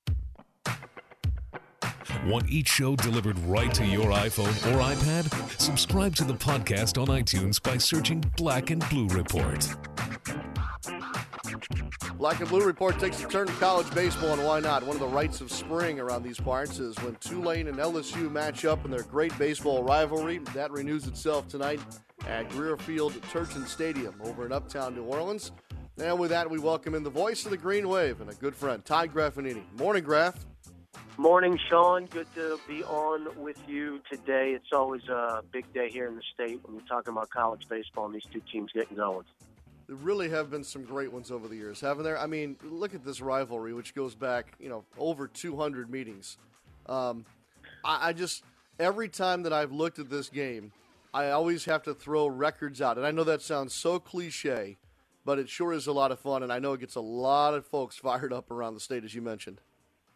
Want 2.26 2.50
each 2.50 2.70
show 2.70 2.96
delivered 2.96 3.38
right 3.40 3.74
to 3.74 3.86
your 3.86 4.08
iPhone 4.08 4.48
or 4.72 4.80
iPad? 4.82 5.60
Subscribe 5.60 6.16
to 6.16 6.24
the 6.24 6.34
podcast 6.34 7.02
on 7.02 7.08
iTunes 7.08 7.62
by 7.62 7.78
searching 7.78 8.24
Black 8.38 8.70
and 8.70 8.88
Blue 8.90 9.08
Report. 9.08 9.68
Black 12.18 12.40
and 12.40 12.50
Blue 12.50 12.66
Report 12.66 12.98
takes 13.00 13.22
a 13.22 13.28
turn 13.28 13.48
to 13.48 13.54
college 13.54 13.94
baseball, 13.94 14.32
and 14.32 14.46
why 14.46 14.62
not? 14.62 14.84
One 14.84 14.96
of 14.96 15.02
the 15.02 15.08
rites 15.08 15.42
of 15.42 15.52
spring 15.52 16.00
around 16.00 16.24
these 16.24 16.40
parts 16.40 16.80
is 16.80 16.96
when 17.00 17.16
Tulane 17.16 17.68
and 17.68 17.78
LSU 17.78 18.32
match 18.32 18.64
up 18.64 18.86
in 18.86 18.92
their 18.92 19.04
great 19.04 19.38
baseball 19.38 19.84
rivalry. 19.84 20.40
That 20.54 20.72
renews 20.72 21.06
itself 21.06 21.50
tonight 21.50 21.82
at 22.28 22.50
Greer 22.50 22.78
Field 22.78 23.14
Turchin 23.30 23.66
Stadium 23.66 24.16
over 24.24 24.46
in 24.46 24.54
Uptown 24.54 24.96
New 24.96 25.04
Orleans. 25.04 25.52
And 26.00 26.20
with 26.20 26.30
that, 26.30 26.48
we 26.48 26.60
welcome 26.60 26.94
in 26.94 27.04
the 27.04 27.10
voice 27.10 27.44
of 27.46 27.52
the 27.52 27.58
Green 27.58 27.90
Wave 27.90 28.22
and 28.22 28.30
a 28.30 28.36
good 28.36 28.56
friend, 28.56 28.86
Todd 28.86 29.12
Graffagnini. 29.12 29.64
Morning, 29.80 30.04
Graf. 30.04 30.46
Morning, 31.18 31.58
Sean. 31.70 32.06
Good 32.06 32.28
to 32.36 32.60
be 32.68 32.84
on 32.84 33.36
with 33.36 33.58
you 33.68 34.00
today. 34.08 34.52
It's 34.52 34.72
always 34.72 35.02
a 35.08 35.42
big 35.52 35.72
day 35.74 35.90
here 35.90 36.08
in 36.08 36.16
the 36.16 36.22
state 36.36 36.60
when 36.64 36.76
you're 36.76 36.86
talking 36.86 37.14
about 37.14 37.32
college 37.32 37.68
baseball 37.68 38.06
and 38.06 38.14
these 38.14 38.28
two 38.32 38.42
teams 38.52 38.72
getting 38.74 38.96
going. 38.96 39.26
There 39.88 39.96
really 39.96 40.30
have 40.30 40.52
been 40.52 40.64
some 40.64 40.84
great 40.84 41.12
ones 41.12 41.32
over 41.32 41.48
the 41.48 41.56
years, 41.56 41.82
haven't 41.82 42.04
there? 42.04 42.20
I 42.20 42.28
mean, 42.28 42.58
look 42.64 42.94
at 42.94 43.04
this 43.04 43.20
rivalry, 43.20 43.74
which 43.74 43.96
goes 43.96 44.14
back, 44.14 44.54
you 44.60 44.70
know, 44.70 44.84
over 45.00 45.28
200 45.28 45.90
meetings. 45.90 46.38
Um, 46.86 47.26
I, 47.84 48.10
I 48.10 48.14
just 48.14 48.44
every 48.80 49.10
time 49.10 49.42
that 49.44 49.54
I've 49.54 49.72
looked 49.72 49.98
at 49.98 50.12
this 50.12 50.30
game, 50.30 50.74
I 51.12 51.32
always 51.32 51.66
have 51.66 51.82
to 51.84 51.96
throw 51.96 52.28
records 52.28 52.82
out, 52.82 52.98
and 52.98 53.08
I 53.08 53.10
know 53.10 53.24
that 53.24 53.42
sounds 53.42 53.74
so 53.74 53.98
cliche, 53.98 54.78
but 55.28 55.40
it 55.40 55.50
sure 55.50 55.74
is 55.74 55.88
a 55.88 55.92
lot 55.92 56.14
of 56.14 56.22
fun, 56.22 56.42
and 56.42 56.54
I 56.54 56.60
know 56.60 56.72
it 56.72 56.80
gets 56.80 56.96
a 56.96 57.02
lot 57.02 57.54
of 57.54 57.66
folks 57.66 57.98
fired 57.98 58.32
up 58.32 58.50
around 58.50 58.76
the 58.76 58.80
state, 58.80 59.04
as 59.04 59.14
you 59.14 59.22
mentioned. 59.22 59.60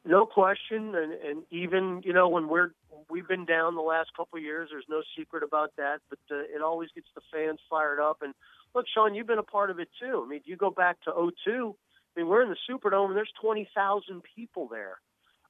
No 0.06 0.26
question, 0.26 0.96
and, 0.96 1.12
and 1.12 1.44
even 1.52 2.02
you 2.06 2.14
know 2.14 2.30
when 2.30 2.48
we're 2.48 2.70
we've 3.10 3.28
been 3.28 3.44
down 3.46 3.76
the 3.76 3.82
last 3.82 4.12
couple 4.16 4.38
of 4.38 4.44
years. 4.44 4.70
There's 4.72 4.86
no 4.90 5.02
secret 5.18 5.44
about 5.44 5.74
that, 5.76 6.00
but 6.10 6.20
uh, 6.32 6.40
it 6.56 6.62
always 6.64 6.90
gets 6.96 7.08
the 7.14 7.22
fans 7.30 7.60
fired 7.70 8.00
up. 8.00 8.22
And 8.22 8.34
look, 8.74 8.86
Sean, 8.88 9.14
you've 9.14 9.28
been 9.28 9.38
a 9.38 9.44
part 9.44 9.70
of 9.70 9.80
it 9.80 9.90
too. 10.00 10.24
I 10.26 10.30
mean, 10.30 10.40
you 10.46 10.56
go 10.56 10.72
back 10.72 11.02
to 11.02 11.12
02. 11.46 11.76
I 12.16 12.20
mean, 12.20 12.30
we're 12.30 12.42
in 12.42 12.50
the 12.50 12.56
Superdome, 12.70 13.10
and 13.10 13.18
there's 13.18 13.34
20,000 13.42 14.22
people 14.34 14.70
there, 14.70 14.96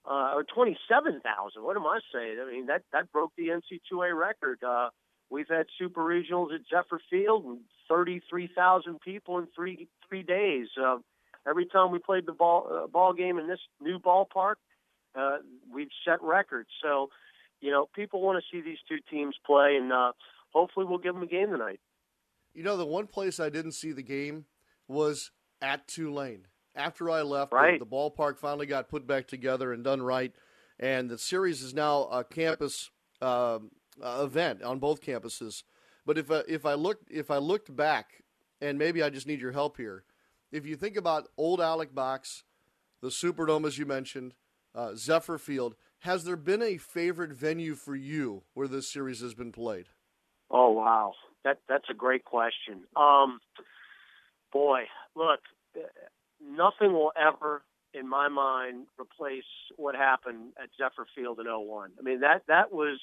uh, 0.09 0.33
or 0.33 0.43
27,000. 0.43 1.63
What 1.63 1.77
am 1.77 1.85
I 1.85 1.99
saying? 2.11 2.37
I 2.41 2.51
mean, 2.51 2.65
that 2.65 2.81
that 2.93 3.11
broke 3.11 3.31
the 3.37 3.49
NC2A 3.49 4.19
record. 4.19 4.63
Uh, 4.63 4.89
we've 5.29 5.47
had 5.47 5.67
super 5.77 6.01
regionals 6.01 6.51
at 6.51 6.61
Zephyr 6.67 6.99
Field, 7.11 7.45
and 7.45 7.59
33,000 7.91 9.01
people 9.01 9.37
in 9.37 9.47
three 9.53 9.89
three 10.07 10.23
days. 10.23 10.67
Uh, 10.81 10.97
every 11.47 11.65
time 11.65 11.91
we 11.91 11.99
played 11.99 12.25
the 12.25 12.31
ball 12.31 12.67
uh, 12.71 12.87
ball 12.87 13.13
game 13.13 13.37
in 13.37 13.47
this 13.47 13.59
new 13.81 13.99
ballpark, 13.99 14.55
uh, 15.13 15.37
we've 15.73 15.89
set 16.05 16.21
records. 16.21 16.69
So, 16.81 17.09
you 17.59 17.69
know, 17.69 17.89
people 17.93 18.21
want 18.21 18.41
to 18.41 18.55
see 18.55 18.63
these 18.63 18.77
two 18.87 18.99
teams 19.09 19.35
play, 19.45 19.75
and 19.75 19.91
uh, 19.91 20.13
hopefully, 20.53 20.85
we'll 20.85 20.99
give 20.99 21.13
them 21.13 21.23
a 21.23 21.27
game 21.27 21.51
tonight. 21.51 21.81
You 22.53 22.63
know, 22.63 22.77
the 22.77 22.85
one 22.85 23.07
place 23.07 23.39
I 23.41 23.49
didn't 23.49 23.73
see 23.73 23.91
the 23.91 24.03
game 24.03 24.45
was 24.87 25.31
at 25.61 25.87
Tulane. 25.87 26.47
After 26.73 27.09
I 27.09 27.23
left, 27.23 27.51
right. 27.51 27.77
the, 27.77 27.83
the 27.83 27.91
ballpark 27.91 28.37
finally 28.37 28.65
got 28.65 28.87
put 28.87 29.05
back 29.05 29.27
together 29.27 29.73
and 29.73 29.83
done 29.83 30.01
right, 30.01 30.33
and 30.79 31.09
the 31.09 31.17
series 31.17 31.61
is 31.61 31.73
now 31.73 32.03
a 32.03 32.23
campus 32.23 32.89
um, 33.21 33.71
uh, 34.01 34.21
event 34.23 34.63
on 34.63 34.79
both 34.79 35.01
campuses. 35.01 35.63
But 36.11 36.17
if 36.17 36.29
I, 36.29 36.41
if 36.45 36.65
I 36.65 36.73
looked 36.73 37.09
if 37.09 37.31
I 37.31 37.37
looked 37.37 37.73
back, 37.73 38.23
and 38.59 38.77
maybe 38.77 39.01
I 39.01 39.09
just 39.09 39.27
need 39.27 39.39
your 39.39 39.53
help 39.53 39.77
here, 39.77 40.03
if 40.51 40.65
you 40.65 40.75
think 40.75 40.97
about 40.97 41.29
old 41.37 41.61
Alex 41.61 41.93
Box, 41.93 42.43
the 43.01 43.07
Superdome 43.07 43.65
as 43.65 43.77
you 43.77 43.85
mentioned, 43.85 44.33
uh, 44.75 44.93
Zephyr 44.93 45.37
Field, 45.37 45.75
has 45.99 46.25
there 46.25 46.35
been 46.35 46.61
a 46.61 46.75
favorite 46.75 47.31
venue 47.31 47.75
for 47.75 47.95
you 47.95 48.43
where 48.53 48.67
this 48.67 48.91
series 48.91 49.21
has 49.21 49.33
been 49.33 49.53
played? 49.53 49.85
Oh 50.49 50.71
wow, 50.71 51.13
that 51.45 51.59
that's 51.69 51.89
a 51.89 51.93
great 51.93 52.25
question. 52.25 52.81
Um, 52.97 53.39
boy, 54.51 54.81
look, 55.15 55.39
nothing 56.45 56.91
will 56.91 57.13
ever, 57.15 57.63
in 57.93 58.05
my 58.09 58.27
mind, 58.27 58.87
replace 58.99 59.45
what 59.77 59.95
happened 59.95 60.51
at 60.61 60.71
Zephyr 60.77 61.07
Field 61.15 61.39
in 61.39 61.45
01. 61.47 61.91
I 61.97 62.01
mean 62.01 62.19
that 62.19 62.43
that 62.49 62.73
was 62.73 62.99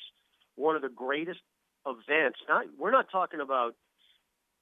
one 0.57 0.77
of 0.77 0.83
the 0.83 0.91
greatest 0.91 1.41
events. 1.87 2.39
Not 2.49 2.67
we're 2.79 2.91
not 2.91 3.07
talking 3.11 3.41
about 3.41 3.75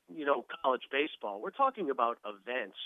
you 0.09 0.25
know 0.25 0.45
college 0.63 0.83
baseball. 0.91 1.41
We're 1.43 1.51
talking 1.51 1.91
about 1.91 2.19
events, 2.25 2.77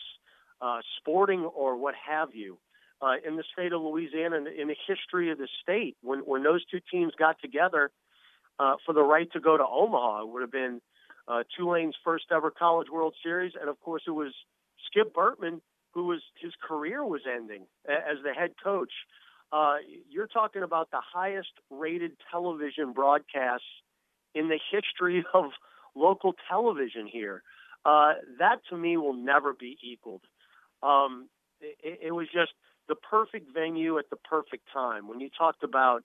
uh, 0.60 0.80
sporting 0.98 1.40
or 1.40 1.76
what 1.76 1.94
have 2.08 2.34
you. 2.34 2.58
Uh, 3.02 3.14
in 3.26 3.36
the 3.36 3.44
state 3.50 3.72
of 3.72 3.80
Louisiana, 3.80 4.36
in, 4.36 4.46
in 4.46 4.68
the 4.68 4.76
history 4.86 5.30
of 5.30 5.38
the 5.38 5.48
state, 5.62 5.96
when 6.02 6.20
when 6.20 6.42
those 6.42 6.64
two 6.66 6.80
teams 6.90 7.12
got 7.18 7.40
together 7.40 7.90
uh, 8.58 8.74
for 8.84 8.92
the 8.92 9.02
right 9.02 9.30
to 9.32 9.40
go 9.40 9.56
to 9.56 9.64
Omaha, 9.66 10.22
it 10.22 10.28
would 10.28 10.42
have 10.42 10.52
been 10.52 10.80
uh, 11.26 11.42
Tulane's 11.56 11.96
first 12.04 12.26
ever 12.30 12.50
College 12.50 12.88
World 12.92 13.14
Series, 13.22 13.52
and 13.58 13.70
of 13.70 13.80
course, 13.80 14.02
it 14.06 14.10
was 14.10 14.34
Skip 14.86 15.14
Bertman 15.14 15.60
who 15.92 16.04
was 16.04 16.20
his 16.40 16.52
career 16.66 17.04
was 17.04 17.22
ending 17.26 17.66
as 17.88 18.18
the 18.24 18.32
head 18.32 18.52
coach. 18.62 18.92
Uh, 19.52 19.76
you're 20.08 20.28
talking 20.28 20.62
about 20.62 20.90
the 20.90 21.00
highest 21.00 21.50
rated 21.70 22.12
television 22.30 22.92
broadcasts 22.92 23.66
in 24.34 24.48
the 24.48 24.58
history 24.70 25.24
of 25.34 25.46
local 25.94 26.34
television 26.48 27.06
here. 27.06 27.42
Uh, 27.84 28.14
that 28.38 28.60
to 28.68 28.76
me 28.76 28.96
will 28.96 29.14
never 29.14 29.54
be 29.54 29.78
equaled. 29.82 30.22
Um, 30.82 31.28
it, 31.60 31.98
it 32.02 32.12
was 32.12 32.26
just 32.32 32.52
the 32.88 32.94
perfect 32.94 33.52
venue 33.54 33.98
at 33.98 34.10
the 34.10 34.16
perfect 34.16 34.64
time. 34.72 35.08
When 35.08 35.20
you 35.20 35.30
talked 35.36 35.62
about 35.62 36.02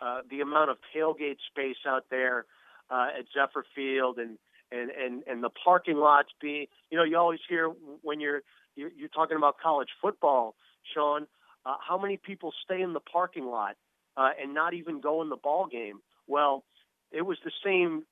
uh, 0.00 0.20
the 0.30 0.40
amount 0.40 0.70
of 0.70 0.76
tailgate 0.94 1.38
space 1.50 1.76
out 1.86 2.04
there 2.10 2.46
uh, 2.90 3.08
at 3.18 3.24
Zephyr 3.34 3.64
Field 3.74 4.18
and, 4.18 4.38
and, 4.70 4.90
and, 4.90 5.22
and 5.26 5.42
the 5.42 5.50
parking 5.50 5.96
lots 5.96 6.28
being, 6.40 6.66
you 6.90 6.98
know, 6.98 7.04
you 7.04 7.16
always 7.16 7.40
hear 7.48 7.68
when 8.02 8.20
you're, 8.20 8.42
you're, 8.76 8.90
you're 8.96 9.08
talking 9.08 9.36
about 9.36 9.56
college 9.58 9.88
football, 10.00 10.54
Sean, 10.94 11.26
uh, 11.66 11.74
how 11.86 11.98
many 11.98 12.16
people 12.16 12.52
stay 12.64 12.80
in 12.80 12.92
the 12.92 13.00
parking 13.00 13.46
lot 13.46 13.76
uh, 14.16 14.30
and 14.40 14.54
not 14.54 14.74
even 14.74 15.00
go 15.00 15.22
in 15.22 15.28
the 15.28 15.36
ball 15.36 15.66
game? 15.66 16.00
Well, 16.26 16.64
it 17.12 17.22
was 17.22 17.38
the 17.44 17.52
same 17.64 18.04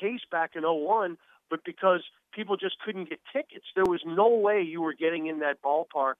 case 0.00 0.20
back 0.30 0.52
in 0.54 0.62
01, 0.62 1.16
but 1.50 1.60
because 1.64 2.02
people 2.32 2.56
just 2.56 2.78
couldn't 2.84 3.08
get 3.08 3.20
tickets, 3.32 3.66
there 3.74 3.84
was 3.84 4.00
no 4.04 4.28
way 4.28 4.62
you 4.62 4.82
were 4.82 4.94
getting 4.94 5.26
in 5.26 5.40
that 5.40 5.62
ballpark 5.62 6.14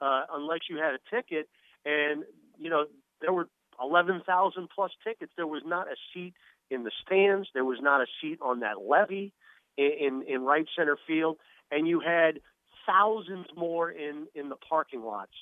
uh, 0.00 0.22
unless 0.32 0.60
you 0.68 0.76
had 0.78 0.94
a 0.94 1.14
ticket. 1.14 1.48
And, 1.84 2.24
you 2.58 2.70
know, 2.70 2.86
there 3.20 3.32
were 3.32 3.48
11,000 3.82 4.68
plus 4.74 4.92
tickets. 5.04 5.32
There 5.36 5.46
was 5.46 5.62
not 5.64 5.88
a 5.88 5.96
seat 6.12 6.34
in 6.70 6.84
the 6.84 6.90
stands. 7.04 7.48
There 7.54 7.64
was 7.64 7.78
not 7.80 8.00
a 8.00 8.06
seat 8.20 8.38
on 8.40 8.60
that 8.60 8.82
levee 8.82 9.32
in, 9.76 9.90
in, 10.00 10.24
in 10.26 10.42
right 10.42 10.66
center 10.76 10.96
field. 11.06 11.36
And 11.70 11.86
you 11.86 12.00
had 12.00 12.40
thousands 12.86 13.46
more 13.56 13.90
in, 13.90 14.26
in 14.34 14.48
the 14.48 14.56
parking 14.56 15.02
lots 15.02 15.32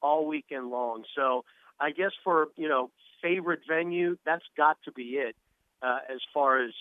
all 0.00 0.26
weekend 0.26 0.70
long. 0.70 1.04
So 1.16 1.44
I 1.80 1.90
guess 1.90 2.12
for, 2.22 2.48
you 2.56 2.68
know, 2.68 2.90
favorite 3.22 3.60
venue, 3.68 4.16
that's 4.24 4.44
got 4.56 4.76
to 4.84 4.92
be 4.92 5.16
it 5.16 5.36
uh, 5.82 5.98
as 6.12 6.20
far 6.32 6.62
as 6.62 6.72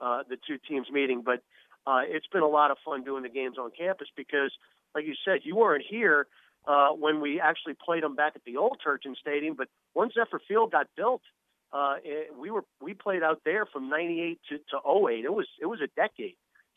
uh, 0.00 0.22
the 0.28 0.36
two 0.46 0.58
teams 0.68 0.88
meeting. 0.92 1.22
But 1.24 1.42
uh, 1.86 2.00
it's 2.04 2.26
been 2.26 2.42
a 2.42 2.48
lot 2.48 2.70
of 2.70 2.78
fun 2.84 3.04
doing 3.04 3.22
the 3.22 3.28
games 3.28 3.56
on 3.58 3.70
campus 3.76 4.08
because, 4.16 4.52
like 4.94 5.04
you 5.06 5.14
said, 5.24 5.40
you 5.44 5.56
weren't 5.56 5.84
here 5.88 6.26
uh, 6.66 6.88
when 6.90 7.20
we 7.20 7.40
actually 7.40 7.74
played 7.82 8.02
them 8.02 8.14
back 8.14 8.32
at 8.36 8.44
the 8.44 8.56
old 8.56 8.78
Turchin 8.82 9.14
Stadium. 9.20 9.54
But 9.56 9.68
once 9.94 10.14
Zephyr 10.14 10.40
Field 10.46 10.72
got 10.72 10.86
built, 10.96 11.22
uh, 11.72 11.96
it, 12.04 12.36
we 12.38 12.50
were 12.50 12.64
we 12.80 12.94
played 12.94 13.22
out 13.22 13.40
there 13.44 13.66
from 13.66 13.88
'98 13.88 14.40
to, 14.48 14.58
to 14.58 15.08
08. 15.08 15.24
It 15.24 15.32
was 15.32 15.46
it 15.60 15.66
was 15.66 15.80
a 15.80 15.88
decade. 15.96 16.36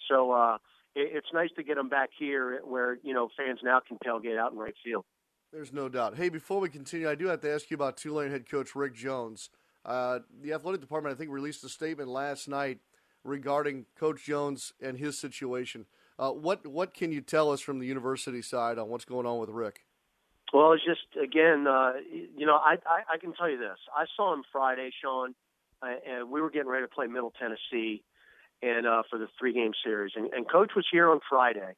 So 0.10 0.32
uh, 0.32 0.58
it, 0.96 1.12
it's 1.14 1.28
nice 1.34 1.50
to 1.56 1.64
get 1.64 1.76
them 1.76 1.90
back 1.90 2.10
here, 2.18 2.62
where 2.64 2.98
you 3.04 3.14
know 3.14 3.30
fans 3.38 3.60
now 3.64 3.82
can 3.86 3.98
tailgate 4.06 4.38
out 4.38 4.52
in 4.52 4.58
right 4.58 4.76
field. 4.84 5.06
There's 5.52 5.74
no 5.74 5.90
doubt. 5.90 6.16
Hey, 6.16 6.30
before 6.30 6.62
we 6.62 6.70
continue, 6.70 7.10
I 7.10 7.16
do 7.16 7.28
have 7.28 7.42
to 7.42 7.52
ask 7.52 7.70
you 7.70 7.76
about 7.76 7.98
Tulane 7.98 8.32
head 8.32 8.50
coach 8.50 8.74
Rick 8.76 8.96
Jones. 8.96 9.50
Uh, 9.86 10.20
the 10.42 10.54
athletic 10.54 10.82
department, 10.82 11.16
I 11.16 11.18
think, 11.18 11.32
released 11.32 11.64
a 11.64 11.70
statement 11.70 12.10
last 12.10 12.48
night 12.48 12.80
regarding 13.24 13.86
Coach 13.98 14.26
Jones 14.26 14.74
and 14.82 14.98
his 14.98 15.18
situation. 15.18 15.86
Uh, 16.20 16.32
what 16.32 16.66
what 16.68 16.94
can 16.94 17.12
you 17.12 17.22
tell 17.22 17.52
us 17.52 17.62
from 17.62 17.80
the 17.80 17.88
university 17.88 18.42
side 18.42 18.78
on 18.78 18.90
what's 18.90 19.06
going 19.06 19.26
on 19.26 19.40
with 19.40 19.50
Rick? 19.50 19.86
Well, 20.54 20.74
it's 20.74 20.84
just 20.84 21.02
again, 21.22 21.66
uh, 21.68 21.94
you 22.12 22.46
know, 22.46 22.56
I, 22.56 22.76
I 22.86 23.14
I 23.14 23.18
can 23.18 23.34
tell 23.34 23.50
you 23.50 23.58
this. 23.58 23.78
I 23.96 24.06
saw 24.16 24.34
him 24.34 24.44
Friday, 24.52 24.92
Sean, 25.02 25.34
uh, 25.82 25.88
and 26.08 26.30
we 26.30 26.42
were 26.42 26.52
getting 26.52 26.68
ready 26.68 26.86
to 26.86 26.94
play 26.94 27.08
Middle 27.08 27.34
Tennessee, 27.40 28.04
and 28.62 28.86
uh, 28.86 29.04
for 29.10 29.18
the 29.18 29.28
three 29.40 29.54
game 29.54 29.72
series, 29.84 30.12
and, 30.16 30.32
and 30.34 30.48
Coach 30.50 30.72
was 30.76 30.86
here 30.92 31.10
on 31.10 31.22
Friday, 31.28 31.74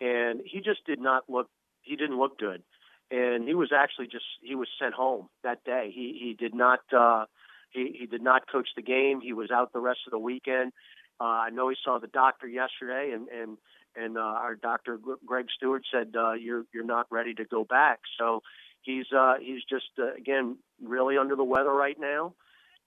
and 0.00 0.42
he 0.44 0.60
just 0.60 0.84
did 0.84 1.00
not 1.00 1.24
look. 1.28 1.48
He 1.82 1.96
didn't 1.96 2.18
look 2.18 2.38
good, 2.38 2.62
and 3.10 3.46
he 3.46 3.54
was 3.54 3.70
actually 3.74 4.08
just 4.08 4.24
he 4.42 4.56
was 4.56 4.68
sent 4.78 4.92
home 4.92 5.28
that 5.42 5.64
day. 5.64 5.90
He 5.94 6.18
he 6.20 6.34
did 6.34 6.54
not. 6.54 6.80
Uh, 6.94 7.26
he, 7.70 7.96
he 7.98 8.06
did 8.06 8.22
not 8.22 8.50
coach 8.50 8.68
the 8.76 8.82
game. 8.82 9.20
He 9.20 9.32
was 9.32 9.50
out 9.50 9.72
the 9.72 9.80
rest 9.80 10.00
of 10.06 10.10
the 10.10 10.18
weekend. 10.18 10.72
Uh, 11.20 11.24
I 11.24 11.50
know 11.50 11.68
he 11.68 11.76
saw 11.82 11.98
the 11.98 12.08
doctor 12.08 12.46
yesterday, 12.46 13.12
and 13.14 13.28
and 13.28 13.58
and 13.96 14.18
uh, 14.18 14.20
our 14.20 14.54
doctor 14.54 14.98
Greg 15.24 15.46
Stewart 15.56 15.82
said 15.90 16.14
uh, 16.16 16.32
you're 16.32 16.64
you're 16.74 16.84
not 16.84 17.06
ready 17.10 17.34
to 17.34 17.44
go 17.44 17.64
back. 17.64 18.00
So 18.18 18.42
he's 18.82 19.06
uh, 19.16 19.34
he's 19.40 19.62
just 19.68 19.90
uh, 19.98 20.14
again 20.14 20.58
really 20.82 21.16
under 21.16 21.36
the 21.36 21.44
weather 21.44 21.72
right 21.72 21.96
now, 21.98 22.34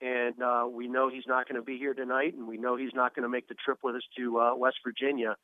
and 0.01 0.41
uh, 0.41 0.65
we 0.71 0.87
know 0.87 1.09
he's 1.09 1.27
not 1.27 1.47
going 1.47 1.59
to 1.59 1.65
be 1.65 1.77
here 1.77 1.93
tonight, 1.93 2.33
and 2.35 2.47
we 2.47 2.57
know 2.57 2.75
he's 2.75 2.93
not 2.93 3.15
going 3.15 3.23
to 3.23 3.29
make 3.29 3.47
the 3.47 3.55
trip 3.55 3.79
with 3.83 3.95
us 3.95 4.03
to 4.17 4.39
uh, 4.39 4.55
West 4.55 4.77
Virginia 4.83 5.35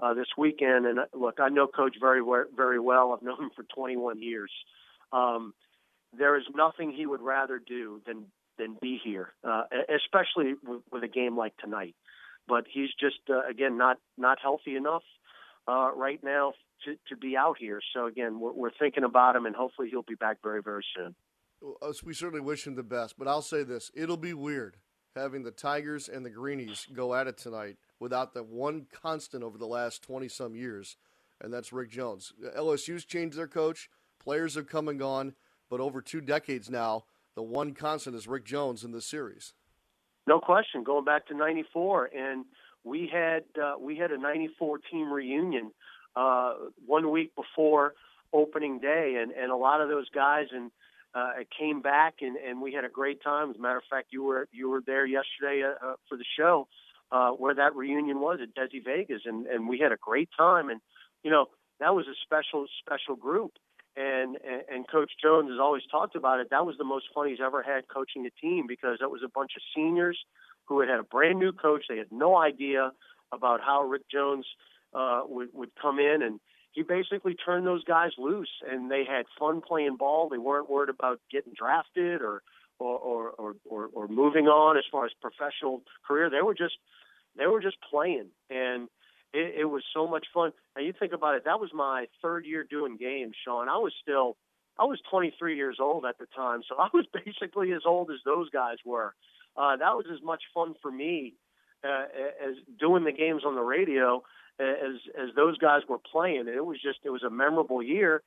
uh, 0.00 0.14
this 0.14 0.28
weekend. 0.36 0.86
And 0.86 1.00
uh, 1.00 1.04
look, 1.12 1.38
I 1.40 1.48
know 1.48 1.66
Coach 1.66 1.96
very 2.00 2.22
very 2.56 2.80
well. 2.80 3.12
I've 3.12 3.22
known 3.22 3.44
him 3.44 3.50
for 3.54 3.64
21 3.74 4.22
years. 4.22 4.52
Um, 5.12 5.54
there 6.16 6.36
is 6.36 6.44
nothing 6.54 6.92
he 6.92 7.06
would 7.06 7.20
rather 7.20 7.58
do 7.58 8.00
than 8.06 8.26
than 8.58 8.76
be 8.80 9.00
here, 9.02 9.32
uh, 9.44 9.64
especially 9.94 10.54
with, 10.92 11.02
a 11.02 11.08
game 11.08 11.36
like 11.36 11.56
tonight 11.56 11.94
but 12.48 12.64
he's 12.72 12.88
just 12.98 13.20
uh, 13.30 13.46
again 13.48 13.76
not 13.76 13.98
not 14.16 14.38
healthy 14.40 14.74
enough 14.74 15.02
uh, 15.68 15.90
right 15.94 16.22
now 16.24 16.54
to, 16.84 16.96
to 17.08 17.16
be 17.16 17.36
out 17.36 17.56
here. 17.58 17.80
So 17.94 18.06
again, 18.06 18.40
we're, 18.40 18.52
we're 18.52 18.70
thinking 18.78 19.04
about 19.04 19.36
him, 19.36 19.46
and 19.46 19.54
hopefully 19.54 19.88
he'll 19.90 20.02
be 20.02 20.14
back 20.14 20.38
very 20.42 20.62
very 20.62 20.84
soon. 20.96 21.14
Well, 21.60 21.92
we 22.04 22.14
certainly 22.14 22.40
wish 22.40 22.66
him 22.66 22.74
the 22.74 22.82
best, 22.82 23.18
but 23.18 23.28
I'll 23.28 23.42
say 23.42 23.62
this: 23.62 23.90
it'll 23.94 24.16
be 24.16 24.34
weird 24.34 24.78
having 25.14 25.42
the 25.42 25.50
Tigers 25.50 26.08
and 26.08 26.24
the 26.24 26.30
Greenies 26.30 26.86
go 26.92 27.14
at 27.14 27.26
it 27.26 27.36
tonight 27.36 27.76
without 27.98 28.34
the 28.34 28.42
one 28.42 28.86
constant 29.02 29.44
over 29.44 29.58
the 29.58 29.66
last 29.66 30.02
twenty 30.02 30.28
some 30.28 30.56
years, 30.56 30.96
and 31.40 31.52
that's 31.52 31.72
Rick 31.72 31.90
Jones. 31.90 32.32
LSU's 32.56 33.04
changed 33.04 33.36
their 33.36 33.48
coach, 33.48 33.90
players 34.18 34.54
have 34.54 34.66
come 34.66 34.88
and 34.88 34.98
gone, 34.98 35.34
but 35.68 35.80
over 35.80 36.00
two 36.00 36.20
decades 36.20 36.70
now, 36.70 37.04
the 37.38 37.42
one 37.42 37.72
constant 37.72 38.16
is 38.16 38.26
Rick 38.26 38.44
Jones 38.44 38.82
in 38.82 38.90
this 38.90 39.06
series. 39.06 39.54
No 40.26 40.40
question. 40.40 40.82
Going 40.82 41.04
back 41.04 41.28
to 41.28 41.34
'94, 41.34 42.06
and 42.06 42.44
we 42.82 43.08
had 43.12 43.44
uh, 43.62 43.74
we 43.78 43.96
had 43.96 44.10
a 44.10 44.18
'94 44.18 44.78
team 44.90 45.12
reunion 45.12 45.70
uh, 46.16 46.54
one 46.84 47.12
week 47.12 47.36
before 47.36 47.94
opening 48.32 48.80
day, 48.80 49.20
and 49.22 49.30
and 49.30 49.52
a 49.52 49.56
lot 49.56 49.80
of 49.80 49.88
those 49.88 50.08
guys 50.08 50.46
and 50.50 50.72
uh, 51.14 51.28
came 51.56 51.80
back 51.80 52.14
and, 52.22 52.36
and 52.36 52.60
we 52.60 52.72
had 52.72 52.84
a 52.84 52.88
great 52.88 53.22
time. 53.22 53.50
As 53.50 53.56
a 53.56 53.60
matter 53.60 53.78
of 53.78 53.84
fact, 53.88 54.08
you 54.10 54.24
were 54.24 54.48
you 54.50 54.68
were 54.68 54.82
there 54.84 55.06
yesterday 55.06 55.62
uh, 55.62 55.90
uh, 55.90 55.94
for 56.08 56.18
the 56.18 56.24
show 56.36 56.66
uh, 57.12 57.30
where 57.30 57.54
that 57.54 57.76
reunion 57.76 58.18
was 58.18 58.40
at 58.42 58.52
Desi 58.56 58.84
Vega's, 58.84 59.22
and 59.26 59.46
and 59.46 59.68
we 59.68 59.78
had 59.78 59.92
a 59.92 59.96
great 59.96 60.28
time. 60.36 60.70
And 60.70 60.80
you 61.22 61.30
know 61.30 61.46
that 61.78 61.94
was 61.94 62.06
a 62.08 62.16
special 62.24 62.66
special 62.80 63.14
group. 63.14 63.52
And, 63.98 64.36
and 64.72 64.88
Coach 64.88 65.10
Jones 65.20 65.50
has 65.50 65.58
always 65.58 65.82
talked 65.90 66.14
about 66.14 66.38
it. 66.38 66.50
That 66.50 66.64
was 66.64 66.76
the 66.78 66.84
most 66.84 67.06
fun 67.12 67.28
he's 67.28 67.40
ever 67.44 67.62
had 67.64 67.88
coaching 67.88 68.26
a 68.26 68.30
team 68.30 68.66
because 68.68 68.98
that 69.00 69.10
was 69.10 69.22
a 69.24 69.28
bunch 69.28 69.52
of 69.56 69.62
seniors 69.74 70.18
who 70.66 70.80
had 70.80 70.88
had 70.88 71.00
a 71.00 71.04
brand 71.04 71.40
new 71.40 71.50
coach. 71.50 71.86
They 71.88 71.96
had 71.96 72.12
no 72.12 72.36
idea 72.36 72.92
about 73.32 73.60
how 73.60 73.82
Rick 73.82 74.02
Jones 74.10 74.46
uh, 74.94 75.22
would 75.26 75.48
would 75.52 75.70
come 75.80 75.98
in 75.98 76.22
and 76.22 76.40
he 76.72 76.82
basically 76.82 77.34
turned 77.34 77.66
those 77.66 77.84
guys 77.84 78.12
loose 78.18 78.50
and 78.70 78.90
they 78.90 79.04
had 79.04 79.26
fun 79.38 79.60
playing 79.60 79.96
ball. 79.96 80.28
They 80.28 80.38
weren't 80.38 80.70
worried 80.70 80.90
about 80.90 81.20
getting 81.30 81.52
drafted 81.58 82.22
or 82.22 82.42
or 82.78 82.98
or 82.98 83.32
or, 83.38 83.54
or, 83.64 83.88
or 83.92 84.08
moving 84.08 84.46
on 84.46 84.76
as 84.76 84.84
far 84.90 85.04
as 85.04 85.12
professional 85.20 85.82
career. 86.06 86.30
They 86.30 86.42
were 86.42 86.54
just 86.54 86.76
they 87.36 87.46
were 87.46 87.60
just 87.60 87.78
playing 87.90 88.28
and 88.48 88.88
it, 89.32 89.60
it 89.60 89.64
was 89.64 89.82
so 89.94 90.06
much 90.06 90.26
fun. 90.32 90.52
And 90.76 90.86
you 90.86 90.92
think 90.98 91.12
about 91.12 91.34
it, 91.34 91.44
that 91.44 91.60
was 91.60 91.70
my 91.74 92.06
third 92.22 92.46
year 92.46 92.64
doing 92.68 92.96
games, 92.96 93.34
Sean. 93.44 93.68
I 93.68 93.78
was 93.78 93.92
still 94.02 94.36
I 94.78 94.84
was 94.84 95.00
23 95.10 95.56
years 95.56 95.78
old 95.80 96.04
at 96.04 96.18
the 96.18 96.26
time, 96.36 96.62
so 96.68 96.76
I 96.78 96.88
was 96.92 97.06
basically 97.12 97.72
as 97.72 97.82
old 97.84 98.10
as 98.10 98.18
those 98.24 98.50
guys 98.50 98.76
were. 98.84 99.14
Uh, 99.56 99.76
that 99.76 99.96
was 99.96 100.06
as 100.12 100.22
much 100.22 100.42
fun 100.54 100.74
for 100.80 100.90
me 100.90 101.34
uh, 101.84 102.04
as 102.46 102.54
doing 102.78 103.04
the 103.04 103.12
games 103.12 103.42
on 103.44 103.54
the 103.54 103.62
radio 103.62 104.22
as 104.60 104.96
as 105.16 105.34
those 105.36 105.58
guys 105.58 105.82
were 105.88 105.98
playing. 105.98 106.46
It 106.48 106.64
was 106.64 106.80
just 106.82 106.98
it 107.04 107.10
was 107.10 107.22
a 107.22 107.30
memorable 107.30 107.82
year, 107.82 108.22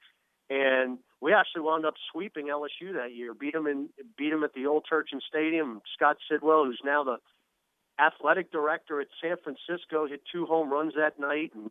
and 0.49 0.97
we 1.21 1.33
actually 1.33 1.61
wound 1.61 1.85
up 1.85 1.95
sweeping 2.11 2.47
LSU 2.47 2.93
that 2.93 3.13
year. 3.13 3.33
Beat 3.33 3.53
them 3.53 3.67
in 3.67 3.89
beat 4.17 4.29
them 4.29 4.43
at 4.43 4.53
the 4.53 4.65
Old 4.67 4.85
Turchin 4.89 5.19
Stadium. 5.27 5.81
Scott 5.93 6.17
Sidwell, 6.29 6.65
who's 6.65 6.81
now 6.83 7.03
the 7.03 7.17
athletic 8.01 8.51
director 8.51 8.99
at 9.01 9.07
San 9.21 9.35
Francisco, 9.43 10.07
hit 10.07 10.21
two 10.31 10.45
home 10.45 10.71
runs 10.71 10.93
that 10.95 11.19
night 11.19 11.51
and 11.55 11.69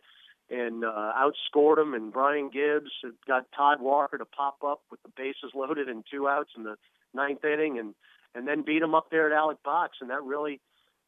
and 0.51 0.85
uh, 0.85 1.13
outscored 1.17 1.77
them. 1.77 1.95
And 1.95 2.13
Brian 2.13 2.51
Gibbs 2.51 2.91
got 3.27 3.47
Todd 3.57 3.81
Walker 3.81 4.19
to 4.19 4.25
pop 4.25 4.59
up 4.67 4.81
with 4.91 5.03
the 5.03 5.11
bases 5.17 5.53
loaded 5.55 5.89
and 5.89 6.05
two 6.11 6.29
outs 6.29 6.51
in 6.57 6.65
the 6.65 6.77
ninth 7.15 7.45
inning, 7.45 7.79
and 7.79 7.95
and 8.35 8.47
then 8.47 8.63
beat 8.63 8.83
him 8.83 8.95
up 8.95 9.11
there 9.11 9.27
at 9.27 9.37
Alex 9.37 9.61
Box, 9.65 9.99
and 10.01 10.11
that 10.11 10.23
really 10.23 10.61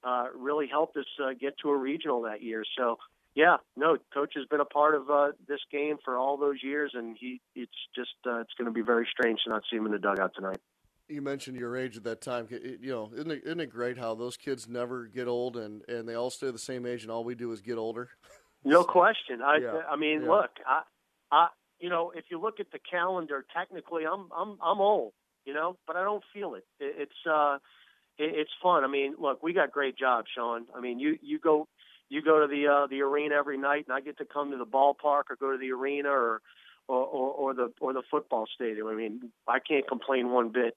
uh, 0.05 0.27
really 0.37 0.67
helped 0.67 0.97
us 0.97 1.07
uh, 1.23 1.33
get 1.39 1.59
to 1.59 1.71
a 1.71 1.77
regional 1.77 2.23
that 2.23 2.43
year. 2.43 2.65
So 2.77 2.99
yeah, 3.35 3.57
no, 3.77 3.97
coach 4.13 4.35
has 4.37 4.47
been 4.47 4.61
a 4.61 4.65
part 4.65 4.95
of 4.95 5.09
uh, 5.09 5.33
this 5.49 5.61
game 5.71 5.97
for 6.05 6.19
all 6.19 6.37
those 6.37 6.63
years, 6.63 6.93
and 6.95 7.17
he 7.19 7.41
it's 7.55 7.73
just 7.95 8.15
uh, 8.27 8.41
it's 8.41 8.53
going 8.59 8.67
to 8.67 8.73
be 8.73 8.83
very 8.83 9.09
strange 9.11 9.41
to 9.45 9.51
not 9.51 9.63
see 9.71 9.77
him 9.77 9.87
in 9.87 9.93
the 9.93 9.99
dugout 9.99 10.35
tonight. 10.35 10.59
You 11.13 11.23
mentioned 11.23 11.57
your 11.57 11.77
age 11.77 11.97
at 11.97 12.05
that 12.05 12.21
time. 12.21 12.49
It, 12.51 12.81
you 12.81 12.91
know, 12.91 13.11
isn't 13.15 13.31
it, 13.31 13.43
isn't 13.45 13.61
it 13.61 13.71
great 13.71 13.99
how 13.99 14.15
those 14.15 14.37
kids 14.37 14.69
never 14.69 15.07
get 15.07 15.29
old 15.29 15.57
and, 15.57 15.83
and 15.89 16.09
they 16.09 16.15
all 16.15 16.31
stay 16.31 16.51
the 16.51 16.59
same 16.59 16.87
age, 16.87 17.03
and 17.03 17.11
all 17.11 17.25
we 17.25 17.35
do 17.35 17.53
is 17.53 17.61
get 17.61 17.79
older. 17.79 18.09
No 18.65 18.85
question. 18.85 19.43
I 19.43 19.57
Yeah, 19.57 19.81
I 19.91 19.97
mean, 19.97 20.23
yeah. 20.23 20.31
look, 20.31 20.51
I 20.65 20.83
I 21.33 21.49
you 21.81 21.91
know, 21.91 22.13
if 22.15 22.27
you 22.31 22.41
look 22.41 22.61
at 22.61 22.71
the 22.71 22.79
calendar, 22.79 23.45
technically, 23.53 24.05
I'm 24.07 24.29
I'm 24.37 24.57
I'm 24.63 24.81
old, 24.81 25.15
you 25.45 25.53
know, 25.53 25.79
but 25.85 25.97
I 25.97 26.05
don't 26.05 26.23
feel 26.33 26.55
it. 26.55 26.65
it 26.79 26.95
it's 26.97 27.27
uh, 27.29 27.59
it, 28.19 28.31
it's 28.37 28.53
fun. 28.63 28.85
I 28.85 28.87
mean, 28.87 29.17
look, 29.19 29.43
we 29.43 29.53
got 29.53 29.73
great 29.73 29.99
jobs, 29.99 30.29
Sean. 30.33 30.67
I 30.77 30.81
mean, 30.81 31.01
you 31.01 31.19
you 31.21 31.41
go 31.41 31.67
you 32.09 32.23
go 32.23 32.41
to 32.41 32.47
the 32.47 32.69
uh, 32.69 32.87
the 32.87 33.01
arena 33.03 33.35
every 33.35 33.59
night, 33.59 33.87
and 33.89 33.97
I 33.97 34.01
get 34.01 34.19
to 34.19 34.25
come 34.25 34.53
to 34.53 34.57
the 34.59 34.67
ballpark 34.67 35.25
or 35.31 35.37
go 35.41 35.51
to 35.51 35.59
the 35.59 35.73
arena 35.73 36.11
or 36.11 36.41
or, 36.87 37.05
or, 37.05 37.31
or 37.31 37.55
the 37.55 37.73
or 37.81 37.93
the 37.93 38.03
football 38.11 38.47
stadium. 38.55 38.87
I 38.87 38.95
mean, 38.95 39.33
I 39.49 39.59
can't 39.59 39.89
complain 39.89 40.31
one 40.31 40.51
bit 40.51 40.77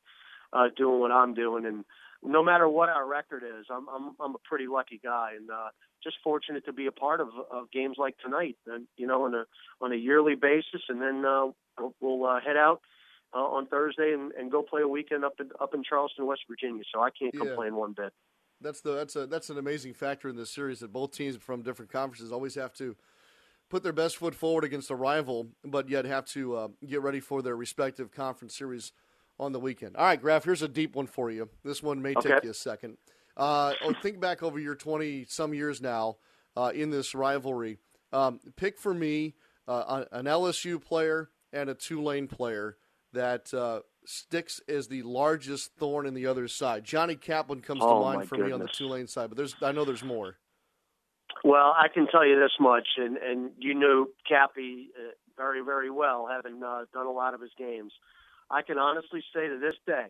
uh, 0.53 0.67
doing 0.75 0.99
what 0.99 1.11
I'm 1.11 1.33
doing, 1.33 1.65
and 1.65 1.85
no 2.23 2.43
matter 2.43 2.67
what 2.67 2.89
our 2.89 3.07
record 3.07 3.43
is, 3.43 3.65
I'm 3.69 3.87
I'm 3.89 4.15
I'm 4.19 4.35
a 4.35 4.39
pretty 4.43 4.67
lucky 4.67 4.99
guy, 5.03 5.33
and 5.37 5.49
uh, 5.49 5.69
just 6.03 6.17
fortunate 6.23 6.65
to 6.65 6.73
be 6.73 6.87
a 6.87 6.91
part 6.91 7.21
of, 7.21 7.29
of 7.51 7.71
games 7.71 7.97
like 7.97 8.17
tonight, 8.17 8.57
and 8.67 8.87
you 8.97 9.07
know, 9.07 9.23
on 9.25 9.35
a 9.35 9.45
on 9.81 9.91
a 9.91 9.95
yearly 9.95 10.35
basis, 10.35 10.81
and 10.89 11.01
then 11.01 11.23
uh, 11.25 11.47
we'll, 11.99 12.25
uh, 12.25 12.39
head 12.39 12.57
out. 12.57 12.81
Uh, 13.33 13.39
on 13.39 13.67
Thursday 13.67 14.13
and, 14.13 14.31
and 14.33 14.49
go 14.49 14.61
play 14.61 14.81
a 14.81 14.87
weekend 14.87 15.25
up 15.25 15.33
in 15.41 15.49
up 15.59 15.73
in 15.73 15.83
Charleston, 15.83 16.25
West 16.25 16.43
Virginia. 16.49 16.83
So 16.93 17.01
I 17.01 17.09
can't 17.09 17.33
Yeah. 17.33 17.41
complain 17.41 17.75
one 17.75 17.91
bit. 17.91 18.13
That's 18.61 18.79
the 18.79 18.93
that's 18.93 19.17
a 19.17 19.27
that's 19.27 19.49
an 19.49 19.57
amazing 19.57 19.93
factor 19.93 20.29
in 20.29 20.37
this 20.37 20.51
series 20.51 20.79
that 20.79 20.93
both 20.93 21.11
teams 21.11 21.35
from 21.35 21.61
different 21.61 21.91
conferences 21.91 22.31
always 22.31 22.55
have 22.55 22.71
to 22.75 22.95
put 23.69 23.83
their 23.83 23.91
best 23.91 24.17
foot 24.17 24.35
forward 24.35 24.63
against 24.63 24.89
a 24.89 24.95
rival, 24.95 25.49
but 25.65 25.89
yet 25.89 26.05
have 26.05 26.23
to 26.27 26.55
uh, 26.55 26.67
get 26.87 27.01
ready 27.01 27.19
for 27.19 27.41
their 27.41 27.57
respective 27.57 28.09
conference 28.09 28.55
series 28.55 28.93
on 29.39 29.51
the 29.51 29.59
weekend. 29.59 29.95
All 29.97 30.05
right, 30.05 30.21
Graf, 30.21 30.43
here's 30.43 30.61
a 30.61 30.67
deep 30.67 30.95
one 30.95 31.07
for 31.07 31.29
you. 31.29 31.49
This 31.63 31.83
one 31.83 32.01
may 32.01 32.13
take 32.15 32.43
you 32.43 32.51
a 32.51 32.53
second. 32.53 32.97
Uh, 33.37 33.73
oh, 33.83 33.93
think 34.01 34.19
back 34.19 34.43
over 34.43 34.59
your 34.59 34.75
20 34.75 35.25
some 35.27 35.53
years 35.53 35.81
now 35.81 36.17
uh, 36.55 36.71
in 36.73 36.89
this 36.89 37.13
rivalry. 37.13 37.77
Um, 38.13 38.39
pick 38.55 38.77
for 38.77 38.93
me 38.93 39.35
uh, 39.67 40.05
an 40.11 40.25
LSU 40.25 40.81
player 40.81 41.29
and 41.51 41.69
a 41.69 41.73
Tulane 41.73 42.27
player 42.27 42.77
that 43.11 43.53
uh, 43.53 43.81
sticks 44.05 44.61
as 44.69 44.87
the 44.87 45.01
largest 45.03 45.71
thorn 45.77 46.05
in 46.05 46.13
the 46.13 46.27
other 46.27 46.47
side. 46.47 46.83
Johnny 46.85 47.15
Kaplan 47.15 47.61
comes 47.61 47.81
Oh, 47.83 47.99
to 47.99 48.15
mind 48.15 48.29
for 48.29 48.35
me 48.35 48.43
on 48.43 48.51
the 48.51 48.57
goodness. 48.65 48.77
Tulane 48.77 49.07
side, 49.07 49.29
but 49.29 49.37
there's 49.37 49.55
I 49.61 49.71
know 49.73 49.83
there's 49.83 50.03
more. 50.03 50.37
Well, 51.43 51.75
I 51.77 51.87
can 51.93 52.07
tell 52.07 52.25
you 52.25 52.39
this 52.39 52.51
much, 52.59 52.87
and 52.97 53.17
and 53.17 53.51
you 53.57 53.73
knew 53.73 54.13
Cappy 54.27 54.89
uh, 54.97 55.11
very 55.35 55.61
very 55.61 55.89
well, 55.89 56.27
having 56.31 56.61
uh, 56.63 56.85
done 56.93 57.05
a 57.05 57.11
lot 57.11 57.33
of 57.33 57.41
his 57.41 57.51
games. 57.57 57.91
I 58.49 58.61
can 58.61 58.77
honestly 58.77 59.23
say 59.33 59.47
to 59.47 59.59
this 59.59 59.75
day, 59.85 60.07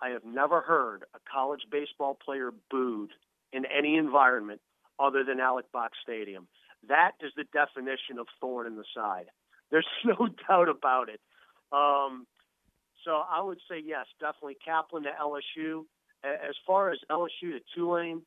I 0.00 0.10
have 0.10 0.24
never 0.24 0.60
heard 0.60 1.04
a 1.14 1.18
college 1.32 1.62
baseball 1.70 2.18
player 2.22 2.52
booed 2.70 3.10
in 3.52 3.64
any 3.66 3.96
environment 3.96 4.60
other 4.98 5.24
than 5.24 5.40
Alex 5.40 5.68
Box 5.72 5.96
Stadium. 6.02 6.48
That 6.88 7.12
is 7.20 7.32
the 7.36 7.44
definition 7.52 8.18
of 8.18 8.26
thorn 8.40 8.66
in 8.66 8.76
the 8.76 8.84
side. 8.94 9.26
There's 9.70 9.86
no 10.04 10.28
doubt 10.48 10.68
about 10.68 11.08
it. 11.08 11.20
Um, 11.72 12.26
so 13.04 13.22
I 13.28 13.42
would 13.42 13.58
say 13.68 13.80
yes, 13.84 14.06
definitely 14.20 14.56
Kaplan 14.64 15.04
to 15.04 15.10
LSU. 15.20 15.84
As 16.24 16.54
far 16.66 16.90
as 16.90 16.98
LSU 17.10 17.50
to 17.52 17.60
Tulane, 17.74 18.22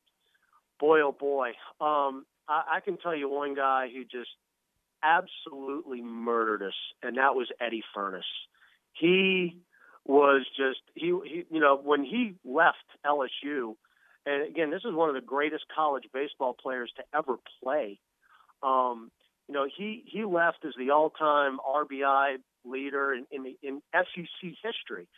boy 0.78 1.00
oh 1.00 1.12
boy, 1.12 1.48
um, 1.80 2.26
I, 2.46 2.76
I 2.76 2.80
can 2.84 2.98
tell 2.98 3.14
you 3.14 3.30
one 3.30 3.54
guy 3.54 3.88
who 3.92 4.04
just 4.04 4.30
absolutely 5.02 6.02
murdered 6.02 6.62
us, 6.62 6.74
and 7.02 7.16
that 7.16 7.34
was 7.34 7.48
Eddy 7.60 7.82
Furniss. 7.96 8.20
He 8.98 9.58
was 10.04 10.46
just 10.56 10.80
he, 10.94 11.06
he 11.24 11.44
you 11.50 11.60
know 11.60 11.76
when 11.76 12.04
he 12.04 12.34
left 12.44 12.76
LSU, 13.04 13.74
and 14.24 14.48
again 14.48 14.70
this 14.70 14.82
is 14.84 14.94
one 14.94 15.08
of 15.08 15.14
the 15.14 15.20
greatest 15.20 15.64
college 15.74 16.04
baseball 16.12 16.54
players 16.60 16.92
to 16.96 17.02
ever 17.14 17.36
play. 17.62 17.98
Um, 18.62 19.10
you 19.48 19.54
know 19.54 19.66
he 19.76 20.04
he 20.06 20.24
left 20.24 20.64
as 20.64 20.74
the 20.78 20.90
all-time 20.90 21.58
RBI 21.58 22.36
leader 22.64 23.14
in 23.14 23.26
in, 23.30 23.54
in 23.62 23.82
SEC 23.92 24.52
history 24.62 25.08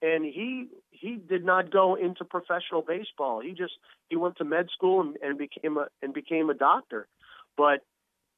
and 0.00 0.24
he 0.24 0.68
he 0.90 1.16
did 1.16 1.44
not 1.44 1.72
go 1.72 1.96
into 1.96 2.24
professional 2.24 2.82
baseball. 2.82 3.40
He 3.40 3.50
just 3.50 3.74
he 4.08 4.16
went 4.16 4.36
to 4.36 4.44
med 4.44 4.68
school 4.72 5.00
and, 5.00 5.16
and 5.22 5.38
became 5.38 5.76
a 5.76 5.86
and 6.02 6.14
became 6.14 6.50
a 6.50 6.54
doctor. 6.54 7.08
But 7.56 7.80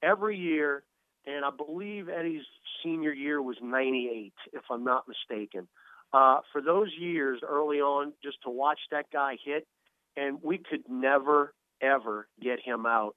every 0.02 0.38
year, 0.38 0.82
and 1.26 1.44
I 1.44 1.50
believe 1.50 2.08
Eddy's 2.08 2.44
senior 2.82 3.12
year 3.12 3.40
was 3.40 3.56
'98, 3.62 4.32
if 4.52 4.62
I'm 4.70 4.84
not 4.84 5.04
mistaken. 5.08 5.68
Uh, 6.12 6.40
for 6.52 6.60
those 6.60 6.88
years 6.98 7.40
early 7.46 7.80
on, 7.80 8.12
just 8.22 8.38
to 8.42 8.50
watch 8.50 8.80
that 8.90 9.06
guy 9.12 9.36
hit, 9.44 9.66
and 10.16 10.38
we 10.42 10.58
could 10.58 10.82
never 10.88 11.54
ever 11.80 12.28
get 12.42 12.60
him 12.60 12.84
out. 12.86 13.14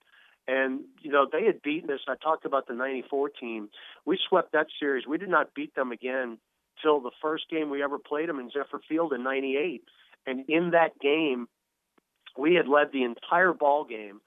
And 0.47 0.81
you 1.01 1.11
know 1.11 1.27
they 1.31 1.45
had 1.45 1.61
beaten 1.61 1.89
us. 1.91 2.01
I 2.07 2.15
talked 2.21 2.45
about 2.45 2.67
the 2.67 2.73
'94 2.73 3.29
team. 3.29 3.69
We 4.05 4.19
swept 4.29 4.51
that 4.51 4.67
series. 4.79 5.07
We 5.07 5.17
did 5.17 5.29
not 5.29 5.53
beat 5.53 5.73
them 5.75 5.91
again 5.91 6.37
till 6.81 6.99
the 6.99 7.11
first 7.21 7.45
game 7.49 7.69
we 7.69 7.83
ever 7.83 7.97
played 7.97 8.29
them 8.29 8.39
in 8.39 8.49
Zephyr 8.49 8.81
Field 8.87 9.13
in 9.13 9.23
'98. 9.23 9.83
And 10.25 10.45
in 10.47 10.71
that 10.71 10.99
game, 10.99 11.47
we 12.37 12.55
had 12.55 12.67
led 12.67 12.91
the 12.91 13.03
entire 13.03 13.53
ball 13.53 13.85
game 13.85 14.21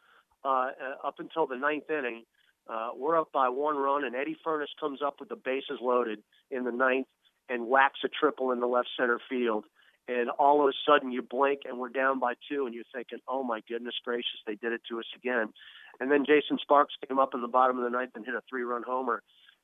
uh, 0.45 0.49
uh, 0.49 1.07
up 1.07 1.17
until 1.19 1.47
the 1.47 1.57
ninth 1.57 1.91
inning. 1.91 2.25
Uh, 2.69 2.91
we're 2.97 3.19
up 3.19 3.31
by 3.33 3.49
one 3.49 3.77
run, 3.77 4.05
and 4.05 4.17
Eddy 4.17 4.37
Furniss 4.45 4.67
comes 4.81 5.01
up 5.03 5.17
with 5.21 5.29
the 5.29 5.37
bases 5.37 5.79
loaded 5.81 6.21
in 6.51 6.65
the 6.65 6.73
ninth 6.73 7.07
and 7.49 7.69
whacks 7.69 8.01
a 8.05 8.09
triple 8.09 8.51
in 8.51 8.61
the 8.61 8.67
left 8.67 8.89
center 8.99 9.21
field. 9.29 9.65
And 10.09 10.31
all 10.31 10.63
of 10.63 10.69
a 10.69 10.73
sudden, 10.89 11.11
you 11.11 11.23
blink, 11.23 11.61
and 11.65 11.79
we're 11.79 11.89
down 11.89 12.21
by 12.21 12.35
two, 12.49 12.67
and 12.67 12.75
you're 12.75 12.85
thinking, 12.95 13.19
"Oh 13.27 13.43
my 13.43 13.61
goodness 13.69 13.95
gracious, 14.05 14.41
they 14.47 14.55
did 14.55 14.73
it 14.73 14.83
to 14.89 15.01
us 15.01 15.07
again." 15.17 15.53
And 15.99 16.11
then 16.11 16.25
Jason 16.25 16.59
Sparks 16.61 16.95
came 17.09 17.19
up 17.19 17.35
in 17.35 17.41
the 17.41 17.49
bottom 17.49 17.79
of 17.79 17.85
the 17.85 17.91
ninth 17.91 18.13
and 18.15 18.25
hit 18.25 18.35
a 18.35 18.43
three-run 18.49 18.85
homer, 18.87 19.23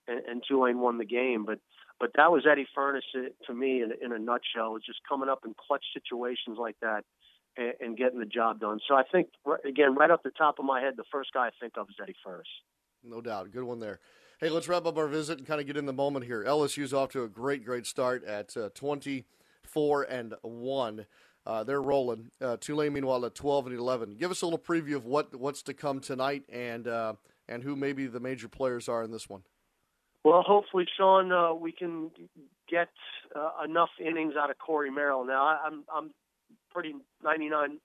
and, 0.09 0.21
and 0.27 0.43
Tulane 0.47 0.81
won 0.81 0.99
the 0.99 1.05
game. 1.05 1.45
But 1.45 1.61
but 2.01 2.11
that 2.17 2.33
was 2.33 2.45
Eddy 2.51 2.67
Furniss 2.77 3.03
uh, 3.15 3.29
to 3.47 3.55
me 3.55 3.83
in, 3.83 3.93
in 4.03 4.13
a 4.13 4.19
nutshell. 4.19 4.73
Was 4.73 4.83
just 4.85 5.01
coming 5.09 5.29
up 5.29 5.41
in 5.45 5.55
clutch 5.55 5.85
situations 5.95 6.59
like 6.59 6.77
that 6.83 7.05
and, 7.57 7.75
and 7.81 7.97
getting 7.97 8.19
the 8.19 8.27
job 8.27 8.59
done. 8.59 8.81
So 8.89 8.97
I 8.97 9.05
think 9.05 9.29
again, 9.65 9.95
right 9.95 10.11
off 10.11 10.25
the 10.25 10.31
top 10.31 10.59
of 10.59 10.65
my 10.65 10.81
head, 10.81 10.95
the 10.97 11.05
first 11.13 11.31
guy 11.33 11.47
I 11.47 11.51
think 11.61 11.75
of 11.77 11.89
is 11.89 11.97
Eddy 12.03 12.17
Furniss. 12.27 12.51
No 13.05 13.21
doubt. 13.21 13.51
Good 13.51 13.65
one 13.65 13.81
there. 13.81 14.01
Hey, 14.41 14.49
let's 14.49 14.69
wrap 14.69 14.87
up 14.87 14.97
our 14.97 15.09
visit 15.09 15.39
and 15.39 15.47
kind 15.47 15.61
of 15.61 15.67
get 15.67 15.77
in 15.77 15.87
the 15.87 15.93
moment 15.93 16.25
here. 16.25 16.45
LSU's 16.45 16.93
off 16.93 17.11
to 17.11 17.23
a 17.23 17.29
great, 17.29 17.65
great 17.65 17.87
start 17.87 18.25
at 18.25 18.57
uh, 18.57 18.71
24 18.75 20.03
and 20.05 20.35
1. 20.43 21.07
Uh, 21.45 21.65
they're 21.65 21.83
rolling. 21.83 22.31
Uh, 22.41 22.57
Tulane, 22.57 22.93
meanwhile, 22.93 23.25
at 23.25 23.35
12 23.35 23.69
and 23.69 23.79
11. 23.79 24.17
Give 24.17 24.31
us 24.31 24.43
a 24.43 24.47
little 24.47 24.59
preview 24.59 24.95
of 24.95 25.05
what 25.05 25.35
what's 25.35 25.63
to 25.63 25.75
come 25.75 26.01
tonight 26.01 26.45
and 26.49 26.87
uh, 26.87 27.15
and 27.49 27.63
who 27.63 27.75
maybe 27.75 28.07
the 28.07 28.21
major 28.21 28.49
players 28.49 28.89
are 28.89 29.03
in 29.03 29.11
this 29.11 29.29
one. 29.29 29.43
Well, 30.25 30.43
hopefully, 30.43 30.87
Sean, 30.97 31.33
uh, 31.33 31.53
we 31.53 31.73
can 31.73 32.13
get 32.71 32.89
uh, 33.35 33.65
enough 33.65 33.91
innings 34.01 34.35
out 34.39 34.51
of 34.51 34.59
Corey 34.59 34.91
Merrill. 34.91 35.25
Now, 35.25 35.45
I, 35.45 35.59
I'm 35.67 35.85
I'm 35.93 36.11
pretty 36.71 36.95
99.9% 37.25 37.79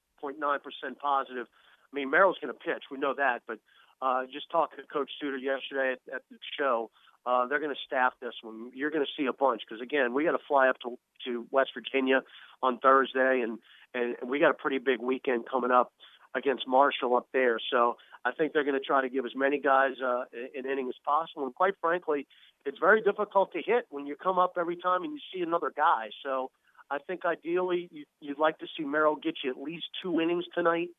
positive. 1.01 1.47
I 1.91 1.95
mean, 1.95 2.11
Merrill's 2.11 2.37
going 2.41 2.53
to 2.53 2.59
pitch. 2.59 2.83
We 2.91 2.99
know 2.99 3.15
that, 3.15 3.41
but 3.47 3.59
uh, 4.01 4.23
just 4.31 4.49
talking 4.51 4.77
to 4.79 4.85
Coach 4.87 5.09
Studer 5.21 5.41
yesterday 5.41 5.93
at, 5.93 6.15
at 6.15 6.21
the 6.29 6.37
show, 6.57 6.89
uh, 7.25 7.45
they're 7.47 7.59
going 7.59 7.73
to 7.73 7.81
staff 7.85 8.13
this 8.21 8.33
one. 8.41 8.71
You're 8.73 8.91
going 8.91 9.05
to 9.05 9.11
see 9.21 9.27
a 9.27 9.33
bunch 9.33 9.61
because 9.67 9.81
again, 9.81 10.13
we 10.13 10.23
got 10.23 10.31
to 10.31 10.43
fly 10.47 10.69
up 10.69 10.77
to 10.83 10.97
to 11.25 11.45
West 11.51 11.71
Virginia 11.73 12.21
on 12.61 12.79
Thursday, 12.79 13.41
and 13.43 13.59
and 13.93 14.15
we 14.29 14.39
got 14.39 14.51
a 14.51 14.53
pretty 14.53 14.77
big 14.77 15.01
weekend 15.01 15.45
coming 15.49 15.71
up 15.71 15.91
against 16.35 16.67
Marshall 16.67 17.15
up 17.15 17.27
there. 17.33 17.59
So 17.71 17.97
I 18.23 18.31
think 18.31 18.53
they're 18.53 18.63
going 18.63 18.79
to 18.79 18.85
try 18.85 19.01
to 19.01 19.09
give 19.09 19.25
as 19.25 19.31
many 19.35 19.59
guys 19.59 19.93
uh, 20.03 20.23
an 20.33 20.69
inning 20.69 20.87
as 20.87 20.95
possible. 21.03 21.45
And 21.45 21.55
quite 21.55 21.73
frankly, 21.81 22.27
it's 22.65 22.77
very 22.79 23.01
difficult 23.01 23.51
to 23.53 23.61
hit 23.65 23.85
when 23.89 24.05
you 24.05 24.15
come 24.15 24.37
up 24.37 24.53
every 24.59 24.75
time 24.75 25.03
and 25.03 25.13
you 25.13 25.19
see 25.33 25.41
another 25.41 25.71
guy. 25.75 26.09
So 26.23 26.51
I 26.89 26.99
think 26.99 27.25
ideally 27.25 27.89
you, 27.91 28.05
you'd 28.21 28.39
like 28.39 28.57
to 28.59 28.67
see 28.77 28.83
Merrill 28.83 29.15
get 29.15 29.35
you 29.43 29.51
at 29.51 29.57
least 29.57 29.85
two 30.01 30.19
innings 30.19 30.45
tonight, 30.53 30.89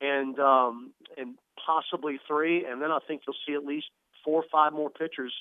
and 0.00 0.38
um, 0.38 0.92
and 1.16 1.36
possibly 1.64 2.18
three, 2.26 2.64
and 2.64 2.80
then 2.82 2.90
I 2.90 2.98
think 3.06 3.22
you'll 3.26 3.36
see 3.46 3.54
at 3.54 3.64
least 3.64 3.86
four 4.24 4.42
or 4.42 4.46
five 4.50 4.72
more 4.72 4.90
pitchers 4.90 5.32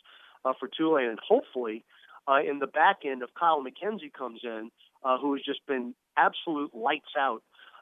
uh, 0.44 0.54
for 0.60 0.68
Tulane, 0.68 1.10
and 1.10 1.20
hopefully 1.28 1.84
uh, 2.28 2.40
in 2.48 2.60
the 2.60 2.68
back 2.68 3.00
end 3.06 3.22
if 3.22 3.30
Kyle 3.38 3.64
McKenzie 3.64 4.14
comes 4.14 4.42
in, 4.44 4.70
uh, 5.04 5.18
who 5.18 5.34
has 5.34 5.44
just 5.44 5.66
been 5.68 5.94
absolute 6.18 6.74
lights 6.74 7.14
out 7.18 7.42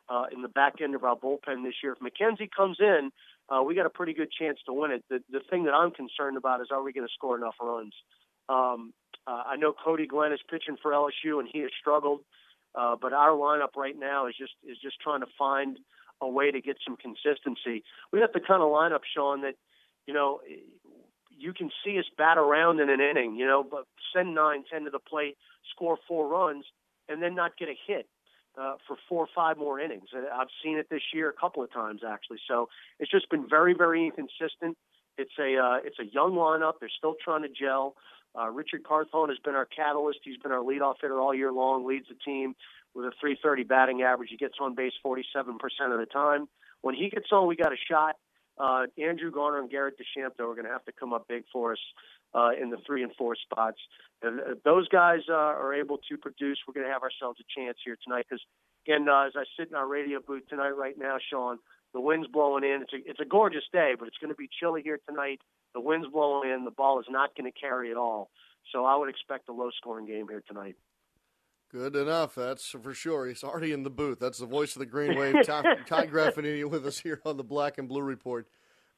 uh, 0.10 0.26
in 0.34 0.42
the 0.42 0.50
back 0.50 0.76
end 0.82 0.96
of 0.96 1.04
our 1.04 1.16
bullpen 1.16 1.64
this 1.64 1.76
year. 1.84 1.94
If 1.94 2.00
McKenzie 2.00 2.50
comes 2.56 2.78
in, 2.80 3.12
uh, 3.50 3.62
we 3.64 3.76
got 3.76 3.86
a 3.86 3.90
pretty 3.90 4.14
good 4.14 4.30
chance 4.32 4.60
to 4.66 4.74
win 4.74 4.92
it. 4.92 5.04
The, 5.10 5.20
the 5.32 5.42
thing 5.50 5.64
that 5.66 5.74
I'm 5.74 5.92
concerned 5.92 6.38
about 6.38 6.62
is 6.62 6.68
are 6.72 6.84
we 6.84 6.94
going 6.94 7.08
to 7.08 7.14
score 7.14 7.38
enough 7.38 7.56
runs? 7.62 7.94
Um, 8.50 8.94
uh, 9.26 9.44
I 9.48 9.56
know 9.56 9.74
Cody 9.74 10.08
Glenn 10.08 10.34
is 10.34 10.40
pitching 10.50 10.78
for 10.82 10.92
LSU 10.92 11.40
and 11.40 11.48
he 11.52 11.60
has 11.60 11.70
struggled, 11.80 12.22
uh, 12.76 12.96
but 13.02 13.14
our 13.14 13.30
lineup 13.30 13.76
right 13.78 13.98
now 13.98 14.28
is 14.28 14.36
just 14.38 14.54
is 14.68 14.78
just 14.82 15.00
trying 15.00 15.22
to 15.22 15.28
find 15.38 15.78
a 16.24 16.30
way 16.30 16.52
to 16.52 16.62
get 16.62 16.78
some 16.86 16.98
consistency. 16.98 17.84
We 18.12 18.20
have 18.22 18.34
the 18.34 18.40
kind 18.40 18.62
of 18.62 18.70
lineup, 18.70 19.02
Sean, 19.14 19.42
that 19.42 19.56
you 20.08 20.14
know 20.14 20.40
you 21.38 21.54
can 21.54 21.70
see 21.84 22.00
us 22.00 22.06
bat 22.18 22.38
around 22.38 22.80
in 22.80 22.90
an 22.90 23.02
inning, 23.02 23.36
you 23.36 23.46
know, 23.46 23.64
but 23.64 23.86
send 24.16 24.34
nine, 24.34 24.64
ten 24.72 24.86
to 24.86 24.90
the 24.90 25.00
plate, 25.00 25.38
score 25.72 25.98
four 26.08 26.28
runs, 26.28 26.66
and 27.10 27.22
then 27.22 27.36
not 27.36 27.58
get 27.58 27.70
a 27.70 27.76
hit 27.88 28.08
uh, 28.60 28.76
for 28.88 28.98
four 29.10 29.24
or 29.24 29.30
five 29.36 29.58
more 29.58 29.80
innings. 29.80 30.10
I've 30.14 30.48
seen 30.64 30.78
it 30.78 30.88
this 30.90 31.02
year 31.14 31.30
a 31.30 31.34
couple 31.34 31.64
of 31.64 31.72
times 31.72 32.02
actually. 32.08 32.40
So 32.48 32.70
it's 33.00 33.12
just 33.12 33.30
been 33.30 33.48
very, 33.50 33.74
very 33.74 34.06
inconsistent. 34.06 34.78
It's 35.18 35.34
a 35.40 35.58
uh, 35.58 35.78
it's 35.84 36.00
a 36.00 36.06
young 36.06 36.32
lineup. 36.32 36.74
They're 36.80 36.90
still 36.98 37.16
trying 37.24 37.44
to 37.44 37.50
gel. 37.50 37.96
Uh, 38.36 38.50
Richard 38.50 38.84
Carthon 38.84 39.30
has 39.30 39.38
been 39.44 39.54
our 39.54 39.66
catalyst. 39.66 40.20
He's 40.24 40.38
been 40.38 40.52
our 40.52 40.64
leadoff 40.64 40.96
hitter 41.02 41.20
all 41.20 41.36
year 41.36 41.52
long. 41.52 41.86
Leads 41.86 42.08
the 42.10 42.16
team 42.26 42.56
with 42.96 43.06
a 43.06 43.12
330 43.20 43.64
batting 43.64 44.02
average. 44.02 44.30
He 44.30 44.38
gets 44.38 44.56
on 44.60 44.76
base 44.76 44.94
47% 45.06 45.24
of 45.92 46.00
the 46.00 46.06
time. 46.12 46.48
When 46.82 46.96
he 46.96 47.10
gets 47.10 47.28
on, 47.32 47.48
we 47.48 47.56
got 47.56 47.72
a 47.72 47.78
shot. 47.90 48.16
Uh, 48.58 48.86
Andrew 49.02 49.32
Garner 49.32 49.60
and 49.60 49.70
Garrett 49.70 49.96
DeChambeau 49.98 50.52
are 50.52 50.54
going 50.54 50.66
to 50.66 50.72
have 50.72 50.86
to 50.86 50.92
come 50.92 51.12
up 51.12 51.28
big 51.28 51.44
for 51.52 51.74
us 51.74 51.80
uh, 52.36 52.50
in 52.60 52.70
the 52.70 52.78
three 52.86 53.04
and 53.04 53.12
four 53.18 53.36
spots. 53.36 53.78
And 54.22 54.40
if 54.40 54.64
those 54.64 54.88
guys 54.90 55.22
uh, 55.30 55.34
are 55.34 55.74
able 55.74 55.98
to 56.10 56.18
produce, 56.18 56.60
we're 56.68 56.74
going 56.74 56.86
to 56.86 56.94
have 56.94 57.02
ourselves 57.02 57.40
a 57.40 57.60
chance 57.60 57.78
here 57.84 57.98
tonight. 58.04 58.26
Because 58.30 58.44
again, 58.86 59.08
uh, 59.10 59.28
as 59.28 59.34
I 59.36 59.44
sit 59.58 59.70
in 59.70 59.76
our 59.76 59.88
radio 59.88 60.20
booth 60.26 60.48
tonight, 60.50 60.72
right 60.72 60.98
now, 60.98 61.18
Sean, 61.32 61.58
the 61.94 62.02
wind's 62.02 62.28
blowing 62.28 62.64
in. 62.64 62.84
It's 62.84 62.94
a 62.94 63.10
it's 63.10 63.20
a 63.20 63.26
gorgeous 63.26 63.64
day, 63.72 63.94
but 63.98 64.08
it's 64.08 64.18
going 64.18 64.32
to 64.32 64.38
be 64.38 64.50
chilly 64.60 64.82
here 64.84 65.00
tonight. 65.08 65.42
The 65.74 65.82
wind's 65.82 66.08
blowing 66.08 66.50
in. 66.50 66.66
The 66.66 66.72
ball 66.72 67.00
is 67.00 67.06
not 67.10 67.36
going 67.36 67.52
to 67.52 67.60
carry 67.60 67.92
at 67.92 67.98
all. 67.98 68.30
So 68.72 68.86
I 68.86 68.96
would 68.96 69.10
expect 69.10 69.50
a 69.50 69.54
low 69.54 69.70
scoring 69.78 70.06
game 70.06 70.28
here 70.30 70.44
tonight. 70.48 70.76
Good 71.74 71.96
enough. 71.96 72.36
That's 72.36 72.70
for 72.70 72.94
sure. 72.94 73.26
He's 73.26 73.44
already 73.44 73.72
in 73.72 73.82
the 73.82 73.90
booth. 73.90 74.20
That's 74.20 74.38
the 74.38 74.46
voice 74.46 74.76
of 74.76 74.80
the 74.80 74.86
Green 74.86 75.18
Wave. 75.18 75.44
Ty, 75.44 75.64
Ty 75.88 76.06
Graffagnini 76.06 76.70
with 76.70 76.86
us 76.86 77.00
here 77.00 77.20
on 77.26 77.36
the 77.36 77.44
Black 77.44 77.80
and 77.80 77.90
Blue 77.90 78.04
Report. 78.04 78.48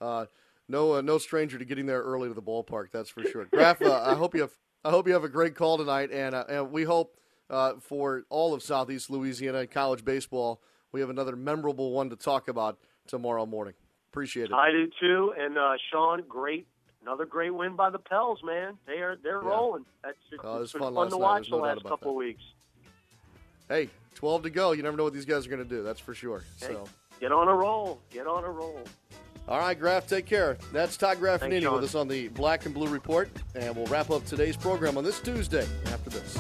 Uh, 0.01 0.25
no, 0.67 0.95
uh, 0.95 1.01
no 1.01 1.17
stranger 1.17 1.57
to 1.57 1.63
getting 1.63 1.85
there 1.85 2.01
early 2.01 2.27
to 2.27 2.33
the 2.33 2.41
ballpark. 2.41 2.87
That's 2.91 3.09
for 3.09 3.23
sure. 3.23 3.45
Graf, 3.45 3.81
uh, 3.81 4.03
I 4.05 4.15
hope 4.15 4.35
you 4.35 4.41
have, 4.41 4.51
I 4.83 4.89
hope 4.89 5.07
you 5.07 5.13
have 5.13 5.23
a 5.23 5.29
great 5.29 5.55
call 5.55 5.77
tonight, 5.77 6.11
and 6.11 6.35
uh, 6.35 6.43
and 6.49 6.69
we 6.69 6.83
hope 6.83 7.15
uh, 7.49 7.75
for 7.79 8.23
all 8.29 8.53
of 8.53 8.61
Southeast 8.61 9.09
Louisiana 9.09 9.67
college 9.67 10.03
baseball, 10.03 10.61
we 10.91 10.99
have 10.99 11.09
another 11.09 11.37
memorable 11.37 11.93
one 11.93 12.09
to 12.09 12.17
talk 12.17 12.49
about 12.49 12.77
tomorrow 13.07 13.45
morning. 13.45 13.75
Appreciate 14.11 14.45
it. 14.45 14.53
I 14.53 14.71
do 14.71 14.89
too. 14.99 15.33
And 15.39 15.57
uh, 15.57 15.75
Sean, 15.91 16.23
great, 16.27 16.67
another 17.01 17.25
great 17.25 17.53
win 17.53 17.77
by 17.77 17.89
the 17.89 17.99
Pels, 17.99 18.39
man. 18.43 18.77
They 18.85 18.99
are 18.99 19.15
they're 19.23 19.41
yeah. 19.41 19.49
rolling. 19.49 19.85
That's 20.03 20.17
it's, 20.29 20.41
oh, 20.43 20.57
it 20.57 20.63
it's 20.63 20.73
been 20.73 20.81
fun, 20.81 20.95
fun 20.95 21.09
to 21.11 21.17
watch 21.17 21.49
no 21.49 21.57
the 21.57 21.63
last 21.63 21.83
couple 21.83 21.97
that. 21.99 22.09
of 22.09 22.15
weeks. 22.15 22.43
Hey, 23.67 23.89
twelve 24.13 24.43
to 24.43 24.49
go. 24.49 24.71
You 24.73 24.83
never 24.83 24.97
know 24.97 25.03
what 25.03 25.13
these 25.13 25.25
guys 25.25 25.45
are 25.45 25.49
going 25.49 25.63
to 25.63 25.69
do. 25.69 25.83
That's 25.83 25.99
for 25.99 26.13
sure. 26.13 26.43
Hey, 26.59 26.67
so 26.67 26.85
get 27.19 27.31
on 27.31 27.47
a 27.47 27.53
roll. 27.53 27.99
Get 28.11 28.27
on 28.27 28.43
a 28.43 28.51
roll. 28.51 28.79
All 29.47 29.59
right, 29.59 29.79
Graf, 29.79 30.07
take 30.07 30.25
care. 30.25 30.57
That's 30.73 30.97
Todd 30.97 31.17
Graffagnini 31.17 31.71
with 31.71 31.83
us 31.83 31.93
on 31.93 32.07
the 32.07 32.29
Black 32.29 32.65
and 32.65 32.73
Blue 32.73 32.87
Report, 32.87 33.29
and 33.53 33.75
we'll 33.75 33.85
wrap 33.85 34.09
up 34.09 34.25
today's 34.25 34.57
program 34.57 34.97
on 34.97 35.03
this 35.03 35.19
Tuesday 35.19 35.67
after 35.85 36.09
this. 36.09 36.39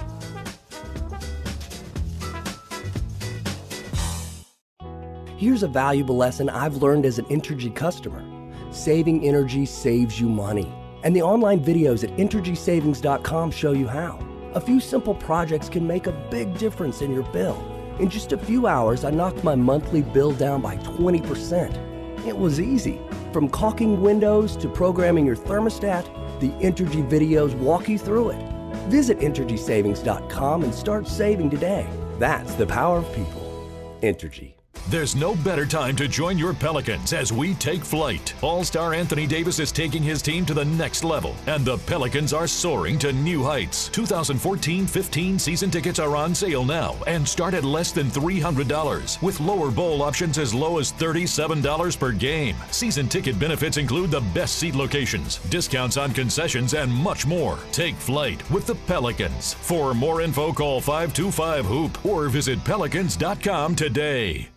Here's 5.37 5.61
a 5.61 5.67
valuable 5.67 6.17
lesson 6.17 6.49
I've 6.49 6.77
learned 6.77 7.05
as 7.05 7.19
an 7.19 7.25
Entergy 7.25 7.75
customer. 7.75 8.23
Saving 8.71 9.27
energy 9.27 9.65
saves 9.65 10.19
you 10.19 10.27
money. 10.27 10.73
And 11.03 11.15
the 11.15 11.21
online 11.21 11.63
videos 11.63 12.03
at 12.03 12.09
EnergySavings.com 12.17 13.51
show 13.51 13.73
you 13.73 13.87
how. 13.87 14.17
A 14.55 14.61
few 14.61 14.79
simple 14.79 15.13
projects 15.13 15.67
can 15.67 15.85
make 15.85 16.07
a 16.07 16.13
big 16.31 16.57
difference 16.57 17.01
in 17.01 17.13
your 17.13 17.23
bill. 17.23 17.61
In 17.99 18.09
just 18.09 18.31
a 18.31 18.37
few 18.37 18.67
hours, 18.67 19.03
I 19.03 19.11
knocked 19.11 19.43
my 19.43 19.53
monthly 19.53 20.01
bill 20.01 20.31
down 20.31 20.61
by 20.61 20.77
20%. 20.77 22.25
It 22.25 22.37
was 22.37 22.61
easy. 22.61 23.01
From 23.33 23.49
caulking 23.49 24.01
windows 24.01 24.55
to 24.57 24.69
programming 24.69 25.25
your 25.25 25.35
thermostat, 25.35 26.05
the 26.39 26.51
Entergy 26.65 27.05
videos 27.09 27.53
walk 27.55 27.89
you 27.89 27.97
through 27.97 28.29
it. 28.29 28.41
Visit 28.87 29.19
EnergySavings.com 29.19 30.63
and 30.63 30.73
start 30.73 31.05
saving 31.05 31.49
today. 31.49 31.85
That's 32.17 32.55
the 32.55 32.65
power 32.65 32.99
of 32.99 33.13
people. 33.13 33.69
Entergy. 34.01 34.54
There's 34.87 35.15
no 35.15 35.33
better 35.37 35.65
time 35.65 35.95
to 35.95 36.07
join 36.07 36.37
your 36.37 36.53
Pelicans 36.53 37.11
as 37.11 37.33
we 37.33 37.55
take 37.55 37.83
flight. 37.83 38.35
All 38.43 38.63
star 38.63 38.93
Anthony 38.93 39.25
Davis 39.25 39.57
is 39.57 39.71
taking 39.71 40.03
his 40.03 40.21
team 40.21 40.45
to 40.45 40.53
the 40.53 40.63
next 40.63 41.03
level, 41.03 41.35
and 41.47 41.65
the 41.65 41.79
Pelicans 41.79 42.33
are 42.33 42.45
soaring 42.45 42.99
to 42.99 43.11
new 43.11 43.43
heights. 43.43 43.89
2014 43.89 44.85
15 44.85 45.39
season 45.39 45.71
tickets 45.71 45.97
are 45.97 46.15
on 46.15 46.35
sale 46.35 46.63
now 46.63 46.95
and 47.07 47.27
start 47.27 47.55
at 47.55 47.63
less 47.63 47.91
than 47.91 48.11
$300, 48.11 49.21
with 49.23 49.39
lower 49.39 49.71
bowl 49.71 50.03
options 50.03 50.37
as 50.37 50.53
low 50.53 50.77
as 50.77 50.93
$37 50.93 51.99
per 51.99 52.11
game. 52.11 52.55
Season 52.69 53.09
ticket 53.09 53.39
benefits 53.39 53.77
include 53.77 54.11
the 54.11 54.21
best 54.35 54.57
seat 54.57 54.75
locations, 54.75 55.39
discounts 55.49 55.97
on 55.97 56.13
concessions, 56.13 56.75
and 56.75 56.93
much 56.93 57.25
more. 57.25 57.57
Take 57.71 57.95
flight 57.95 58.47
with 58.51 58.67
the 58.67 58.75
Pelicans. 58.75 59.55
For 59.55 59.95
more 59.95 60.21
info, 60.21 60.53
call 60.53 60.79
525 60.79 61.65
Hoop 61.65 62.05
or 62.05 62.29
visit 62.29 62.63
pelicans.com 62.63 63.75
today. 63.75 64.49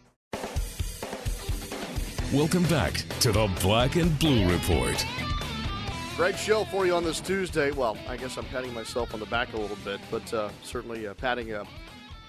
Welcome 2.35 2.64
back 2.64 2.93
to 3.20 3.33
the 3.33 3.51
Black 3.62 3.97
and 3.97 4.18
Blue 4.18 4.47
Report. 4.53 5.03
Great 6.14 6.37
show 6.37 6.64
for 6.66 6.85
you 6.85 6.95
on 6.95 7.03
this 7.03 7.20
Tuesday. 7.20 7.70
Well, 7.70 7.97
I 8.07 8.18
guess 8.18 8.37
I'm 8.37 8.45
patting 8.45 8.74
myself 8.74 9.14
on 9.14 9.20
the 9.20 9.24
back 9.24 9.55
a 9.55 9.57
little 9.57 9.79
bit, 9.83 9.99
but 10.11 10.35
uh, 10.35 10.51
certainly 10.62 11.07
uh, 11.07 11.14
patting 11.14 11.55
uh, 11.55 11.64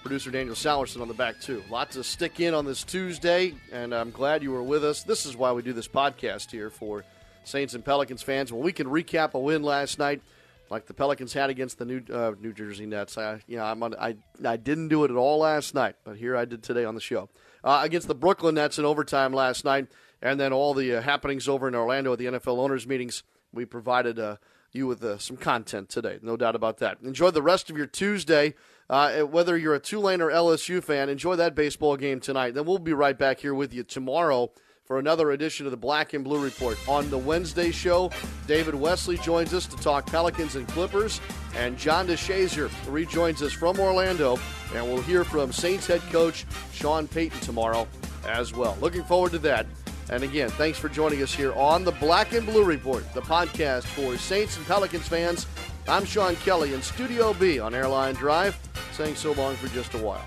producer 0.00 0.30
Daniel 0.30 0.54
Salerson 0.54 1.02
on 1.02 1.08
the 1.08 1.12
back 1.12 1.38
too. 1.38 1.62
Lots 1.68 1.96
to 1.96 2.04
stick 2.04 2.40
in 2.40 2.54
on 2.54 2.64
this 2.64 2.82
Tuesday, 2.82 3.52
and 3.70 3.94
I'm 3.94 4.10
glad 4.10 4.42
you 4.42 4.52
were 4.52 4.62
with 4.62 4.86
us. 4.86 5.02
This 5.02 5.26
is 5.26 5.36
why 5.36 5.52
we 5.52 5.60
do 5.60 5.74
this 5.74 5.86
podcast 5.86 6.50
here 6.50 6.70
for 6.70 7.04
Saints 7.44 7.74
and 7.74 7.84
Pelicans 7.84 8.22
fans. 8.22 8.50
Well, 8.50 8.62
we 8.62 8.72
can 8.72 8.86
recap 8.86 9.34
a 9.34 9.38
win 9.38 9.62
last 9.62 9.98
night, 9.98 10.22
like 10.70 10.86
the 10.86 10.94
Pelicans 10.94 11.34
had 11.34 11.50
against 11.50 11.76
the 11.76 11.84
New 11.84 12.02
uh, 12.10 12.32
New 12.40 12.54
Jersey 12.54 12.86
Nets. 12.86 13.18
I, 13.18 13.42
you 13.46 13.58
know, 13.58 13.64
I'm 13.64 13.82
on, 13.82 13.94
I 13.96 14.16
I 14.42 14.56
didn't 14.56 14.88
do 14.88 15.04
it 15.04 15.10
at 15.10 15.18
all 15.18 15.40
last 15.40 15.74
night, 15.74 15.96
but 16.04 16.16
here 16.16 16.38
I 16.38 16.46
did 16.46 16.62
today 16.62 16.86
on 16.86 16.94
the 16.94 17.02
show 17.02 17.28
uh, 17.64 17.80
against 17.82 18.08
the 18.08 18.14
Brooklyn 18.14 18.54
Nets 18.54 18.78
in 18.78 18.84
overtime 18.84 19.32
last 19.32 19.64
night, 19.64 19.88
and 20.22 20.38
then 20.38 20.52
all 20.52 20.74
the 20.74 20.96
uh, 20.96 21.02
happenings 21.02 21.48
over 21.48 21.68
in 21.68 21.74
Orlando 21.74 22.12
at 22.12 22.18
the 22.18 22.26
NFL 22.26 22.58
owners' 22.58 22.86
meetings. 22.86 23.22
We 23.52 23.64
provided 23.64 24.18
uh, 24.18 24.36
you 24.72 24.86
with 24.86 25.02
uh, 25.02 25.18
some 25.18 25.36
content 25.36 25.88
today, 25.88 26.18
no 26.22 26.36
doubt 26.36 26.54
about 26.54 26.78
that. 26.78 26.98
Enjoy 27.02 27.30
the 27.30 27.42
rest 27.42 27.70
of 27.70 27.76
your 27.76 27.86
Tuesday. 27.86 28.54
Uh, 28.88 29.20
whether 29.20 29.56
you're 29.56 29.74
a 29.74 29.80
Tulane 29.80 30.20
or 30.20 30.30
LSU 30.30 30.82
fan, 30.82 31.08
enjoy 31.08 31.36
that 31.36 31.54
baseball 31.54 31.96
game 31.96 32.18
tonight. 32.18 32.54
Then 32.54 32.64
we'll 32.64 32.78
be 32.78 32.92
right 32.92 33.16
back 33.16 33.38
here 33.38 33.54
with 33.54 33.72
you 33.72 33.84
tomorrow 33.84 34.50
for 34.90 34.98
another 34.98 35.30
edition 35.30 35.66
of 35.66 35.70
the 35.70 35.76
Black 35.76 36.14
and 36.14 36.24
Blue 36.24 36.42
Report. 36.42 36.76
On 36.88 37.08
the 37.10 37.16
Wednesday 37.16 37.70
show, 37.70 38.10
David 38.48 38.74
Wesley 38.74 39.18
joins 39.18 39.54
us 39.54 39.64
to 39.66 39.76
talk 39.76 40.04
Pelicans 40.06 40.56
and 40.56 40.66
Clippers, 40.66 41.20
and 41.54 41.78
John 41.78 42.08
DeShazier 42.08 42.68
rejoins 42.92 43.40
us 43.40 43.52
from 43.52 43.78
Orlando, 43.78 44.36
and 44.74 44.84
we'll 44.84 45.00
hear 45.02 45.22
from 45.22 45.52
Saints 45.52 45.86
head 45.86 46.00
coach 46.10 46.44
Sean 46.72 47.06
Payton 47.06 47.38
tomorrow 47.38 47.86
as 48.26 48.52
well. 48.52 48.76
Looking 48.80 49.04
forward 49.04 49.30
to 49.30 49.38
that. 49.38 49.64
And 50.10 50.24
again, 50.24 50.48
thanks 50.48 50.76
for 50.76 50.88
joining 50.88 51.22
us 51.22 51.32
here 51.32 51.52
on 51.52 51.84
the 51.84 51.92
Black 51.92 52.32
and 52.32 52.44
Blue 52.44 52.64
Report, 52.64 53.04
the 53.14 53.22
podcast 53.22 53.84
for 53.84 54.16
Saints 54.16 54.56
and 54.56 54.66
Pelicans 54.66 55.06
fans. 55.06 55.46
I'm 55.86 56.04
Sean 56.04 56.34
Kelly 56.34 56.74
in 56.74 56.82
Studio 56.82 57.32
B 57.34 57.60
on 57.60 57.76
Airline 57.76 58.16
Drive, 58.16 58.58
saying 58.94 59.14
so 59.14 59.30
long 59.34 59.54
for 59.54 59.68
just 59.68 59.94
a 59.94 59.98
while. 59.98 60.26